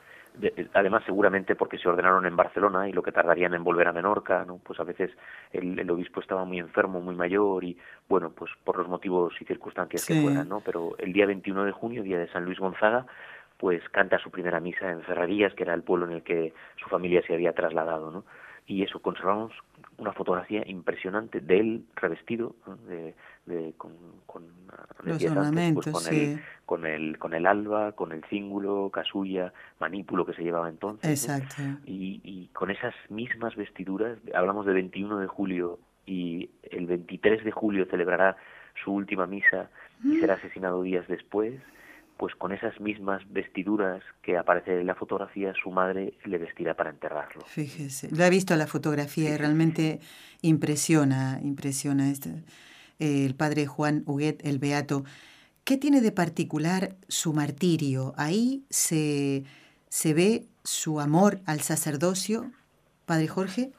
además 0.72 1.04
seguramente 1.06 1.54
porque 1.54 1.78
se 1.78 1.88
ordenaron 1.88 2.26
en 2.26 2.36
Barcelona 2.36 2.88
y 2.88 2.92
lo 2.92 3.02
que 3.02 3.12
tardarían 3.12 3.54
en 3.54 3.62
volver 3.62 3.88
a 3.88 3.92
Menorca, 3.92 4.44
¿no? 4.44 4.58
Pues 4.58 4.80
a 4.80 4.84
veces 4.84 5.10
el, 5.52 5.88
obispo 5.90 6.20
estaba 6.20 6.44
muy 6.44 6.58
enfermo, 6.58 7.00
muy 7.00 7.14
mayor 7.14 7.62
y 7.62 7.76
bueno, 8.08 8.30
pues 8.30 8.50
por 8.64 8.78
los 8.78 8.88
motivos 8.88 9.34
y 9.40 9.44
circunstancias 9.44 10.04
que 10.04 10.20
fueran, 10.20 10.48
¿no? 10.48 10.60
Pero 10.60 10.96
el 10.98 11.12
día 11.12 11.26
21 11.26 11.64
de 11.64 11.72
junio, 11.72 12.02
día 12.02 12.18
de 12.18 12.28
San 12.28 12.44
Luis 12.44 12.58
Gonzaga, 12.58 13.06
pues 13.58 13.82
canta 13.90 14.18
su 14.18 14.30
primera 14.30 14.60
misa 14.60 14.90
en 14.90 15.02
Ferrerías, 15.02 15.54
que 15.54 15.62
era 15.62 15.74
el 15.74 15.82
pueblo 15.82 16.06
en 16.06 16.12
el 16.12 16.22
que 16.22 16.52
su 16.76 16.88
familia 16.88 17.22
se 17.26 17.34
había 17.34 17.52
trasladado, 17.52 18.10
¿no? 18.10 18.24
Y 18.66 18.82
eso, 18.82 19.00
conservamos 19.00 19.52
una 19.98 20.12
fotografía 20.12 20.62
impresionante 20.66 21.40
de 21.40 21.60
él 21.60 21.84
revestido 21.96 22.56
de, 22.88 23.14
de, 23.44 23.74
con, 23.76 23.92
con, 24.26 24.44
Los 25.02 25.22
ornamentos, 25.24 25.86
pues, 25.92 26.08
con, 26.08 26.14
el, 26.14 26.40
con, 26.64 26.86
el, 26.86 27.18
con 27.18 27.34
el 27.34 27.46
alba, 27.46 27.92
con 27.92 28.12
el 28.12 28.24
cíngulo, 28.24 28.90
casulla, 28.90 29.52
manípulo 29.78 30.24
que 30.24 30.32
se 30.32 30.42
llevaba 30.42 30.70
entonces. 30.70 31.10
Exacto. 31.10 31.62
Y, 31.84 32.20
y 32.24 32.48
con 32.54 32.70
esas 32.70 32.94
mismas 33.10 33.54
vestiduras, 33.54 34.18
hablamos 34.34 34.64
de 34.64 34.72
21 34.72 35.18
de 35.18 35.26
julio 35.26 35.78
y 36.06 36.50
el 36.62 36.86
23 36.86 37.44
de 37.44 37.50
julio 37.50 37.86
celebrará 37.90 38.36
su 38.82 38.92
última 38.92 39.26
misa 39.26 39.70
y 40.02 40.08
mm. 40.08 40.20
será 40.20 40.34
asesinado 40.34 40.82
días 40.82 41.06
después 41.06 41.54
pues 42.16 42.34
con 42.36 42.52
esas 42.52 42.78
mismas 42.80 43.22
vestiduras 43.32 44.02
que 44.22 44.36
aparece 44.36 44.80
en 44.80 44.86
la 44.86 44.94
fotografía, 44.94 45.52
su 45.60 45.70
madre 45.70 46.14
le 46.24 46.38
vestirá 46.38 46.74
para 46.74 46.90
enterrarlo. 46.90 47.42
Fíjese, 47.46 48.08
lo 48.14 48.24
he 48.24 48.30
visto 48.30 48.54
la 48.56 48.66
fotografía 48.66 49.34
y 49.34 49.36
realmente 49.36 50.00
impresiona, 50.40 51.40
impresiona 51.42 52.10
este, 52.10 52.44
eh, 52.98 53.26
el 53.26 53.34
padre 53.34 53.66
Juan 53.66 54.04
Huguet, 54.06 54.44
el 54.46 54.58
Beato. 54.58 55.04
¿Qué 55.64 55.76
tiene 55.76 56.00
de 56.00 56.12
particular 56.12 56.94
su 57.08 57.32
martirio? 57.32 58.12
Ahí 58.16 58.64
se, 58.70 59.44
se 59.88 60.14
ve 60.14 60.46
su 60.62 61.00
amor 61.00 61.40
al 61.46 61.60
sacerdocio, 61.60 62.52
padre 63.06 63.28
Jorge. 63.28 63.72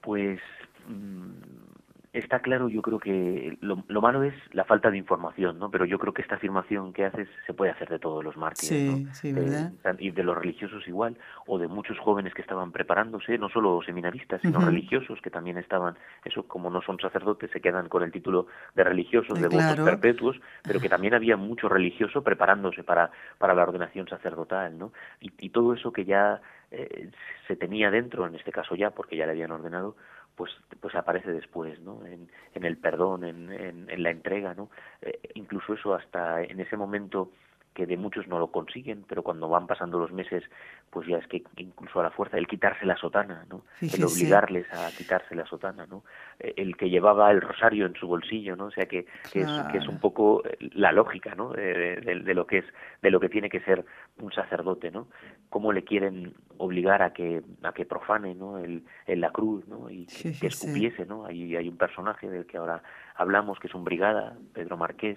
Pues 0.00 0.40
mm, 0.88 1.67
está 2.12 2.40
claro, 2.40 2.68
yo 2.68 2.82
creo 2.82 2.98
que 2.98 3.56
lo, 3.60 3.84
lo, 3.86 4.00
malo 4.00 4.22
es 4.22 4.34
la 4.52 4.64
falta 4.64 4.90
de 4.90 4.96
información, 4.96 5.58
¿no? 5.58 5.70
Pero 5.70 5.84
yo 5.84 5.98
creo 5.98 6.14
que 6.14 6.22
esta 6.22 6.36
afirmación 6.36 6.92
que 6.92 7.04
haces 7.04 7.28
se 7.46 7.52
puede 7.52 7.70
hacer 7.70 7.88
de 7.88 7.98
todos 7.98 8.24
los 8.24 8.36
mártires, 8.36 8.68
sí, 8.68 9.08
Sí, 9.12 9.32
¿verdad? 9.32 9.72
y 9.98 10.10
de 10.10 10.22
los 10.22 10.36
religiosos 10.36 10.86
igual, 10.88 11.16
o 11.46 11.58
de 11.58 11.68
muchos 11.68 11.98
jóvenes 11.98 12.34
que 12.34 12.42
estaban 12.42 12.72
preparándose, 12.72 13.36
no 13.38 13.48
solo 13.48 13.80
seminaristas, 13.84 14.40
sino 14.40 14.60
religiosos 14.60 15.20
que 15.20 15.30
también 15.30 15.58
estaban, 15.58 15.96
eso 16.24 16.44
como 16.44 16.70
no 16.70 16.80
son 16.82 16.98
sacerdotes, 16.98 17.50
se 17.50 17.60
quedan 17.60 17.88
con 17.88 18.02
el 18.02 18.12
título 18.12 18.46
de 18.74 18.84
religiosos, 18.84 19.40
de 19.40 19.48
votos 19.48 19.80
perpetuos, 19.84 20.40
pero 20.62 20.80
que 20.80 20.88
también 20.88 21.14
había 21.14 21.36
mucho 21.36 21.68
religioso 21.68 22.22
preparándose 22.22 22.82
para, 22.84 23.10
para 23.38 23.54
la 23.54 23.62
ordenación 23.62 24.08
sacerdotal, 24.08 24.78
¿no? 24.78 24.92
Y, 25.20 25.32
y 25.38 25.50
todo 25.50 25.74
eso 25.74 25.92
que 25.92 26.04
ya 26.04 26.40
eh, 26.70 27.10
se 27.46 27.56
tenía 27.56 27.90
dentro, 27.90 28.26
en 28.26 28.34
este 28.34 28.52
caso 28.52 28.74
ya, 28.74 28.90
porque 28.90 29.16
ya 29.16 29.24
le 29.24 29.32
habían 29.32 29.52
ordenado, 29.52 29.96
pues 30.38 30.52
pues 30.80 30.94
aparece 30.94 31.32
después 31.32 31.80
no 31.80 32.06
en, 32.06 32.30
en 32.54 32.64
el 32.64 32.78
perdón 32.78 33.24
en, 33.24 33.52
en, 33.52 34.02
la 34.02 34.10
entrega 34.10 34.54
no 34.54 34.70
eh, 35.02 35.18
incluso 35.34 35.74
eso 35.74 35.94
hasta 35.94 36.42
en 36.44 36.60
ese 36.60 36.76
momento 36.76 37.32
que 37.78 37.86
de 37.86 37.96
muchos 37.96 38.26
no 38.26 38.40
lo 38.40 38.48
consiguen, 38.48 39.04
pero 39.06 39.22
cuando 39.22 39.48
van 39.48 39.68
pasando 39.68 40.00
los 40.00 40.10
meses, 40.10 40.42
pues 40.90 41.06
ya 41.06 41.18
es 41.18 41.28
que 41.28 41.44
incluso 41.58 42.00
a 42.00 42.02
la 42.02 42.10
fuerza, 42.10 42.36
el 42.36 42.48
quitarse 42.48 42.84
la 42.84 42.96
sotana, 42.96 43.46
¿no? 43.48 43.62
el 43.80 44.02
obligarles 44.02 44.66
a 44.72 44.90
quitarse 44.90 45.36
la 45.36 45.46
sotana, 45.46 45.86
¿no? 45.86 46.02
Eh, 46.40 46.54
el 46.56 46.76
que 46.76 46.90
llevaba 46.90 47.30
el 47.30 47.40
rosario 47.40 47.86
en 47.86 47.94
su 47.94 48.08
bolsillo, 48.08 48.56
¿no? 48.56 48.64
O 48.64 48.70
sea 48.72 48.86
que, 48.86 49.06
que, 49.32 49.42
es, 49.42 49.50
que 49.70 49.78
es 49.78 49.86
un 49.86 50.00
poco 50.00 50.42
eh, 50.44 50.56
la 50.72 50.90
lógica, 50.90 51.36
¿no? 51.36 51.52
De, 51.52 52.00
de, 52.00 52.34
lo 52.34 52.48
que 52.48 52.58
es, 52.58 52.64
de 53.00 53.12
lo 53.12 53.20
que 53.20 53.28
tiene 53.28 53.48
que 53.48 53.60
ser 53.60 53.84
un 54.20 54.32
sacerdote, 54.32 54.90
¿no? 54.90 55.06
Cómo 55.48 55.72
le 55.72 55.84
quieren 55.84 56.34
obligar 56.56 57.00
a 57.02 57.12
que, 57.12 57.42
a 57.62 57.72
que 57.72 57.84
profane, 57.84 58.34
¿no? 58.34 58.58
El, 58.58 58.82
en 59.06 59.20
la 59.20 59.30
cruz, 59.30 59.68
¿no? 59.68 59.88
Y 59.88 60.06
que, 60.06 60.48
escupiese, 60.48 61.06
¿no? 61.06 61.26
Hay, 61.26 61.54
hay 61.54 61.68
un 61.68 61.76
personaje 61.76 62.28
del 62.28 62.44
que 62.44 62.56
ahora 62.56 62.82
hablamos, 63.14 63.60
que 63.60 63.68
es 63.68 63.74
un 63.76 63.84
brigada, 63.84 64.36
Pedro 64.52 64.76
Marqués, 64.76 65.16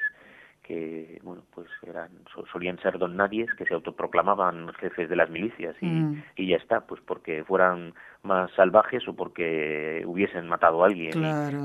que 0.71 1.19
bueno 1.23 1.43
pues 1.53 1.67
eran 1.83 2.09
solían 2.51 2.79
ser 2.79 2.97
don 2.97 3.17
nadies 3.17 3.53
que 3.57 3.65
se 3.65 3.73
autoproclamaban 3.73 4.71
jefes 4.79 5.09
de 5.09 5.17
las 5.17 5.29
milicias 5.29 5.75
y, 5.81 5.85
mm. 5.85 6.23
y 6.37 6.47
ya 6.47 6.55
está 6.55 6.81
pues 6.81 7.01
porque 7.05 7.43
fueran 7.43 7.93
más 8.23 8.49
salvajes 8.55 9.05
o 9.09 9.13
porque 9.13 10.03
hubiesen 10.05 10.47
matado 10.47 10.83
a 10.83 10.87
alguien 10.87 11.11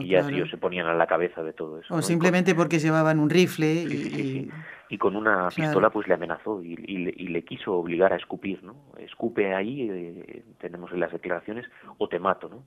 y, 0.00 0.08
ya 0.08 0.20
ellos 0.28 0.50
se 0.50 0.56
ponían 0.56 0.86
a 0.86 0.94
la 0.94 1.06
cabeza 1.06 1.44
de 1.44 1.52
todo 1.52 1.78
eso 1.78 1.94
o 1.94 2.02
simplemente 2.02 2.54
porque 2.56 2.80
llevaban 2.80 3.20
un 3.20 3.30
rifle 3.30 3.74
y, 3.74 4.50
y 4.88 4.98
con 4.98 5.14
una 5.14 5.48
pistola 5.54 5.90
pues 5.90 6.08
le 6.08 6.14
amenazó 6.14 6.60
y, 6.62 6.74
y, 6.74 7.28
le, 7.28 7.44
quiso 7.44 7.74
obligar 7.74 8.12
a 8.12 8.16
escupir 8.16 8.64
no 8.64 8.74
escupe 8.98 9.54
ahí 9.54 9.88
eh, 9.88 10.42
tenemos 10.58 10.90
en 10.90 10.98
las 10.98 11.12
declaraciones 11.12 11.64
o 11.98 12.08
te 12.08 12.18
mato 12.18 12.48
no 12.48 12.64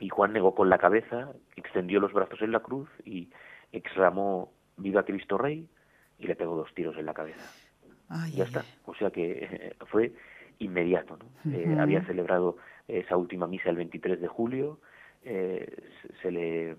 y 0.00 0.08
Juan 0.08 0.32
negó 0.32 0.54
con 0.54 0.70
la 0.70 0.78
cabeza 0.78 1.28
extendió 1.56 2.00
los 2.00 2.14
brazos 2.14 2.40
en 2.40 2.52
la 2.52 2.60
cruz 2.60 2.88
y 3.04 3.28
exclamó 3.72 4.50
viva 4.76 5.04
Cristo 5.04 5.36
Rey 5.38 5.68
y 6.24 6.26
le 6.26 6.36
pegó 6.36 6.56
dos 6.56 6.72
tiros 6.74 6.96
en 6.96 7.06
la 7.06 7.14
cabeza. 7.14 7.44
ya 8.32 8.44
está. 8.44 8.64
O 8.86 8.94
sea 8.94 9.10
que 9.10 9.38
eh, 9.42 9.76
fue 9.86 10.12
inmediato. 10.58 11.18
¿no? 11.18 11.52
Eh, 11.52 11.76
había 11.78 12.02
celebrado 12.06 12.56
esa 12.88 13.16
última 13.16 13.46
misa 13.46 13.68
el 13.68 13.76
23 13.76 14.20
de 14.20 14.28
julio, 14.28 14.80
eh, 15.22 15.66
se 16.22 16.30
le 16.30 16.76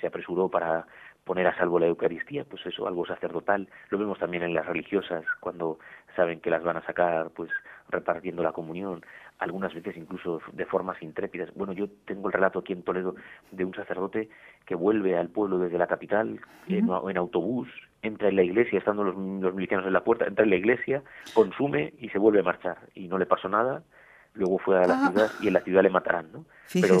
se 0.00 0.06
apresuró 0.06 0.48
para 0.48 0.86
poner 1.24 1.46
a 1.46 1.56
salvo 1.56 1.78
la 1.78 1.86
Eucaristía, 1.86 2.44
pues 2.44 2.66
eso, 2.66 2.86
algo 2.86 3.06
sacerdotal. 3.06 3.68
Lo 3.90 3.98
vemos 3.98 4.18
también 4.18 4.42
en 4.42 4.54
las 4.54 4.66
religiosas, 4.66 5.24
cuando 5.40 5.78
saben 6.16 6.40
que 6.40 6.50
las 6.50 6.64
van 6.64 6.76
a 6.76 6.84
sacar, 6.84 7.30
pues 7.30 7.50
repartiendo 7.92 8.42
la 8.42 8.52
comunión, 8.52 9.04
algunas 9.38 9.72
veces 9.74 9.96
incluso 9.96 10.40
de 10.52 10.66
formas 10.66 11.00
intrépidas. 11.02 11.52
Bueno, 11.54 11.72
yo 11.72 11.88
tengo 12.06 12.28
el 12.28 12.32
relato 12.32 12.60
aquí 12.60 12.72
en 12.72 12.82
Toledo 12.82 13.14
de 13.50 13.64
un 13.64 13.74
sacerdote 13.74 14.28
que 14.66 14.74
vuelve 14.74 15.16
al 15.16 15.28
pueblo 15.28 15.58
desde 15.58 15.78
la 15.78 15.86
capital 15.86 16.40
en, 16.68 17.16
autobús, 17.16 17.68
entra 18.02 18.28
en 18.28 18.36
la 18.36 18.42
iglesia, 18.42 18.78
estando 18.78 19.04
los, 19.04 19.14
los 19.14 19.54
milicianos 19.54 19.86
en 19.86 19.92
la 19.92 20.02
puerta, 20.04 20.26
entra 20.26 20.44
en 20.44 20.50
la 20.50 20.56
iglesia, 20.56 21.02
consume 21.34 21.92
y 21.98 22.08
se 22.08 22.18
vuelve 22.18 22.40
a 22.40 22.44
marchar. 22.44 22.78
Y 22.94 23.08
no 23.08 23.18
le 23.18 23.26
pasó 23.26 23.48
nada, 23.48 23.82
luego 24.34 24.58
fue 24.58 24.82
a 24.82 24.86
la 24.86 24.94
ah. 24.94 25.10
ciudad 25.10 25.30
y 25.40 25.48
en 25.48 25.52
la 25.54 25.60
ciudad 25.60 25.82
le 25.82 25.90
matarán, 25.90 26.32
¿no? 26.32 26.44
Pero 26.72 26.98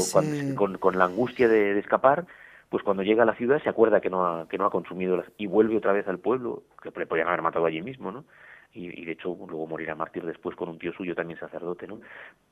con, 0.54 0.76
con, 0.78 0.98
la 0.98 1.06
angustia 1.06 1.48
de, 1.48 1.78
escapar, 1.78 2.26
pues 2.68 2.82
cuando 2.82 3.02
llega 3.02 3.22
a 3.22 3.26
la 3.26 3.34
ciudad 3.34 3.62
se 3.62 3.70
acuerda 3.70 4.00
que 4.00 4.10
no 4.10 4.26
ha, 4.26 4.48
que 4.48 4.58
no 4.58 4.66
ha 4.66 4.70
consumido 4.70 5.24
y 5.38 5.46
vuelve 5.46 5.76
otra 5.76 5.92
vez 5.92 6.06
al 6.08 6.18
pueblo, 6.18 6.64
que 6.82 6.90
le 6.94 7.06
podían 7.06 7.28
haber 7.28 7.40
matado 7.40 7.64
allí 7.64 7.80
mismo, 7.80 8.12
¿no? 8.12 8.24
Y, 8.74 9.04
de 9.04 9.12
hecho 9.12 9.36
luego 9.48 9.66
morirá 9.66 9.94
mártir 9.94 10.24
después 10.24 10.56
con 10.56 10.68
un 10.68 10.78
tío 10.78 10.92
suyo 10.92 11.14
también 11.14 11.38
sacerdote, 11.38 11.86
¿no? 11.86 12.00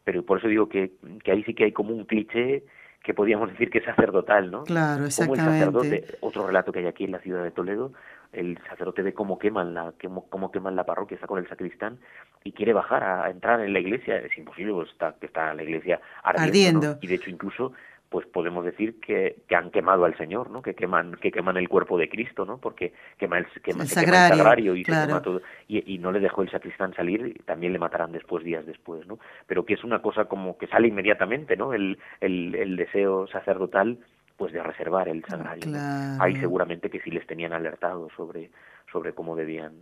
Pero 0.04 0.24
por 0.24 0.38
eso 0.38 0.48
digo 0.48 0.68
que, 0.68 0.92
que 1.24 1.32
ahí 1.32 1.42
sí 1.44 1.54
que 1.54 1.64
hay 1.64 1.72
como 1.72 1.94
un 1.94 2.04
cliché 2.04 2.64
que 3.02 3.14
podríamos 3.14 3.50
decir 3.50 3.70
que 3.70 3.78
es 3.78 3.84
sacerdotal, 3.84 4.50
¿no? 4.50 4.64
Claro, 4.64 5.06
exactamente. 5.06 5.42
Como 5.42 5.80
el 5.80 5.90
sacerdote, 5.90 6.18
otro 6.20 6.46
relato 6.46 6.72
que 6.72 6.80
hay 6.80 6.86
aquí 6.86 7.04
en 7.04 7.12
la 7.12 7.20
ciudad 7.20 7.42
de 7.42 7.50
Toledo, 7.50 7.92
el 8.32 8.58
sacerdote 8.68 9.02
ve 9.02 9.14
cómo 9.14 9.38
queman 9.38 9.74
la 9.74 9.92
cómo, 10.28 10.50
queman 10.52 10.76
la 10.76 10.84
parroquia, 10.84 11.14
está 11.14 11.26
con 11.26 11.38
el 11.38 11.48
sacristán 11.48 11.98
y 12.44 12.52
quiere 12.52 12.72
bajar 12.72 13.02
a, 13.02 13.30
entrar 13.30 13.60
en 13.60 13.72
la 13.72 13.80
iglesia, 13.80 14.18
es 14.18 14.36
imposible, 14.36 14.72
pues 14.72 14.90
está, 14.90 15.14
que 15.18 15.26
está 15.26 15.54
la 15.54 15.62
iglesia 15.62 16.00
ardiendo, 16.22 16.98
y 17.00 17.06
de 17.06 17.14
hecho 17.14 17.30
incluso 17.30 17.72
pues 18.11 18.26
podemos 18.26 18.64
decir 18.64 18.98
que, 19.00 19.36
que, 19.48 19.54
han 19.54 19.70
quemado 19.70 20.04
al 20.04 20.16
Señor, 20.18 20.50
¿no? 20.50 20.62
Que 20.62 20.74
queman, 20.74 21.14
que 21.14 21.30
queman 21.30 21.56
el 21.56 21.68
cuerpo 21.68 21.96
de 21.96 22.08
Cristo, 22.08 22.44
¿no? 22.44 22.58
Porque 22.58 22.92
quema 23.16 23.38
el, 23.38 23.46
quema, 23.62 23.84
el, 23.84 23.88
sagrario, 23.88 24.74
y 24.74 24.84
se 24.84 24.90
quema 24.90 25.22
todo 25.22 25.40
y, 25.68 25.94
y, 25.94 25.98
no 25.98 26.11
le 26.11 26.18
dejó 26.18 26.42
el 26.42 26.50
sacristán 26.50 26.92
salir, 26.92 27.24
y 27.24 27.42
también 27.44 27.72
le 27.72 27.78
matarán 27.78 28.11
después 28.11 28.44
días 28.44 28.66
después, 28.66 29.06
¿no? 29.06 29.20
Pero 29.46 29.64
que 29.64 29.74
es 29.74 29.84
una 29.84 30.02
cosa 30.02 30.24
como 30.24 30.58
que 30.58 30.66
sale 30.66 30.88
inmediatamente, 30.88 31.56
¿no? 31.56 31.72
El, 31.72 31.98
el, 32.20 32.54
el 32.56 32.76
deseo 32.76 33.28
sacerdotal 33.28 33.98
pues 34.36 34.54
de 34.54 34.62
reservar 34.62 35.06
el 35.06 35.22
sagrario. 35.26 35.70
Ahí 36.18 36.34
seguramente 36.36 36.88
que 36.88 37.00
sí 37.00 37.11
les 37.11 37.26
tenían 37.26 37.52
alertado 37.52 38.08
sobre 38.16 38.50
sobre 38.90 39.12
cómo 39.12 39.36
debían 39.36 39.74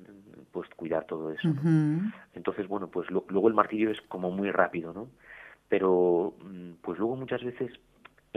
pues 0.53 0.69
cuidar 0.71 1.05
todo 1.05 1.31
eso. 1.33 1.49
Entonces, 2.35 2.67
bueno, 2.67 2.89
pues 2.89 3.09
luego 3.11 3.49
el 3.49 3.55
martirio 3.55 3.91
es 3.91 4.01
como 4.03 4.31
muy 4.31 4.51
rápido, 4.51 4.93
¿no? 4.93 5.09
Pero 5.69 6.35
mm, 6.43 6.73
pues 6.83 6.99
luego 6.99 7.17
muchas 7.17 7.43
veces 7.45 7.71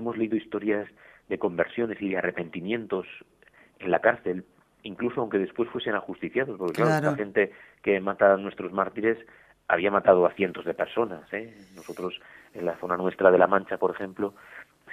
hemos 0.02 0.18
leído 0.18 0.36
historias 0.36 0.88
de 1.30 1.38
conversiones 1.38 2.02
y 2.02 2.10
de 2.10 2.18
arrepentimientos 2.18 3.08
en 3.80 3.92
la 3.92 4.00
cárcel, 4.00 4.46
incluso 4.84 5.22
aunque 5.22 5.38
después 5.38 5.70
fuesen 5.70 5.96
ajusticiados, 5.96 6.58
porque 6.58 6.82
claro, 6.82 7.12
la 7.12 7.16
gente 7.16 7.52
que 7.82 8.00
mata 8.00 8.34
a 8.34 8.38
nuestros 8.38 8.72
mártires 8.72 9.18
había 9.68 9.90
matado 9.90 10.26
a 10.26 10.34
cientos 10.34 10.66
de 10.66 10.74
personas. 10.74 11.22
¿eh? 11.34 11.56
Nosotros 11.76 12.20
en 12.54 12.66
la 12.66 12.78
zona 12.78 12.98
nuestra 12.98 13.32
de 13.32 13.38
La 13.38 13.48
Mancha, 13.48 13.78
por 13.78 13.92
ejemplo, 13.92 14.34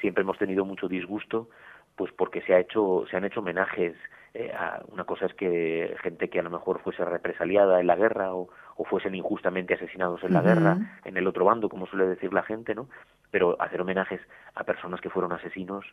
siempre 0.01 0.23
hemos 0.23 0.39
tenido 0.39 0.65
mucho 0.65 0.89
disgusto 0.89 1.49
pues 1.97 2.13
porque 2.13 2.41
se 2.43 2.55
ha 2.55 2.61
hecho 2.61 3.05
se 3.11 3.17
han 3.17 3.25
hecho 3.25 3.41
homenajes 3.41 3.97
eh, 4.33 4.53
a 4.53 4.83
una 4.93 5.05
cosa 5.05 5.27
es 5.27 5.35
que 5.35 5.97
gente 6.01 6.31
que 6.31 6.39
a 6.39 6.43
lo 6.43 6.51
mejor 6.51 6.81
fuese 6.81 7.05
represaliada 7.05 7.81
en 7.81 7.89
la 7.89 7.97
guerra 7.97 8.35
o, 8.35 8.49
o 8.79 8.85
fuesen 8.85 9.15
injustamente 9.15 9.75
asesinados 9.75 10.23
en 10.25 10.33
la 10.33 10.41
guerra 10.41 10.79
en 11.05 11.17
el 11.17 11.27
otro 11.27 11.45
bando 11.45 11.69
como 11.69 11.87
suele 11.87 12.07
decir 12.07 12.33
la 12.33 12.43
gente 12.43 12.75
no 12.75 12.89
pero 13.31 13.61
hacer 13.61 13.83
homenajes 13.83 14.21
a 14.55 14.65
personas 14.65 15.01
que 15.01 15.11
fueron 15.11 15.33
asesinos 15.33 15.85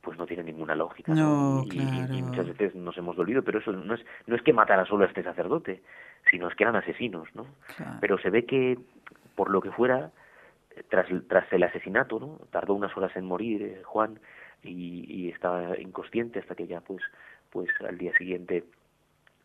pues 0.00 0.18
no 0.18 0.26
tiene 0.26 0.42
ninguna 0.42 0.74
lógica 0.74 1.12
no, 1.14 1.62
y, 1.70 1.78
y, 1.78 2.22
muchas 2.22 2.46
veces 2.46 2.74
nos 2.74 2.96
hemos 2.98 3.14
dolido 3.14 3.42
pero 3.42 3.60
eso 3.60 3.70
no 3.72 3.94
es 3.94 4.04
no 4.26 4.34
es 4.34 4.42
que 4.42 4.52
matara 4.52 4.84
solo 4.86 5.04
a 5.04 5.08
este 5.08 5.22
sacerdote 5.22 5.82
sino 6.30 6.48
es 6.48 6.54
que 6.56 6.64
eran 6.64 6.76
asesinos 6.76 7.28
no 7.34 7.46
pero 8.00 8.18
se 8.18 8.30
ve 8.30 8.44
que 8.44 8.78
por 9.36 9.50
lo 9.50 9.60
que 9.60 9.70
fuera 9.70 10.10
tras, 10.88 11.06
tras 11.28 11.52
el 11.52 11.62
asesinato, 11.62 12.18
¿no? 12.18 12.38
Tardó 12.50 12.74
unas 12.74 12.96
horas 12.96 13.14
en 13.16 13.24
morir 13.24 13.62
eh, 13.62 13.82
Juan 13.84 14.18
y, 14.62 15.04
y, 15.08 15.28
estaba 15.30 15.78
inconsciente 15.78 16.38
hasta 16.38 16.54
que 16.54 16.66
ya, 16.66 16.80
pues, 16.80 17.02
pues 17.50 17.68
al 17.86 17.98
día 17.98 18.12
siguiente, 18.16 18.64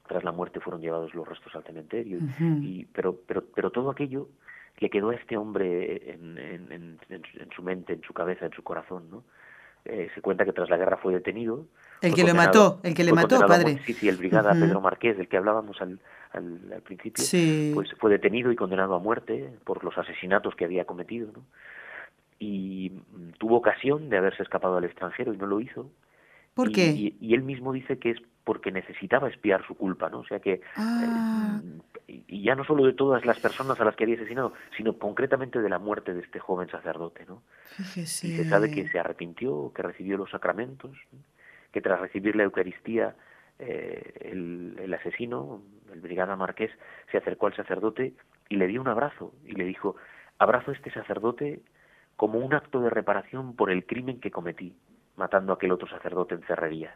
tras 0.08 0.24
la 0.24 0.32
muerte, 0.32 0.60
fueron 0.60 0.82
llevados 0.82 1.14
los 1.14 1.28
restos 1.28 1.56
al 1.56 1.64
cementerio. 1.64 2.20
y, 2.40 2.86
pero, 2.86 3.16
pero, 3.28 3.44
pero 3.54 3.72
todo 3.72 3.90
aquello 3.90 4.30
le 4.80 4.90
quedó 4.90 5.10
a 5.10 5.16
este 5.16 5.38
hombre 5.38 6.12
en, 6.12 6.38
en, 6.38 6.72
en, 6.72 7.00
en, 7.10 7.50
su 7.56 7.64
mente, 7.64 7.94
en 7.94 8.02
su 8.02 8.14
cabeza, 8.14 8.46
en 8.46 8.52
su 8.52 8.64
corazón, 8.64 9.10
¿no? 9.10 9.24
Eh, 9.86 10.10
se 10.16 10.22
cuenta 10.22 10.46
que 10.46 10.52
tras 10.52 10.68
la 10.70 10.78
guerra 10.78 10.98
fue 10.98 11.14
detenido. 11.14 11.66
El 12.02 12.16
que 12.16 12.24
le 12.24 12.34
mató, 12.34 12.80
el 12.82 12.96
que 12.96 13.04
le 13.04 13.14
mató, 13.14 13.40
padre. 13.46 13.80
Sí, 13.86 13.94
sí, 13.94 14.10
el 14.10 14.18
brigada 14.18 14.54
Pedro 14.54 14.82
Marqués, 14.82 15.16
del 15.16 15.28
que 15.28 15.38
hablábamos 15.38 15.80
al, 15.80 16.00
al, 16.34 16.82
principio, 16.84 17.24
pues 17.76 17.94
fue 18.00 18.12
detenido 18.12 18.52
y 18.52 18.56
condenado 18.56 18.96
a 18.96 19.00
muerte 19.00 19.54
por 19.64 19.84
los 19.84 19.96
asesinatos 19.96 20.56
que 20.56 20.66
había 20.66 20.86
cometido, 20.86 21.32
¿no? 21.32 21.44
Y 22.40 22.92
mm, 22.92 23.34
tuvo 23.38 23.58
ocasión 23.58 24.10
de 24.10 24.18
haberse 24.18 24.42
escapado 24.42 24.78
al 24.78 24.86
extranjero 24.86 25.34
y 25.34 25.38
no 25.38 25.46
lo 25.46 25.60
hizo. 25.60 25.90
¿Por 26.56 26.72
qué? 26.72 26.88
Y, 26.88 27.34
él 27.34 27.44
mismo 27.44 27.72
dice 27.72 28.00
que 28.00 28.12
es 28.12 28.18
porque 28.46 28.72
necesitaba 28.72 29.28
espiar 29.28 29.66
su 29.68 29.76
culpa, 29.76 30.10
¿no? 30.10 30.20
O 30.20 30.26
sea 30.26 30.40
que 30.40 30.54
eh, 30.54 30.62
ah. 30.78 31.60
y 32.08 32.44
ya 32.44 32.56
no 32.56 32.64
solo 32.64 32.86
de 32.86 32.94
todas 32.94 33.26
las 33.26 33.40
personas 33.40 33.80
a 33.82 33.84
las 33.84 33.96
que 33.96 34.04
había 34.06 34.16
asesinado, 34.16 34.54
sino 34.78 34.98
concretamente 34.98 35.60
de 35.60 35.68
la 35.68 35.80
muerte 35.80 36.14
de 36.14 36.22
este 36.22 36.40
joven 36.40 36.70
sacerdote, 36.70 37.26
¿no? 37.26 37.42
Fíjese. 37.76 38.28
Y 38.28 38.38
se 38.38 38.46
sabe 38.46 38.72
que 38.72 38.88
se 38.88 39.00
arrepintió, 39.00 39.74
que 39.76 39.82
recibió 39.82 40.16
los 40.16 40.30
sacramentos, 40.30 40.96
que 41.72 41.82
tras 41.82 42.00
recibir 42.00 42.36
la 42.36 42.44
Eucaristía 42.44 43.16
eh, 43.58 44.14
el, 44.32 44.78
el, 44.80 44.94
asesino, 44.94 45.64
el 45.92 46.02
brigada 46.02 46.36
marqués, 46.36 46.72
se 47.12 47.18
acercó 47.18 47.48
al 47.48 47.56
sacerdote 47.56 48.14
y 48.48 48.58
le 48.58 48.68
dio 48.68 48.80
un 48.80 48.88
abrazo 48.88 49.34
y 49.44 49.54
le 49.54 49.66
dijo, 49.66 49.96
abrazo 50.38 50.72
a 50.72 50.74
este 50.76 50.92
sacerdote 50.92 51.62
como 52.16 52.40
un 52.40 52.54
acto 52.54 52.80
de 52.80 52.90
reparación 52.90 53.56
por 53.56 53.72
el 53.72 53.86
crimen 53.86 54.20
que 54.20 54.30
cometí, 54.30 54.76
matando 55.16 55.52
a 55.52 55.56
aquel 55.56 55.72
otro 55.72 55.88
sacerdote 55.88 56.36
en 56.36 56.44
cerrerías. 56.44 56.94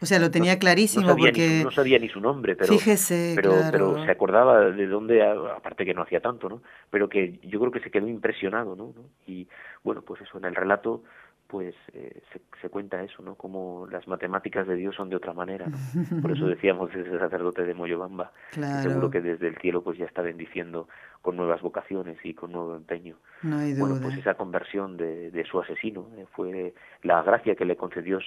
O 0.00 0.06
sea, 0.06 0.18
lo 0.18 0.30
tenía 0.30 0.58
clarísimo 0.58 1.02
no 1.02 1.08
sabía 1.10 1.26
porque... 1.26 1.48
Ni 1.48 1.64
no 1.64 1.70
sabía 1.70 1.98
ni 1.98 2.08
su 2.08 2.20
nombre, 2.20 2.54
pero, 2.54 2.72
Fíjese, 2.72 3.32
pero, 3.34 3.50
claro. 3.50 3.70
pero 3.72 4.04
se 4.04 4.10
acordaba 4.10 4.70
de 4.70 4.86
dónde, 4.86 5.22
aparte 5.22 5.84
que 5.84 5.94
no 5.94 6.02
hacía 6.02 6.20
tanto, 6.20 6.48
¿no? 6.48 6.62
Pero 6.90 7.08
que 7.08 7.38
yo 7.42 7.58
creo 7.58 7.72
que 7.72 7.80
se 7.80 7.90
quedó 7.90 8.06
impresionado, 8.06 8.76
¿no? 8.76 8.92
Y 9.26 9.48
bueno, 9.82 10.02
pues 10.02 10.20
eso, 10.22 10.38
en 10.38 10.44
el 10.44 10.54
relato 10.54 11.02
pues 11.48 11.74
eh, 11.94 12.22
se, 12.30 12.40
se, 12.60 12.68
cuenta 12.68 13.02
eso, 13.02 13.22
¿no? 13.22 13.34
Como 13.34 13.86
las 13.90 14.06
matemáticas 14.06 14.66
de 14.66 14.76
Dios 14.76 14.94
son 14.94 15.08
de 15.08 15.16
otra 15.16 15.32
manera, 15.32 15.66
¿no? 15.66 15.78
Por 16.22 16.32
eso 16.32 16.46
decíamos 16.46 16.94
ese 16.94 17.18
sacerdote 17.18 17.64
de 17.64 17.74
Moyobamba, 17.74 18.32
claro. 18.52 18.88
seguro 18.88 19.10
que 19.10 19.22
desde 19.22 19.48
el 19.48 19.56
cielo 19.56 19.82
pues 19.82 19.98
ya 19.98 20.04
está 20.04 20.20
bendiciendo 20.20 20.88
con 21.22 21.36
nuevas 21.36 21.62
vocaciones 21.62 22.18
y 22.22 22.34
con 22.34 22.52
nuevo 22.52 22.76
empeño. 22.76 23.16
No 23.42 23.58
hay 23.58 23.72
duda. 23.72 23.88
Bueno, 23.88 24.00
pues 24.00 24.18
esa 24.18 24.34
conversión 24.34 24.98
de, 24.98 25.30
de 25.30 25.44
su 25.46 25.58
asesino 25.58 26.08
eh, 26.18 26.26
fue 26.32 26.74
la 27.02 27.22
gracia 27.22 27.56
que 27.56 27.64
le 27.64 27.76
concedió 27.76 28.18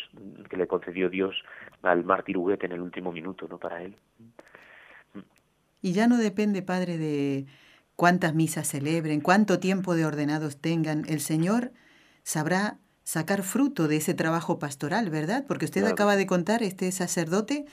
que 0.50 0.58
le 0.58 0.68
concedió 0.68 1.10
Dios 1.10 1.36
al 1.84 2.04
mártir 2.04 2.38
Huguet 2.38 2.64
en 2.64 2.72
el 2.72 2.82
último 2.82 3.12
minuto, 3.12 3.48
¿no? 3.48 3.60
Para 3.60 3.84
él. 3.84 3.96
Y 5.82 5.94
ya 5.94 6.08
no 6.08 6.18
depende, 6.18 6.62
padre, 6.62 6.98
de 6.98 7.46
cuántas 7.96 8.34
misas 8.34 8.68
celebren, 8.68 9.22
cuánto 9.22 9.60
tiempo 9.60 9.96
de 9.96 10.06
ordenados 10.06 10.58
tengan. 10.58 11.06
El 11.08 11.20
Señor 11.20 11.72
sabrá 12.24 12.78
sacar 13.04 13.44
fruto 13.44 13.88
de 13.88 13.98
ese 13.98 14.14
trabajo 14.14 14.60
pastoral, 14.60 15.10
¿verdad? 15.10 15.46
Porque 15.48 15.66
usted 15.66 15.82
Claro. 15.82 15.94
acaba 15.94 16.16
de 16.16 16.26
contar, 16.28 16.64
este 16.64 16.92
sacerdote 16.92 17.66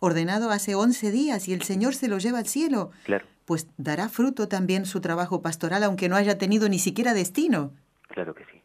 ordenado 0.00 0.50
hace 0.50 0.74
11 0.74 1.10
días 1.10 1.48
y 1.48 1.54
el 1.54 1.62
Señor 1.62 1.94
se 1.94 2.08
lo 2.08 2.18
lleva 2.18 2.38
al 2.38 2.46
cielo. 2.46 2.90
Claro, 3.04 3.26
Pues 3.46 3.68
dará 3.76 4.08
fruto 4.08 4.48
también 4.48 4.86
su 4.86 5.00
trabajo 5.00 5.42
pastoral, 5.42 5.82
aunque 5.84 6.08
no 6.08 6.16
haya 6.16 6.38
tenido 6.38 6.68
ni 6.68 6.78
siquiera 6.78 7.12
destino. 7.14 7.72
claro 8.08 8.34
que 8.34 8.44
sí. 8.44 8.60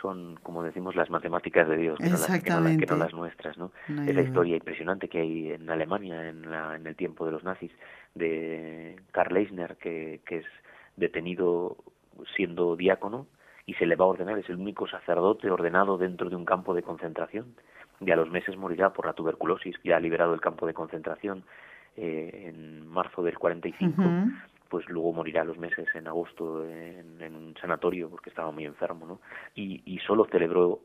Son, 0.00 0.36
como 0.42 0.62
decimos, 0.62 0.94
las 0.96 1.08
matemáticas 1.08 1.66
de 1.66 1.76
Dios, 1.78 1.98
que 1.98 2.04
no 2.10 2.18
las, 2.18 2.26
que 2.26 2.50
no, 2.50 2.60
las- 2.60 2.76
que 2.76 2.84
Exactamente. 2.84 2.86
no 2.86 2.96
las 2.96 3.12
nuestras, 3.14 3.56
¿no? 3.56 3.72
No 3.88 4.02
Esa 4.02 4.20
historia 4.20 4.56
impresionante 4.56 5.08
que 5.08 5.18
hay 5.20 5.52
en 5.52 5.68
Alemania 5.70 6.28
en, 6.28 6.50
la, 6.50 6.76
en 6.76 6.86
el 6.86 6.94
tiempo 6.94 7.24
de 7.24 7.32
los 7.32 7.42
nazis 7.42 7.70
de 8.14 9.00
Karl 9.12 9.36
Eisner, 9.36 9.76
que, 9.76 10.20
que 10.26 10.38
es 10.38 10.44
detenido 10.96 11.76
siendo 12.36 12.76
diácono 12.76 13.26
y 13.66 13.74
se 13.74 13.86
le 13.86 13.96
va 13.96 14.04
a 14.04 14.08
ordenar, 14.08 14.38
es 14.38 14.48
el 14.48 14.56
único 14.56 14.86
sacerdote 14.86 15.50
ordenado 15.50 15.96
dentro 15.98 16.28
de 16.30 16.36
un 16.36 16.44
campo 16.44 16.74
de 16.74 16.82
concentración. 16.82 17.54
Y 18.00 18.10
a 18.10 18.16
los 18.16 18.28
meses 18.30 18.56
morirá 18.56 18.92
por 18.92 19.06
la 19.06 19.12
tuberculosis, 19.14 19.76
ya 19.84 19.96
ha 19.96 20.00
liberado 20.00 20.32
del 20.32 20.40
campo 20.40 20.66
de 20.66 20.74
concentración 20.74 21.44
eh, 21.96 22.46
en 22.48 22.86
marzo 22.88 23.22
del 23.22 23.38
45 23.38 24.02
Ujú. 24.02 24.30
pues 24.68 24.88
luego 24.88 25.12
morirá 25.12 25.42
a 25.42 25.44
los 25.44 25.56
meses 25.58 25.86
en 25.94 26.08
agosto 26.08 26.64
en, 26.68 27.22
en 27.22 27.36
un 27.36 27.54
sanatorio 27.60 28.10
porque 28.10 28.30
estaba 28.30 28.50
muy 28.50 28.64
enfermo, 28.66 29.06
¿no? 29.06 29.20
Y, 29.54 29.80
y 29.86 29.98
solo 30.00 30.26
celebró 30.30 30.80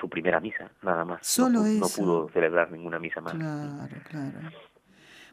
su 0.00 0.08
primera 0.08 0.40
misa, 0.40 0.70
nada 0.82 1.04
más. 1.04 1.26
Solo 1.26 1.60
no, 1.60 1.64
pu- 1.64 1.78
no 1.80 1.86
eso. 1.86 2.00
pudo 2.02 2.28
celebrar 2.30 2.70
ninguna 2.70 2.98
misa 3.00 3.20
más. 3.20 3.34
Claro, 3.34 3.96
claro. 4.08 4.38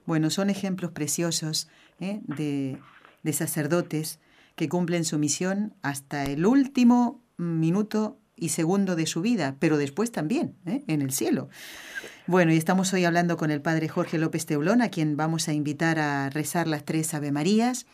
Bueno, 0.06 0.30
son 0.32 0.50
ejemplos 0.50 0.92
preciosos 0.92 1.70
¿eh? 2.00 2.22
de, 2.26 2.78
de 3.22 3.34
sacerdotes 3.34 4.20
que 4.56 4.70
cumplen 4.70 5.04
su 5.06 5.18
misión 5.20 5.76
hasta 5.82 6.26
el 6.26 6.46
último 6.46 7.22
minuto 7.38 8.20
y 8.36 8.50
segundo 8.50 8.96
de 8.96 9.06
su 9.06 9.22
vida, 9.22 9.56
pero 9.60 9.78
después 9.78 10.12
también, 10.12 10.56
¿eh? 10.66 10.84
en 10.88 11.02
el 11.02 11.12
cielo. 11.12 11.50
Bueno, 12.26 12.54
y 12.54 12.58
estamos 12.58 12.92
hoy 12.94 13.06
hablando 13.06 13.38
con 13.38 13.52
el 13.52 13.62
padre 13.62 13.88
Jorge 13.90 14.18
López 14.18 14.46
Teulón, 14.46 14.82
a 14.82 14.90
quien 14.90 15.18
vamos 15.18 15.48
a 15.48 15.54
invitar 15.54 16.00
a 16.00 16.30
rezar 16.30 16.68
las 16.68 16.84
tres 16.86 17.14
Ave 17.14 17.32
Marías. 17.32 17.86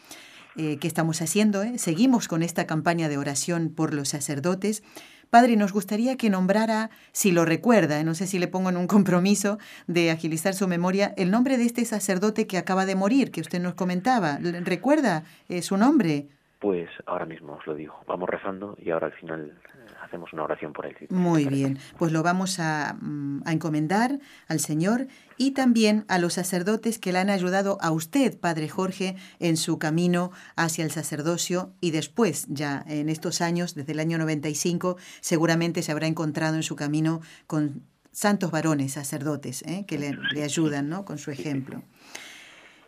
Eh, 0.56 0.78
¿Qué 0.80 0.88
estamos 0.88 1.22
haciendo? 1.22 1.62
eh? 1.64 1.78
Seguimos 1.78 2.28
con 2.28 2.42
esta 2.44 2.66
campaña 2.68 3.10
de 3.10 3.18
oración 3.18 3.70
por 3.70 3.94
los 3.94 4.10
sacerdotes. 4.10 4.84
Padre, 5.30 5.56
nos 5.58 5.74
gustaría 5.74 6.16
que 6.18 6.30
nombrara, 6.30 6.90
si 7.12 7.32
lo 7.32 7.46
recuerda, 7.46 8.04
no 8.04 8.16
sé 8.16 8.26
si 8.26 8.40
le 8.40 8.48
pongo 8.48 8.70
en 8.70 8.78
un 8.78 8.88
compromiso 8.88 9.60
de 9.88 10.10
agilizar 10.10 10.56
su 10.56 10.68
memoria, 10.68 11.14
el 11.18 11.30
nombre 11.32 11.58
de 11.58 11.66
este 11.66 11.86
sacerdote 11.86 12.48
que 12.48 12.58
acaba 12.58 12.86
de 12.88 12.96
morir, 12.96 13.30
que 13.32 13.42
usted 13.42 13.62
nos 13.62 13.76
comentaba. 13.76 14.40
¿Le- 14.40 14.62
¿Recuerda 14.62 15.24
su 15.62 15.78
nombre? 15.78 16.30
Pues 16.60 16.90
ahora 17.06 17.26
mismo 17.26 17.54
os 17.54 17.66
lo 17.66 17.74
digo. 17.74 17.96
Vamos 18.06 18.28
rezando 18.30 18.76
y 18.78 18.90
ahora 18.90 19.08
al 19.08 19.14
final 19.14 19.58
hacemos 20.04 20.34
una 20.34 20.44
oración 20.44 20.74
por 20.74 20.86
él. 20.86 20.96
si- 21.00 21.08
Muy 21.14 21.46
bien, 21.46 21.78
pues 21.98 22.12
lo 22.12 22.22
vamos 22.22 22.60
a, 22.60 22.98
mm, 23.00 23.44
a 23.46 23.54
encomendar 23.54 24.20
al 24.50 24.60
Señor 24.60 25.08
y 25.38 25.52
también 25.52 26.04
a 26.10 26.20
los 26.20 26.34
sacerdotes 26.34 27.00
que 27.00 27.14
le 27.14 27.20
han 27.20 27.30
ayudado 27.30 27.78
a 27.80 27.92
usted, 27.92 28.38
Padre 28.38 28.68
Jorge, 28.68 29.16
en 29.40 29.56
su 29.56 29.80
camino 29.80 30.32
hacia 30.58 30.84
el 30.84 30.92
sacerdocio 30.92 31.72
y 31.80 31.92
después, 31.92 32.46
ya 32.50 32.84
en 32.88 33.08
estos 33.08 33.40
años, 33.40 33.74
desde 33.74 33.94
el 33.94 34.00
año 34.00 34.18
95, 34.18 34.98
seguramente 35.22 35.82
se 35.82 35.94
habrá 35.94 36.08
encontrado 36.08 36.56
en 36.56 36.64
su 36.64 36.76
camino 36.76 37.22
con 37.48 37.84
santos 38.12 38.52
varones 38.52 38.94
sacerdotes 38.94 39.62
¿eh? 39.62 39.86
que 39.88 39.98
le, 39.98 40.12
le 40.34 40.44
ayudan 40.44 40.90
¿no? 40.90 41.06
con 41.06 41.20
su 41.20 41.32
ejemplo. 41.32 41.84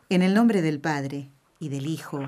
En 0.09 0.23
el 0.23 0.33
nombre 0.33 0.61
del 0.61 0.81
Padre, 0.81 1.29
y 1.59 1.69
del 1.69 1.85
Hijo, 1.85 2.27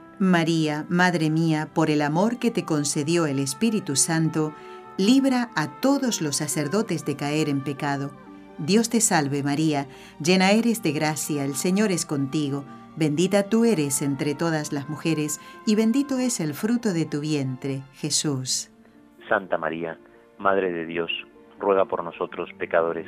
María, 0.21 0.85
Madre 0.87 1.31
mía, 1.31 1.69
por 1.73 1.89
el 1.89 2.03
amor 2.03 2.37
que 2.37 2.51
te 2.51 2.63
concedió 2.63 3.25
el 3.25 3.39
Espíritu 3.39 3.95
Santo, 3.95 4.53
libra 4.95 5.49
a 5.55 5.79
todos 5.81 6.21
los 6.21 6.35
sacerdotes 6.35 7.05
de 7.05 7.15
caer 7.15 7.49
en 7.49 7.63
pecado. 7.63 8.11
Dios 8.59 8.91
te 8.91 9.01
salve 9.01 9.41
María, 9.41 9.87
llena 10.23 10.51
eres 10.51 10.83
de 10.83 10.91
gracia, 10.91 11.43
el 11.43 11.55
Señor 11.55 11.91
es 11.91 12.05
contigo, 12.05 12.65
bendita 12.95 13.49
tú 13.49 13.65
eres 13.65 14.03
entre 14.03 14.35
todas 14.35 14.71
las 14.71 14.89
mujeres, 14.89 15.41
y 15.65 15.73
bendito 15.73 16.19
es 16.19 16.39
el 16.39 16.53
fruto 16.53 16.93
de 16.93 17.05
tu 17.07 17.21
vientre, 17.21 17.81
Jesús. 17.93 18.69
Santa 19.27 19.57
María, 19.57 19.97
Madre 20.37 20.71
de 20.71 20.85
Dios, 20.85 21.09
ruega 21.59 21.85
por 21.85 22.03
nosotros 22.03 22.47
pecadores, 22.59 23.07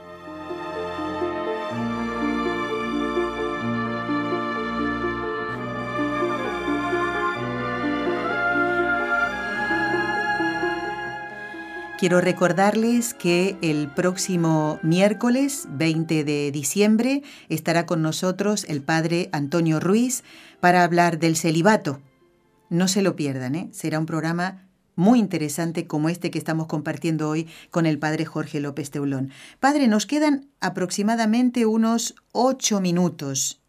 Quiero 12.01 12.19
recordarles 12.19 13.13
que 13.13 13.57
el 13.61 13.87
próximo 13.87 14.79
miércoles 14.81 15.67
20 15.69 16.23
de 16.23 16.51
diciembre 16.51 17.21
estará 17.47 17.85
con 17.85 18.01
nosotros 18.01 18.65
el 18.67 18.81
padre 18.81 19.29
Antonio 19.33 19.79
Ruiz 19.79 20.23
para 20.59 20.83
hablar 20.83 21.19
del 21.19 21.37
celibato. 21.37 22.01
No 22.71 22.87
se 22.87 23.03
lo 23.03 23.15
pierdan, 23.15 23.53
¿eh? 23.53 23.69
será 23.71 23.99
un 23.99 24.07
programa 24.07 24.67
muy 24.95 25.19
interesante 25.19 25.85
como 25.85 26.09
este 26.09 26.31
que 26.31 26.39
estamos 26.39 26.65
compartiendo 26.65 27.29
hoy 27.29 27.47
con 27.69 27.85
el 27.85 27.99
padre 27.99 28.25
Jorge 28.25 28.59
López 28.61 28.89
Teulón. 28.89 29.29
Padre, 29.59 29.87
nos 29.87 30.07
quedan 30.07 30.49
aproximadamente 30.59 31.67
unos 31.67 32.15
ocho 32.31 32.81
minutos. 32.81 33.61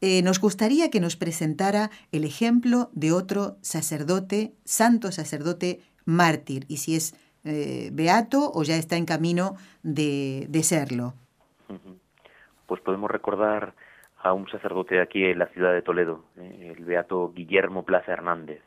Eh, 0.00 0.22
nos 0.22 0.38
gustaría 0.38 0.88
que 0.88 1.00
nos 1.00 1.16
presentara 1.16 1.90
el 2.12 2.22
ejemplo 2.22 2.92
de 2.94 3.10
otro 3.10 3.58
sacerdote, 3.60 4.54
santo 4.64 5.10
sacerdote 5.10 5.80
mártir, 6.04 6.64
y 6.68 6.76
si 6.76 6.94
es 6.94 7.14
eh, 7.44 7.90
beato 7.92 8.50
o 8.54 8.62
ya 8.62 8.76
está 8.76 8.96
en 8.96 9.06
camino 9.06 9.56
de, 9.82 10.48
serlo? 10.62 11.14
Pues 12.66 12.80
podemos 12.80 13.10
recordar 13.10 13.74
a 14.22 14.32
un 14.32 14.48
sacerdote 14.48 15.00
aquí 15.00 15.24
en 15.24 15.38
la 15.38 15.46
ciudad 15.46 15.72
de 15.72 15.82
Toledo, 15.82 16.24
eh, 16.36 16.74
el 16.76 16.84
beato 16.84 17.32
Guillermo 17.34 17.84
Plaza 17.84 18.12
Hernández, 18.12 18.62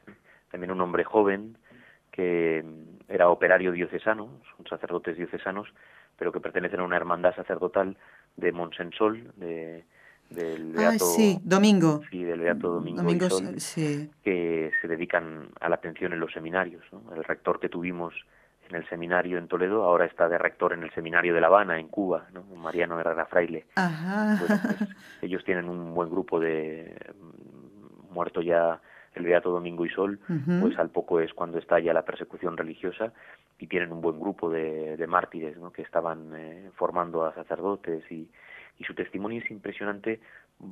también 0.52 0.72
un 0.72 0.82
hombre 0.82 1.06
joven 1.06 1.58
que 2.12 2.64
mm, 2.64 3.12
era 3.12 3.30
operario 3.30 3.72
diocesano, 3.72 4.30
son 4.56 4.68
sacerdotes 4.68 5.16
diocesanos, 5.16 5.70
pero 6.18 6.32
que 6.32 6.40
pertenecen 6.40 6.82
a 6.82 6.84
una 6.84 6.98
hermandad 6.98 7.36
sacerdotal 7.36 7.98
de 8.36 8.52
Monsensol, 8.52 9.32
de, 9.38 9.86
del 10.30 10.74
Beato, 10.74 11.06
sí, 11.06 11.40
Domingo. 11.44 12.02
Sí, 12.10 12.24
del 12.24 12.42
Beato 12.42 12.74
Domingo, 12.74 13.04
que 14.24 14.72
se 14.82 14.88
dedican 14.88 15.50
a 15.60 15.70
la 15.70 15.76
atención 15.76 16.14
en 16.14 16.20
los 16.20 16.34
seminarios. 16.34 16.84
El 17.16 17.24
rector 17.24 17.60
que 17.60 17.70
tuvimos 17.70 18.14
en 18.70 18.76
el 18.76 18.88
seminario 18.90 19.38
en 19.38 19.48
Toledo, 19.48 19.84
ahora 19.84 20.06
está 20.06 20.28
de 20.28 20.38
rector 20.38 20.74
en 20.74 20.84
el 20.84 20.92
seminario 20.92 21.34
de 21.34 21.42
La 21.42 21.48
Habana, 21.48 21.80
en 21.80 21.88
Cuba, 21.88 22.28
¿no? 22.34 22.44
Mariano 22.56 23.00
Herrera 23.00 23.26
Fraile. 23.26 23.66
Pues, 24.40 24.90
ellos 25.22 25.44
tienen 25.44 25.70
un 25.70 25.94
buen 25.94 26.10
grupo 26.10 26.40
de 26.40 26.96
mm, 27.20 28.14
muerto 28.14 28.42
ya 28.42 28.82
el 29.16 29.24
Beato 29.24 29.50
Domingo 29.50 29.86
y 29.86 29.90
Sol, 29.90 30.20
pues 30.60 30.78
al 30.78 30.90
poco 30.90 31.22
es 31.22 31.34
cuando 31.34 31.58
estalla 31.58 31.94
la 31.94 32.04
persecución 32.04 32.58
religiosa 32.58 33.14
y 33.58 33.68
tienen 33.68 33.94
un 33.94 34.02
buen 34.02 34.20
grupo 34.20 34.50
de, 34.50 34.98
de 34.98 35.08
mártires 35.08 35.58
¿no? 35.58 35.72
que 35.72 35.84
estaban 35.84 36.34
eh, 36.36 36.70
formando 36.76 37.26
a 37.26 37.34
sacerdotes 37.34 38.04
y, 38.12 38.30
y 38.78 38.84
su 38.84 38.94
testimonio 38.94 39.42
es 39.42 39.50
impresionante. 39.50 40.20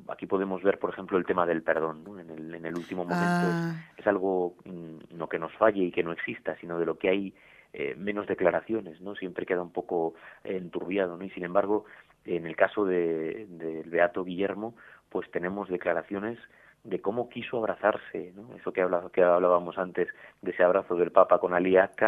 Aquí 0.10 0.26
podemos 0.26 0.62
ver, 0.62 0.78
por 0.78 0.90
ejemplo, 0.90 1.18
el 1.18 1.26
tema 1.26 1.46
del 1.46 1.64
perdón. 1.64 2.04
¿no? 2.04 2.20
En, 2.20 2.30
el, 2.30 2.54
en 2.54 2.66
el 2.66 2.76
último 2.76 3.06
momento 3.06 3.24
es, 3.24 3.54
ah. 3.54 3.76
es, 3.96 4.08
algo 4.08 4.56
mm, 4.66 5.18
no 5.18 5.30
que 5.30 5.40
nos 5.40 5.54
falle 5.54 5.84
y 5.84 5.92
que 5.92 6.04
no 6.04 6.12
exista, 6.12 6.58
sino 6.60 6.80
de 6.80 6.86
lo 6.86 6.98
que 6.98 7.10
hay 7.10 7.34
eh, 7.74 7.96
menos 7.98 8.28
declaraciones, 8.28 9.02
¿no? 9.02 9.16
Siempre 9.16 9.48
queda 9.48 9.64
un 9.64 9.72
poco 9.72 10.14
enturbiado, 10.44 11.18
¿no? 11.18 11.24
Y 11.24 11.32
sin 11.32 11.44
embargo, 11.44 11.86
en 12.24 12.46
el 12.46 12.56
caso 12.56 12.86
del 12.86 13.58
de, 13.58 13.82
Beato 13.88 14.24
Guillermo, 14.24 14.76
pues 15.10 15.30
tenemos 15.32 15.70
declaraciones 15.70 16.38
de 16.84 17.00
cómo 17.00 17.30
quiso 17.30 17.58
abrazarse, 17.58 18.34
¿no? 18.36 18.54
Eso 18.56 18.74
que, 18.74 18.82
habla, 18.82 19.10
que 19.14 19.24
hablábamos 19.24 19.78
antes 19.78 20.10
de 20.42 20.52
ese 20.52 20.64
abrazo 20.64 20.96
del 20.96 21.12
Papa 21.12 21.40
con 21.40 21.54
Aliaca, 21.54 22.08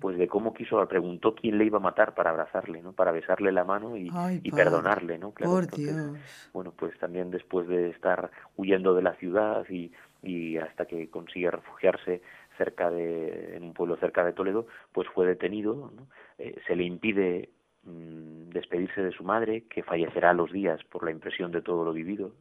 pues 0.00 0.18
de 0.18 0.26
cómo 0.26 0.52
quiso, 0.52 0.84
preguntó 0.88 1.34
quién 1.34 1.58
le 1.58 1.64
iba 1.64 1.78
a 1.78 1.80
matar 1.80 2.14
para 2.14 2.30
abrazarle, 2.30 2.82
¿no? 2.82 2.92
Para 2.92 3.12
besarle 3.12 3.52
la 3.52 3.64
mano 3.64 3.96
y, 3.96 4.10
y 4.42 4.50
perdonarle, 4.50 5.18
¿no? 5.18 5.30
Claro, 5.32 5.52
por 5.52 5.70
Dios. 5.70 6.18
Bueno, 6.52 6.72
pues 6.76 6.98
también 6.98 7.30
después 7.30 7.68
de 7.68 7.90
estar 7.90 8.30
huyendo 8.56 8.94
de 8.94 9.02
la 9.02 9.14
ciudad 9.14 9.64
y, 9.70 9.92
y 10.22 10.58
hasta 10.58 10.86
que 10.86 11.08
consigue 11.08 11.50
refugiarse 11.50 12.20
cerca 12.56 12.90
de, 12.90 13.56
en 13.56 13.64
un 13.64 13.74
pueblo 13.74 13.96
cerca 13.96 14.24
de 14.24 14.32
Toledo, 14.32 14.66
pues 14.92 15.08
fue 15.08 15.26
detenido, 15.26 15.92
eh, 16.38 16.56
se 16.66 16.76
le 16.76 16.84
impide 16.84 17.50
mm, 17.84 18.50
despedirse 18.50 19.02
de 19.02 19.12
su 19.12 19.24
madre, 19.24 19.64
que 19.68 19.82
fallecerá 19.82 20.30
a 20.30 20.34
los 20.34 20.52
días 20.52 20.82
por 20.84 21.04
la 21.04 21.10
impresión 21.10 21.52
de 21.52 21.62
todo 21.62 21.84
lo 21.84 21.92
vivido, 21.92 22.32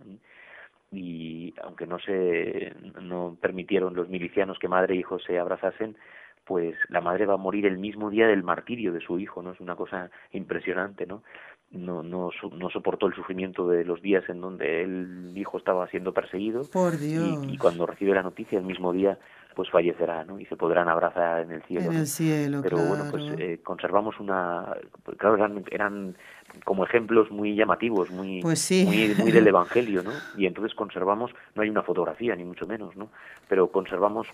y 0.92 1.54
aunque 1.62 1.88
no 1.88 2.00
se 2.00 2.74
no 3.02 3.38
permitieron 3.42 3.96
los 3.96 4.08
milicianos 4.10 4.60
que 4.60 4.68
madre 4.68 4.94
e 4.94 4.98
hijo 4.98 5.20
se 5.20 5.40
abrazasen, 5.40 5.98
pues 6.46 6.76
la 6.90 7.02
madre 7.02 7.26
va 7.26 7.34
a 7.34 7.38
morir 7.38 7.66
el 7.66 7.80
mismo 7.80 8.10
día 8.10 8.28
del 8.28 8.44
martirio 8.44 8.94
de 8.94 9.02
su 9.02 9.20
hijo, 9.20 9.42
¿no? 9.42 9.52
Es 9.52 9.60
una 9.60 9.76
cosa 9.76 10.12
impresionante, 10.32 11.06
¿no? 11.08 11.24
No, 11.72 12.04
no, 12.04 12.30
no 12.54 12.70
soportó 12.70 13.08
el 13.08 13.16
sufrimiento 13.16 13.68
de 13.68 13.84
los 13.84 14.02
días 14.02 14.24
en 14.30 14.40
donde 14.40 14.84
el 14.84 15.34
hijo 15.36 15.58
estaba 15.58 15.88
siendo 15.90 16.14
perseguido. 16.14 16.62
Por 16.72 16.98
Dios. 16.98 17.46
Y, 17.50 17.58
cuando 17.58 17.86
recibe 17.86 18.14
la 18.14 18.24
noticia, 18.24 18.58
el 18.58 18.66
mismo 18.66 18.94
día, 18.94 19.20
pues 19.56 19.70
fallecerá, 19.70 20.24
¿no? 20.24 20.40
Y 20.40 20.46
se 20.46 20.56
podrán 20.56 20.88
abrazar 20.88 21.42
en 21.42 21.52
el 21.52 21.64
cielo. 21.64 21.92
En 21.92 21.98
el 21.98 22.08
cielo, 22.08 22.62
Pero 22.64 22.78
bueno, 22.78 23.06
pues 23.12 23.24
eh, 23.40 23.60
conservamos 23.62 24.20
una... 24.22 24.74
Claro, 25.18 25.36
eran, 25.36 25.66
eran 25.70 26.16
como 26.64 26.86
ejemplos 26.86 27.30
muy 27.30 27.56
llamativos, 27.56 28.10
muy, 28.10 28.42
pues 28.42 28.72
muy, 28.72 29.14
muy 29.18 29.32
del 29.32 29.48
Evangelio, 29.48 30.02
¿no? 30.02 30.12
Y 30.38 30.46
entonces 30.46 30.74
conservamos, 30.76 31.32
no 31.56 31.62
hay 31.62 31.70
una 31.70 31.82
fotografía, 31.82 32.36
ni 32.36 32.46
mucho 32.46 32.66
menos, 32.66 32.96
¿no? 32.96 33.10
Pero 33.50 33.68
conservamos 33.70 34.28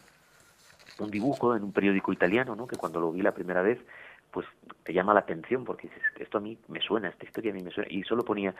un 0.99 1.09
dibujo 1.09 1.55
en 1.55 1.63
un 1.63 1.71
periódico 1.71 2.13
italiano, 2.13 2.55
¿no? 2.55 2.67
Que 2.67 2.75
cuando 2.75 2.99
lo 2.99 3.11
vi 3.11 3.21
la 3.21 3.33
primera 3.33 3.61
vez, 3.61 3.79
pues 4.31 4.47
te 4.83 4.93
llama 4.93 5.13
la 5.13 5.21
atención 5.21 5.63
porque 5.63 5.87
dices, 5.87 6.03
esto 6.19 6.37
a 6.37 6.41
mí 6.41 6.57
me 6.67 6.79
suena, 6.81 7.09
esta 7.09 7.25
historia 7.25 7.51
a 7.51 7.55
mí 7.55 7.61
me 7.61 7.71
suena. 7.71 7.91
Y 7.91 8.03
solo 8.03 8.23
ponía 8.23 8.55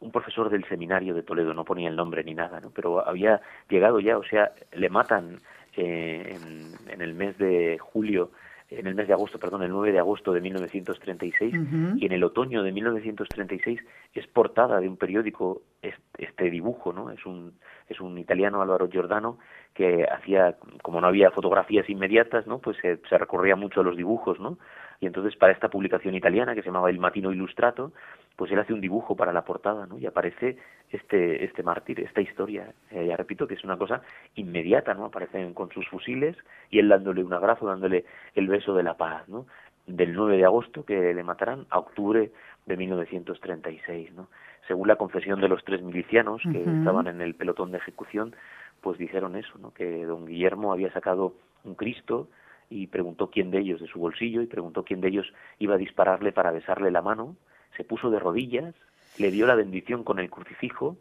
un 0.00 0.10
profesor 0.10 0.50
del 0.50 0.64
seminario 0.68 1.14
de 1.14 1.22
Toledo, 1.22 1.54
no 1.54 1.64
ponía 1.64 1.88
el 1.88 1.96
nombre 1.96 2.22
ni 2.24 2.34
nada, 2.34 2.60
¿no? 2.60 2.70
Pero 2.70 3.06
había 3.06 3.40
llegado 3.68 4.00
ya, 4.00 4.18
o 4.18 4.24
sea, 4.24 4.52
le 4.72 4.90
matan 4.90 5.40
eh, 5.76 6.36
en, 6.36 6.92
en, 6.92 7.00
el 7.00 7.14
mes 7.14 7.38
de 7.38 7.78
julio 7.78 8.30
en 8.68 8.86
el 8.86 8.94
mes 8.94 9.06
de 9.06 9.12
agosto, 9.12 9.38
perdón, 9.38 9.62
el 9.62 9.70
9 9.70 9.92
de 9.92 9.98
agosto 9.98 10.32
de 10.32 10.40
1936 10.40 11.54
y 11.96 12.06
en 12.06 12.12
el 12.12 12.24
otoño 12.24 12.62
de 12.64 12.72
1936 12.72 13.80
es 14.12 14.26
portada 14.26 14.80
de 14.80 14.88
un 14.88 14.96
periódico 14.96 15.62
este 15.82 16.50
dibujo, 16.50 16.92
¿no? 16.92 17.10
Es 17.10 17.24
un 17.26 17.54
es 17.88 18.00
un 18.00 18.18
italiano 18.18 18.62
Álvaro 18.62 18.88
Giordano 18.88 19.38
que 19.72 20.04
hacía 20.04 20.56
como 20.82 21.00
no 21.00 21.06
había 21.06 21.30
fotografías 21.30 21.88
inmediatas, 21.88 22.46
¿no? 22.48 22.58
Pues 22.58 22.76
se, 22.78 22.96
se 23.08 23.18
recurría 23.18 23.54
mucho 23.54 23.82
a 23.82 23.84
los 23.84 23.96
dibujos, 23.96 24.40
¿no? 24.40 24.58
Y 25.00 25.06
entonces 25.06 25.36
para 25.36 25.52
esta 25.52 25.68
publicación 25.68 26.14
italiana 26.14 26.54
que 26.54 26.62
se 26.62 26.66
llamaba 26.66 26.90
El 26.90 26.98
Matino 26.98 27.32
Illustrato, 27.32 27.92
pues 28.36 28.50
él 28.52 28.58
hace 28.58 28.72
un 28.72 28.80
dibujo 28.80 29.16
para 29.16 29.32
la 29.32 29.44
portada, 29.44 29.86
¿no? 29.86 29.98
Y 29.98 30.06
aparece 30.06 30.56
este 30.90 31.44
este 31.44 31.62
mártir, 31.62 32.00
esta 32.00 32.20
historia. 32.20 32.72
Eh, 32.90 33.06
ya 33.06 33.16
repito 33.16 33.46
que 33.46 33.54
es 33.54 33.64
una 33.64 33.76
cosa 33.76 34.02
inmediata, 34.34 34.94
¿no? 34.94 35.06
Aparecen 35.06 35.54
con 35.54 35.70
sus 35.70 35.88
fusiles 35.88 36.36
y 36.70 36.78
él 36.78 36.88
dándole 36.88 37.24
un 37.24 37.32
abrazo, 37.32 37.66
dándole 37.66 38.04
el 38.34 38.48
beso 38.48 38.74
de 38.74 38.82
la 38.82 38.96
paz, 38.96 39.28
¿no? 39.28 39.46
Del 39.86 40.14
9 40.14 40.36
de 40.36 40.44
agosto 40.44 40.84
que 40.84 41.14
le 41.14 41.22
matarán 41.22 41.66
a 41.70 41.78
octubre 41.78 42.30
de 42.66 42.76
1936, 42.76 44.12
¿no? 44.14 44.28
Según 44.66 44.88
la 44.88 44.96
confesión 44.96 45.40
de 45.40 45.48
los 45.48 45.64
tres 45.64 45.80
milicianos 45.80 46.42
que 46.42 46.60
estaban 46.60 47.06
en 47.06 47.20
el 47.20 47.36
pelotón 47.36 47.70
de 47.70 47.78
ejecución, 47.78 48.34
pues 48.80 48.98
dijeron 48.98 49.36
eso, 49.36 49.56
¿no? 49.58 49.72
Que 49.72 50.04
don 50.04 50.26
Guillermo 50.26 50.72
había 50.72 50.92
sacado 50.92 51.34
un 51.64 51.76
Cristo 51.76 52.28
y 52.68 52.86
preguntó 52.88 53.30
quién 53.30 53.50
de 53.50 53.58
ellos 53.58 53.80
de 53.80 53.86
su 53.86 53.98
bolsillo 53.98 54.42
y 54.42 54.46
preguntó 54.46 54.84
quién 54.84 55.00
de 55.00 55.08
ellos 55.08 55.32
iba 55.58 55.74
a 55.74 55.78
dispararle 55.78 56.32
para 56.32 56.50
besarle 56.50 56.90
la 56.90 57.02
mano, 57.02 57.36
se 57.76 57.84
puso 57.84 58.10
de 58.10 58.18
rodillas, 58.18 58.74
le 59.18 59.30
dio 59.30 59.46
la 59.46 59.54
bendición 59.54 60.04
con 60.04 60.18
el 60.18 60.30
crucifijo 60.30 60.96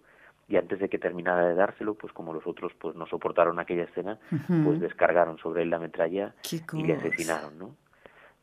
y 0.48 0.58
antes 0.58 0.80
de 0.80 0.90
que 0.90 1.00
terminara 1.00 1.48
de 1.48 1.56
dárselo, 1.56 1.96
pues 1.96 2.14
como 2.14 2.34
los 2.34 2.46
otros 2.46 2.72
pues 2.80 2.96
no 2.96 3.08
soportaron 3.08 3.60
aquella 3.60 3.84
escena, 3.84 4.20
pues 4.64 4.80
descargaron 4.80 5.38
sobre 5.40 5.64
él 5.64 5.72
la 5.72 5.80
metralla 5.80 6.36
y 6.74 6.84
le 6.84 6.94
asesinaron, 6.94 7.58
¿no? 7.58 7.76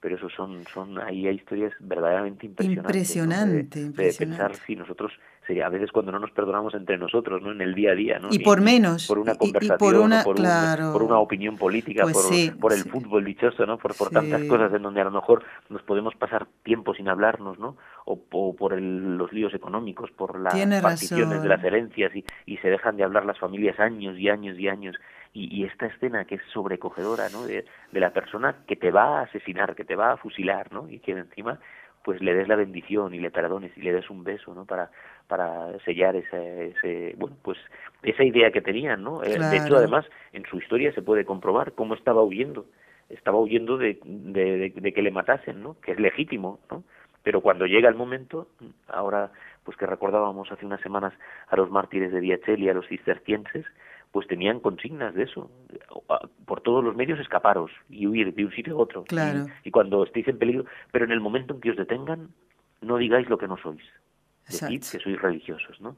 Pero 0.03 0.17
eso 0.17 0.29
son 0.29 0.65
son 0.75 0.99
ahí 0.99 1.29
hay 1.29 1.37
historias 1.37 1.73
verdaderamente 1.79 2.45
impresionantes 2.45 3.77
impresionante, 3.77 3.85
de, 3.85 4.13
pensar 4.13 4.57
si 4.57 4.75
nosotros 4.75 5.13
sería 5.47 5.67
a 5.67 5.69
veces 5.69 5.93
cuando 5.93 6.11
no 6.11 6.19
nos 6.19 6.33
perdonamos 6.33 6.75
entre 6.75 6.99
nosotros 6.99 7.41
no 7.41 7.53
en 7.53 7.61
el 7.61 7.73
día 7.73 7.93
a 7.93 7.95
día 7.95 8.19
no 8.19 8.29
y 8.33 8.41
por 8.41 8.61
menos 8.61 9.07
por 9.07 9.21
una 9.21 9.37
conversación 9.37 9.79
por 9.79 9.95
una 9.95 10.25
por, 10.25 10.37
por, 10.37 11.03
una 11.05 11.19
opinión 11.21 11.57
política 11.57 12.03
pues 12.03 12.17
por, 12.17 12.59
por 12.59 12.73
el 12.73 12.83
fútbol 12.83 13.25
dichoso 13.25 13.65
no 13.65 13.79
por, 13.79 13.95
por 13.95 14.11
tantas 14.11 14.43
cosas 14.45 14.75
en 14.75 14.83
donde 14.83 15.01
a 15.01 15.05
lo 15.05 15.13
mejor 15.13 15.45
nos 15.69 15.83
podemos 15.83 16.17
pasar 16.17 16.49
tiempo 16.65 16.95
sin 16.95 17.09
hablarnos 17.09 17.61
no 17.61 17.77
o, 18.05 18.17
por 18.57 18.73
el, 18.73 19.17
los 19.17 19.33
líos 19.33 19.55
económicos 19.55 20.11
por 20.11 20.39
las 20.41 20.55
particiones 20.83 21.43
de 21.43 21.49
las 21.49 21.63
herencias 21.63 22.15
y, 22.17 22.25
y 22.45 22.57
se 22.57 22.69
dejan 22.69 22.97
de 22.97 23.05
hablar 23.05 23.25
las 23.25 23.39
familias 23.39 23.79
años 23.79 24.19
y 24.19 24.29
años 24.29 24.59
y 24.59 24.67
años 24.67 24.97
y, 25.35 25.65
esta 25.65 25.87
escena 25.87 26.25
que 26.27 26.35
es 26.37 26.43
sobrecogedora, 26.53 27.29
¿no? 27.31 27.47
De, 27.47 27.65
la 27.93 28.11
persona 28.11 28.57
que 28.67 28.77
te 28.77 28.91
va 28.91 29.21
a 29.21 29.23
asesinar, 29.23 29.75
que 29.75 29.85
te 29.85 29.97
va 29.97 30.13
a 30.13 30.17
fusilar, 30.17 30.73
¿no? 30.73 30.89
Y 30.89 30.99
que 30.99 31.13
encima 31.13 31.59
pues 32.05 32.21
le 32.21 32.35
des 32.35 32.49
la 32.49 32.57
bendición 32.57 33.15
y 33.15 33.21
le 33.21 33.31
perdones 33.31 33.71
y 33.77 33.81
le 33.81 33.93
des 33.93 34.11
un 34.11 34.25
beso, 34.25 34.55
¿no? 34.55 34.67
Para 34.67 34.91
para 35.29 35.79
sellar 35.81 36.17
ese, 36.17 36.69
ese 36.69 37.15
bueno, 37.17 37.37
pues 37.43 37.57
esa 38.03 38.25
idea 38.25 38.51
que 38.51 38.61
tenían, 38.61 39.03
¿no? 39.03 39.23
Eh, 39.23 39.39
de 39.39 39.57
hecho, 39.57 39.77
además, 39.77 40.05
en 40.33 40.45
su 40.47 40.59
historia 40.59 40.93
se 40.93 41.01
puede 41.03 41.25
comprobar 41.25 41.73
cómo 41.73 41.95
estaba 41.95 42.23
huyendo. 42.23 42.67
Estaba 43.09 43.39
huyendo 43.39 43.79
de, 43.79 43.99
de, 44.05 44.73
de, 44.75 44.93
que 44.93 45.03
le 45.03 45.11
matasen, 45.11 45.63
¿no? 45.63 45.77
Que 45.81 45.93
es 45.93 46.01
legítimo, 46.01 46.59
¿no? 46.71 46.83
Pero 47.23 47.41
cuando 47.41 47.67
llega 47.67 47.89
el 47.89 47.95
momento, 47.95 48.49
ahora 48.89 49.31
pues 49.65 49.77
que 49.77 49.87
recordábamos 49.87 50.51
hace 50.51 50.67
unas 50.67 50.81
semanas 50.81 51.13
a 51.49 51.57
los 51.57 51.71
mártires 51.71 52.11
de 52.13 52.21
Diachel 52.21 52.61
y 52.63 52.69
a 52.69 52.75
los 52.75 52.87
cistercienses, 52.89 53.65
pues 54.13 54.29
tenían 54.29 54.61
consignas 54.61 55.15
de 55.15 55.25
eso. 55.25 55.51
Por 56.47 56.61
todos 56.61 56.85
los 56.85 56.95
medios 56.95 57.19
escaparos 57.19 57.71
y 57.89 58.07
huir 58.07 58.35
de 58.35 58.45
un 58.45 58.53
sitio 58.53 58.75
a 58.75 58.83
otro. 58.83 59.05
Claro. 59.05 59.47
Y, 59.65 59.71
cuando 59.71 60.05
estéis 60.05 60.29
en 60.29 60.39
peligro, 60.39 60.67
pero 60.93 61.07
en 61.07 61.13
el 61.13 61.21
momento 61.21 61.55
en 61.55 61.61
que 61.61 61.71
os 61.71 61.77
detengan, 61.77 62.29
no 62.83 62.99
digáis 62.99 63.29
lo 63.29 63.39
que 63.39 63.49
no 63.49 63.57
sois. 63.57 63.83
Decid 64.47 64.83
que 64.91 64.99
sois 64.99 65.21
religiosos, 65.23 65.81
¿no? 65.81 65.97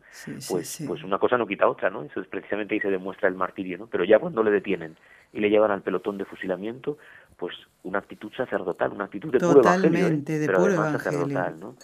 pues, 0.49 0.85
pues 0.87 1.03
una 1.03 1.19
cosa 1.19 1.39
no 1.39 1.47
quita 1.47 1.67
otra, 1.67 1.89
¿no? 1.89 2.03
Eso 2.03 2.21
es 2.21 2.29
precisamente 2.29 2.75
ahí 2.75 2.81
se 2.81 2.91
demuestra 2.91 3.29
el 3.29 3.35
martirio, 3.35 3.79
¿no? 3.79 3.87
Pero 3.87 4.05
ya 4.05 4.19
cuando 4.19 4.43
le 4.43 4.51
detienen 4.51 4.97
y 5.33 5.41
le 5.41 5.49
llevan 5.49 5.71
al 5.71 5.81
pelotón 5.81 6.19
de 6.19 6.27
fusilamiento, 6.27 6.99
pues 7.37 7.55
una 7.83 7.99
actitud 7.99 8.31
sacerdotal, 8.37 8.93
una 8.93 9.05
actitud 9.05 9.33
de 9.33 9.41
puro 9.41 9.61
evangelio, 9.61 10.07
¿eh? 10.07 10.17
de 10.19 10.47
pero 10.47 10.59
puro 10.59 10.75
sacerdotal, 10.77 11.59
¿no? 11.59 11.75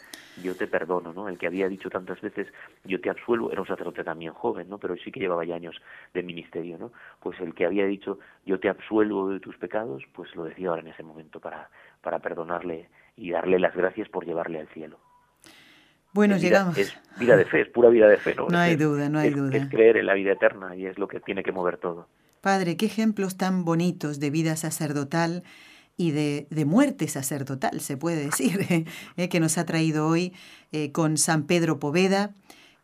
Yo 0.42 0.54
te 0.56 0.66
perdono, 0.66 1.12
¿no? 1.12 1.28
El 1.28 1.38
que 1.38 1.46
había 1.46 1.68
dicho 1.68 1.90
tantas 1.90 2.20
veces, 2.20 2.46
yo 2.84 3.00
te 3.00 3.10
absuelvo, 3.10 3.50
era 3.50 3.60
un 3.60 3.66
sacerdote 3.66 4.04
también 4.04 4.32
joven, 4.32 4.68
¿no? 4.68 4.78
Pero 4.78 4.96
sí 4.96 5.10
que 5.10 5.20
llevaba 5.20 5.44
ya 5.44 5.54
años 5.54 5.76
de 6.14 6.22
ministerio, 6.22 6.78
¿no? 6.78 6.92
Pues 7.20 7.38
el 7.40 7.54
que 7.54 7.66
había 7.66 7.86
dicho, 7.86 8.18
yo 8.46 8.58
te 8.58 8.68
absuelvo 8.68 9.30
de 9.30 9.40
tus 9.40 9.56
pecados, 9.56 10.02
pues 10.14 10.34
lo 10.34 10.44
decía 10.44 10.68
ahora 10.70 10.82
en 10.82 10.88
ese 10.88 11.02
momento 11.02 11.40
para, 11.40 11.70
para 12.00 12.18
perdonarle 12.18 12.88
y 13.16 13.30
darle 13.30 13.58
las 13.58 13.74
gracias 13.74 14.08
por 14.08 14.24
llevarle 14.24 14.60
al 14.60 14.68
cielo. 14.68 14.98
Bueno, 16.12 16.36
es 16.36 16.42
llegamos. 16.42 16.76
es 16.76 16.96
vida 17.18 17.36
de 17.36 17.44
fe, 17.44 17.62
es 17.62 17.68
pura 17.68 17.88
vida 17.88 18.08
de 18.08 18.16
fe, 18.16 18.34
¿no? 18.34 18.48
No 18.48 18.58
hay 18.58 18.76
duda, 18.76 19.08
no 19.08 19.18
hay 19.20 19.30
duda. 19.30 19.56
Es 19.56 19.68
creer 19.68 19.96
en 19.96 20.06
la 20.06 20.14
vida 20.14 20.32
eterna 20.32 20.74
y 20.74 20.86
es 20.86 20.98
lo 20.98 21.06
que 21.06 21.20
tiene 21.20 21.42
que 21.42 21.52
mover 21.52 21.76
todo. 21.76 22.08
Padre, 22.40 22.76
qué 22.76 22.86
ejemplos 22.86 23.36
tan 23.36 23.64
bonitos 23.64 24.18
de 24.18 24.30
vida 24.30 24.56
sacerdotal 24.56 25.44
y 26.00 26.12
de, 26.12 26.46
de 26.48 26.64
muerte 26.64 27.08
sacerdotal, 27.08 27.82
se 27.82 27.98
puede 27.98 28.24
decir, 28.24 28.86
¿eh? 29.18 29.28
que 29.28 29.38
nos 29.38 29.58
ha 29.58 29.66
traído 29.66 30.06
hoy 30.06 30.32
eh, 30.72 30.92
con 30.92 31.18
San 31.18 31.42
Pedro 31.44 31.78
Poveda 31.78 32.34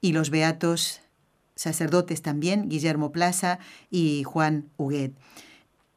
y 0.02 0.12
los 0.12 0.28
beatos 0.28 1.00
sacerdotes 1.54 2.20
también, 2.20 2.68
Guillermo 2.68 3.12
Plaza 3.12 3.58
y 3.90 4.22
Juan 4.24 4.68
Huguet. 4.76 5.14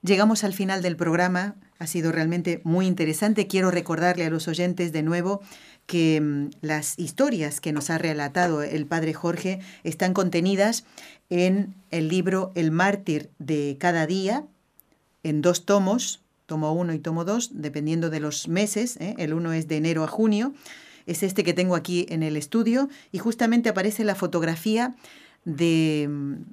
Llegamos 0.02 0.46
al 0.46 0.54
final 0.54 0.82
del 0.82 0.96
programa, 0.96 1.56
ha 1.78 1.88
sido 1.88 2.14
realmente 2.14 2.62
muy 2.64 2.88
interesante. 2.88 3.48
Quiero 3.48 3.70
recordarle 3.70 4.24
a 4.24 4.30
los 4.30 4.48
oyentes 4.48 4.94
de 4.94 5.04
nuevo 5.04 5.42
que 5.88 6.22
mm, 6.22 6.52
las 6.62 6.98
historias 6.98 7.60
que 7.60 7.74
nos 7.74 7.90
ha 7.90 7.98
relatado 7.98 8.64
el 8.64 8.86
padre 8.86 9.14
Jorge 9.14 9.60
están 9.84 10.14
contenidas 10.14 10.86
en 11.30 11.76
el 11.92 12.08
libro 12.08 12.54
El 12.56 12.72
mártir 12.72 13.30
de 13.40 13.76
cada 13.78 14.08
día, 14.08 14.46
en 15.24 15.42
dos 15.42 15.66
tomos, 15.66 16.22
tomo 16.50 16.74
uno 16.74 16.94
y 16.94 17.00
tomo 17.00 17.24
dos, 17.24 17.52
dependiendo 17.54 18.10
de 18.10 18.20
los 18.20 18.50
meses. 18.50 18.98
¿eh? 18.98 19.14
El 19.18 19.34
uno 19.34 19.54
es 19.54 19.70
de 19.70 19.78
enero 19.78 20.04
a 20.04 20.08
junio. 20.08 20.54
Es 21.06 21.24
este 21.24 21.44
que 21.44 21.54
tengo 21.54 21.76
aquí 21.76 22.06
en 22.10 22.24
el 22.24 22.36
estudio 22.36 22.90
y 23.12 23.20
justamente 23.20 23.70
aparece 23.70 24.04
la 24.04 24.16
fotografía 24.16 24.96
de, 25.46 26.10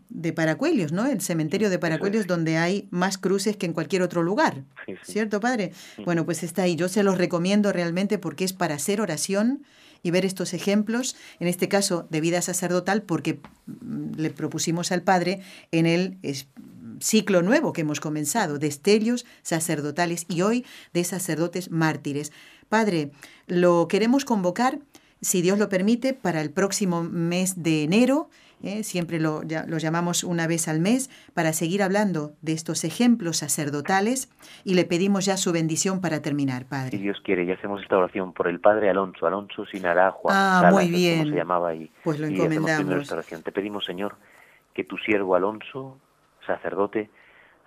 de 0.08 0.32
Paracuellos, 0.32 0.92
¿no? 0.92 1.06
El 1.06 1.20
cementerio 1.20 1.70
de 1.70 1.78
Paracuellos 1.78 2.26
donde 2.26 2.56
hay 2.56 2.86
más 2.90 3.18
cruces 3.18 3.56
que 3.56 3.66
en 3.66 3.72
cualquier 3.72 4.02
otro 4.02 4.22
lugar. 4.22 4.62
¿Cierto, 5.02 5.40
padre? 5.40 5.72
Bueno, 6.04 6.24
pues 6.24 6.42
está 6.42 6.62
ahí. 6.62 6.76
Yo 6.76 6.88
se 6.88 7.02
los 7.02 7.18
recomiendo 7.18 7.72
realmente 7.72 8.18
porque 8.18 8.44
es 8.44 8.52
para 8.52 8.76
hacer 8.76 9.00
oración 9.00 9.64
y 10.02 10.10
ver 10.10 10.24
estos 10.24 10.54
ejemplos, 10.54 11.16
en 11.40 11.48
este 11.48 11.68
caso 11.68 12.06
de 12.10 12.20
vida 12.20 12.40
sacerdotal, 12.40 13.02
porque 13.02 13.40
mm, 13.66 14.12
le 14.16 14.30
propusimos 14.30 14.92
al 14.92 15.02
padre 15.02 15.40
en 15.72 15.86
el 15.86 16.18
ciclo 17.00 17.42
nuevo 17.42 17.72
que 17.72 17.82
hemos 17.82 18.00
comenzado, 18.00 18.58
de 18.58 18.66
estelios 18.66 19.26
sacerdotales 19.42 20.26
y 20.28 20.42
hoy 20.42 20.64
de 20.92 21.04
sacerdotes 21.04 21.70
mártires. 21.70 22.32
Padre, 22.68 23.10
lo 23.46 23.88
queremos 23.88 24.24
convocar, 24.24 24.78
si 25.20 25.42
Dios 25.42 25.58
lo 25.58 25.68
permite, 25.68 26.14
para 26.14 26.40
el 26.40 26.50
próximo 26.50 27.02
mes 27.02 27.62
de 27.62 27.84
enero 27.84 28.28
¿eh? 28.62 28.82
siempre 28.82 29.20
lo, 29.20 29.42
lo, 29.42 29.78
llamamos 29.78 30.24
una 30.24 30.46
vez 30.46 30.68
al 30.68 30.80
mes, 30.80 31.10
para 31.34 31.52
seguir 31.52 31.82
hablando 31.82 32.32
de 32.42 32.52
estos 32.52 32.84
ejemplos 32.84 33.38
sacerdotales 33.38 34.30
y 34.64 34.74
le 34.74 34.84
pedimos 34.84 35.24
ya 35.24 35.36
su 35.36 35.52
bendición 35.52 36.00
para 36.00 36.22
terminar, 36.22 36.66
Padre. 36.66 36.90
Si 36.90 36.98
Dios 36.98 37.20
quiere, 37.22 37.46
ya 37.46 37.54
hacemos 37.54 37.82
esta 37.82 37.96
oración 37.96 38.32
por 38.32 38.48
el 38.48 38.60
Padre 38.60 38.90
Alonso, 38.90 39.26
Alonso 39.26 39.64
Sinará 39.66 40.10
Juan 40.10 40.36
ah, 40.36 40.70
muy 40.70 40.88
bien. 40.88 41.28
se 41.28 41.36
llamaba 41.36 41.70
ahí. 41.70 41.90
Pues 42.04 42.18
lo 42.18 42.26
encomendamos. 42.26 43.08
Te 43.08 43.52
pedimos, 43.52 43.84
Señor, 43.84 44.16
que 44.74 44.84
tu 44.84 44.96
siervo 44.98 45.34
Alonso, 45.34 45.98
sacerdote, 46.46 47.10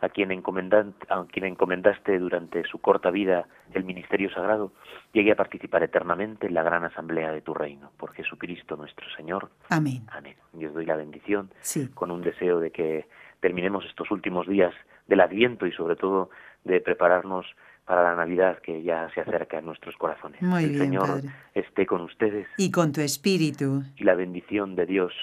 a 0.01 0.09
quien, 0.09 0.32
a 0.32 1.25
quien 1.25 1.45
encomendaste 1.45 2.19
durante 2.19 2.63
su 2.63 2.80
corta 2.80 3.11
vida 3.11 3.47
el 3.73 3.84
ministerio 3.84 4.32
sagrado, 4.32 4.71
llegue 5.11 5.32
a 5.32 5.36
participar 5.36 5.84
eternamente 5.84 6.47
en 6.47 6.53
la 6.53 6.63
gran 6.63 6.86
asamblea 6.86 7.32
de 7.32 7.41
tu 7.41 7.53
reino. 7.53 7.91
Por 7.97 8.13
Jesucristo 8.13 8.77
nuestro 8.77 9.05
Señor. 9.15 9.49
Amén. 9.69 10.03
Amén. 10.11 10.36
Y 10.57 10.65
os 10.65 10.73
doy 10.73 10.86
la 10.86 10.95
bendición 10.95 11.51
sí. 11.61 11.89
con 11.89 12.11
un 12.11 12.21
deseo 12.21 12.59
de 12.59 12.71
que 12.71 13.07
terminemos 13.41 13.86
estos 13.86 14.09
últimos 14.11 14.47
días 14.47 14.73
del 15.07 15.21
Adviento 15.21 15.65
y 15.65 15.71
sobre 15.73 15.95
todo 15.95 16.30
de 16.63 16.80
prepararnos 16.82 17.45
para 17.86 18.03
la 18.03 18.15
Navidad 18.15 18.59
que 18.59 18.84
ya 18.84 19.09
se 19.15 19.21
acerca 19.21 19.57
en 19.57 19.65
nuestros 19.65 19.95
corazones. 19.97 20.41
Muy 20.41 20.63
el 20.63 20.69
bien, 20.69 20.82
Señor 20.82 21.07
padre. 21.07 21.30
esté 21.55 21.86
con 21.86 22.01
ustedes. 22.01 22.47
Y 22.57 22.71
con 22.71 22.91
tu 22.91 23.01
espíritu. 23.01 23.84
Y 23.97 24.03
la 24.03 24.15
bendición 24.15 24.75
de 24.75 24.86
Dios 24.86 25.13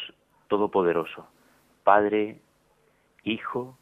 Todopoderoso, 0.48 1.28
Padre, 1.84 2.40
Hijo 3.26 3.76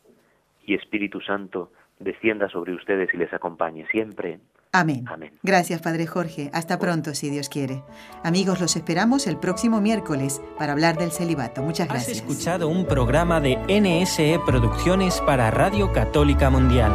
y 0.66 0.74
Espíritu 0.74 1.20
Santo, 1.20 1.70
descienda 2.00 2.48
sobre 2.48 2.74
ustedes 2.74 3.12
y 3.14 3.18
les 3.18 3.32
acompañe 3.32 3.86
siempre. 3.90 4.40
Amén. 4.72 5.04
Amén. 5.06 5.30
Gracias, 5.44 5.80
Padre 5.80 6.06
Jorge. 6.08 6.50
Hasta 6.52 6.80
pronto, 6.80 7.14
si 7.14 7.30
Dios 7.30 7.48
quiere. 7.48 7.84
Amigos, 8.24 8.60
los 8.60 8.74
esperamos 8.74 9.28
el 9.28 9.36
próximo 9.38 9.80
miércoles 9.80 10.42
para 10.58 10.72
hablar 10.72 10.96
del 10.96 11.12
celibato. 11.12 11.62
Muchas 11.62 11.86
gracias. 11.86 12.22
Has 12.22 12.28
escuchado 12.28 12.66
un 12.68 12.84
programa 12.84 13.40
de 13.40 13.56
NSE 13.68 14.40
Producciones 14.44 15.20
para 15.20 15.52
Radio 15.52 15.92
Católica 15.92 16.50
Mundial. 16.50 16.90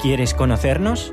¿Quieres 0.00 0.32
conocernos? 0.32 1.12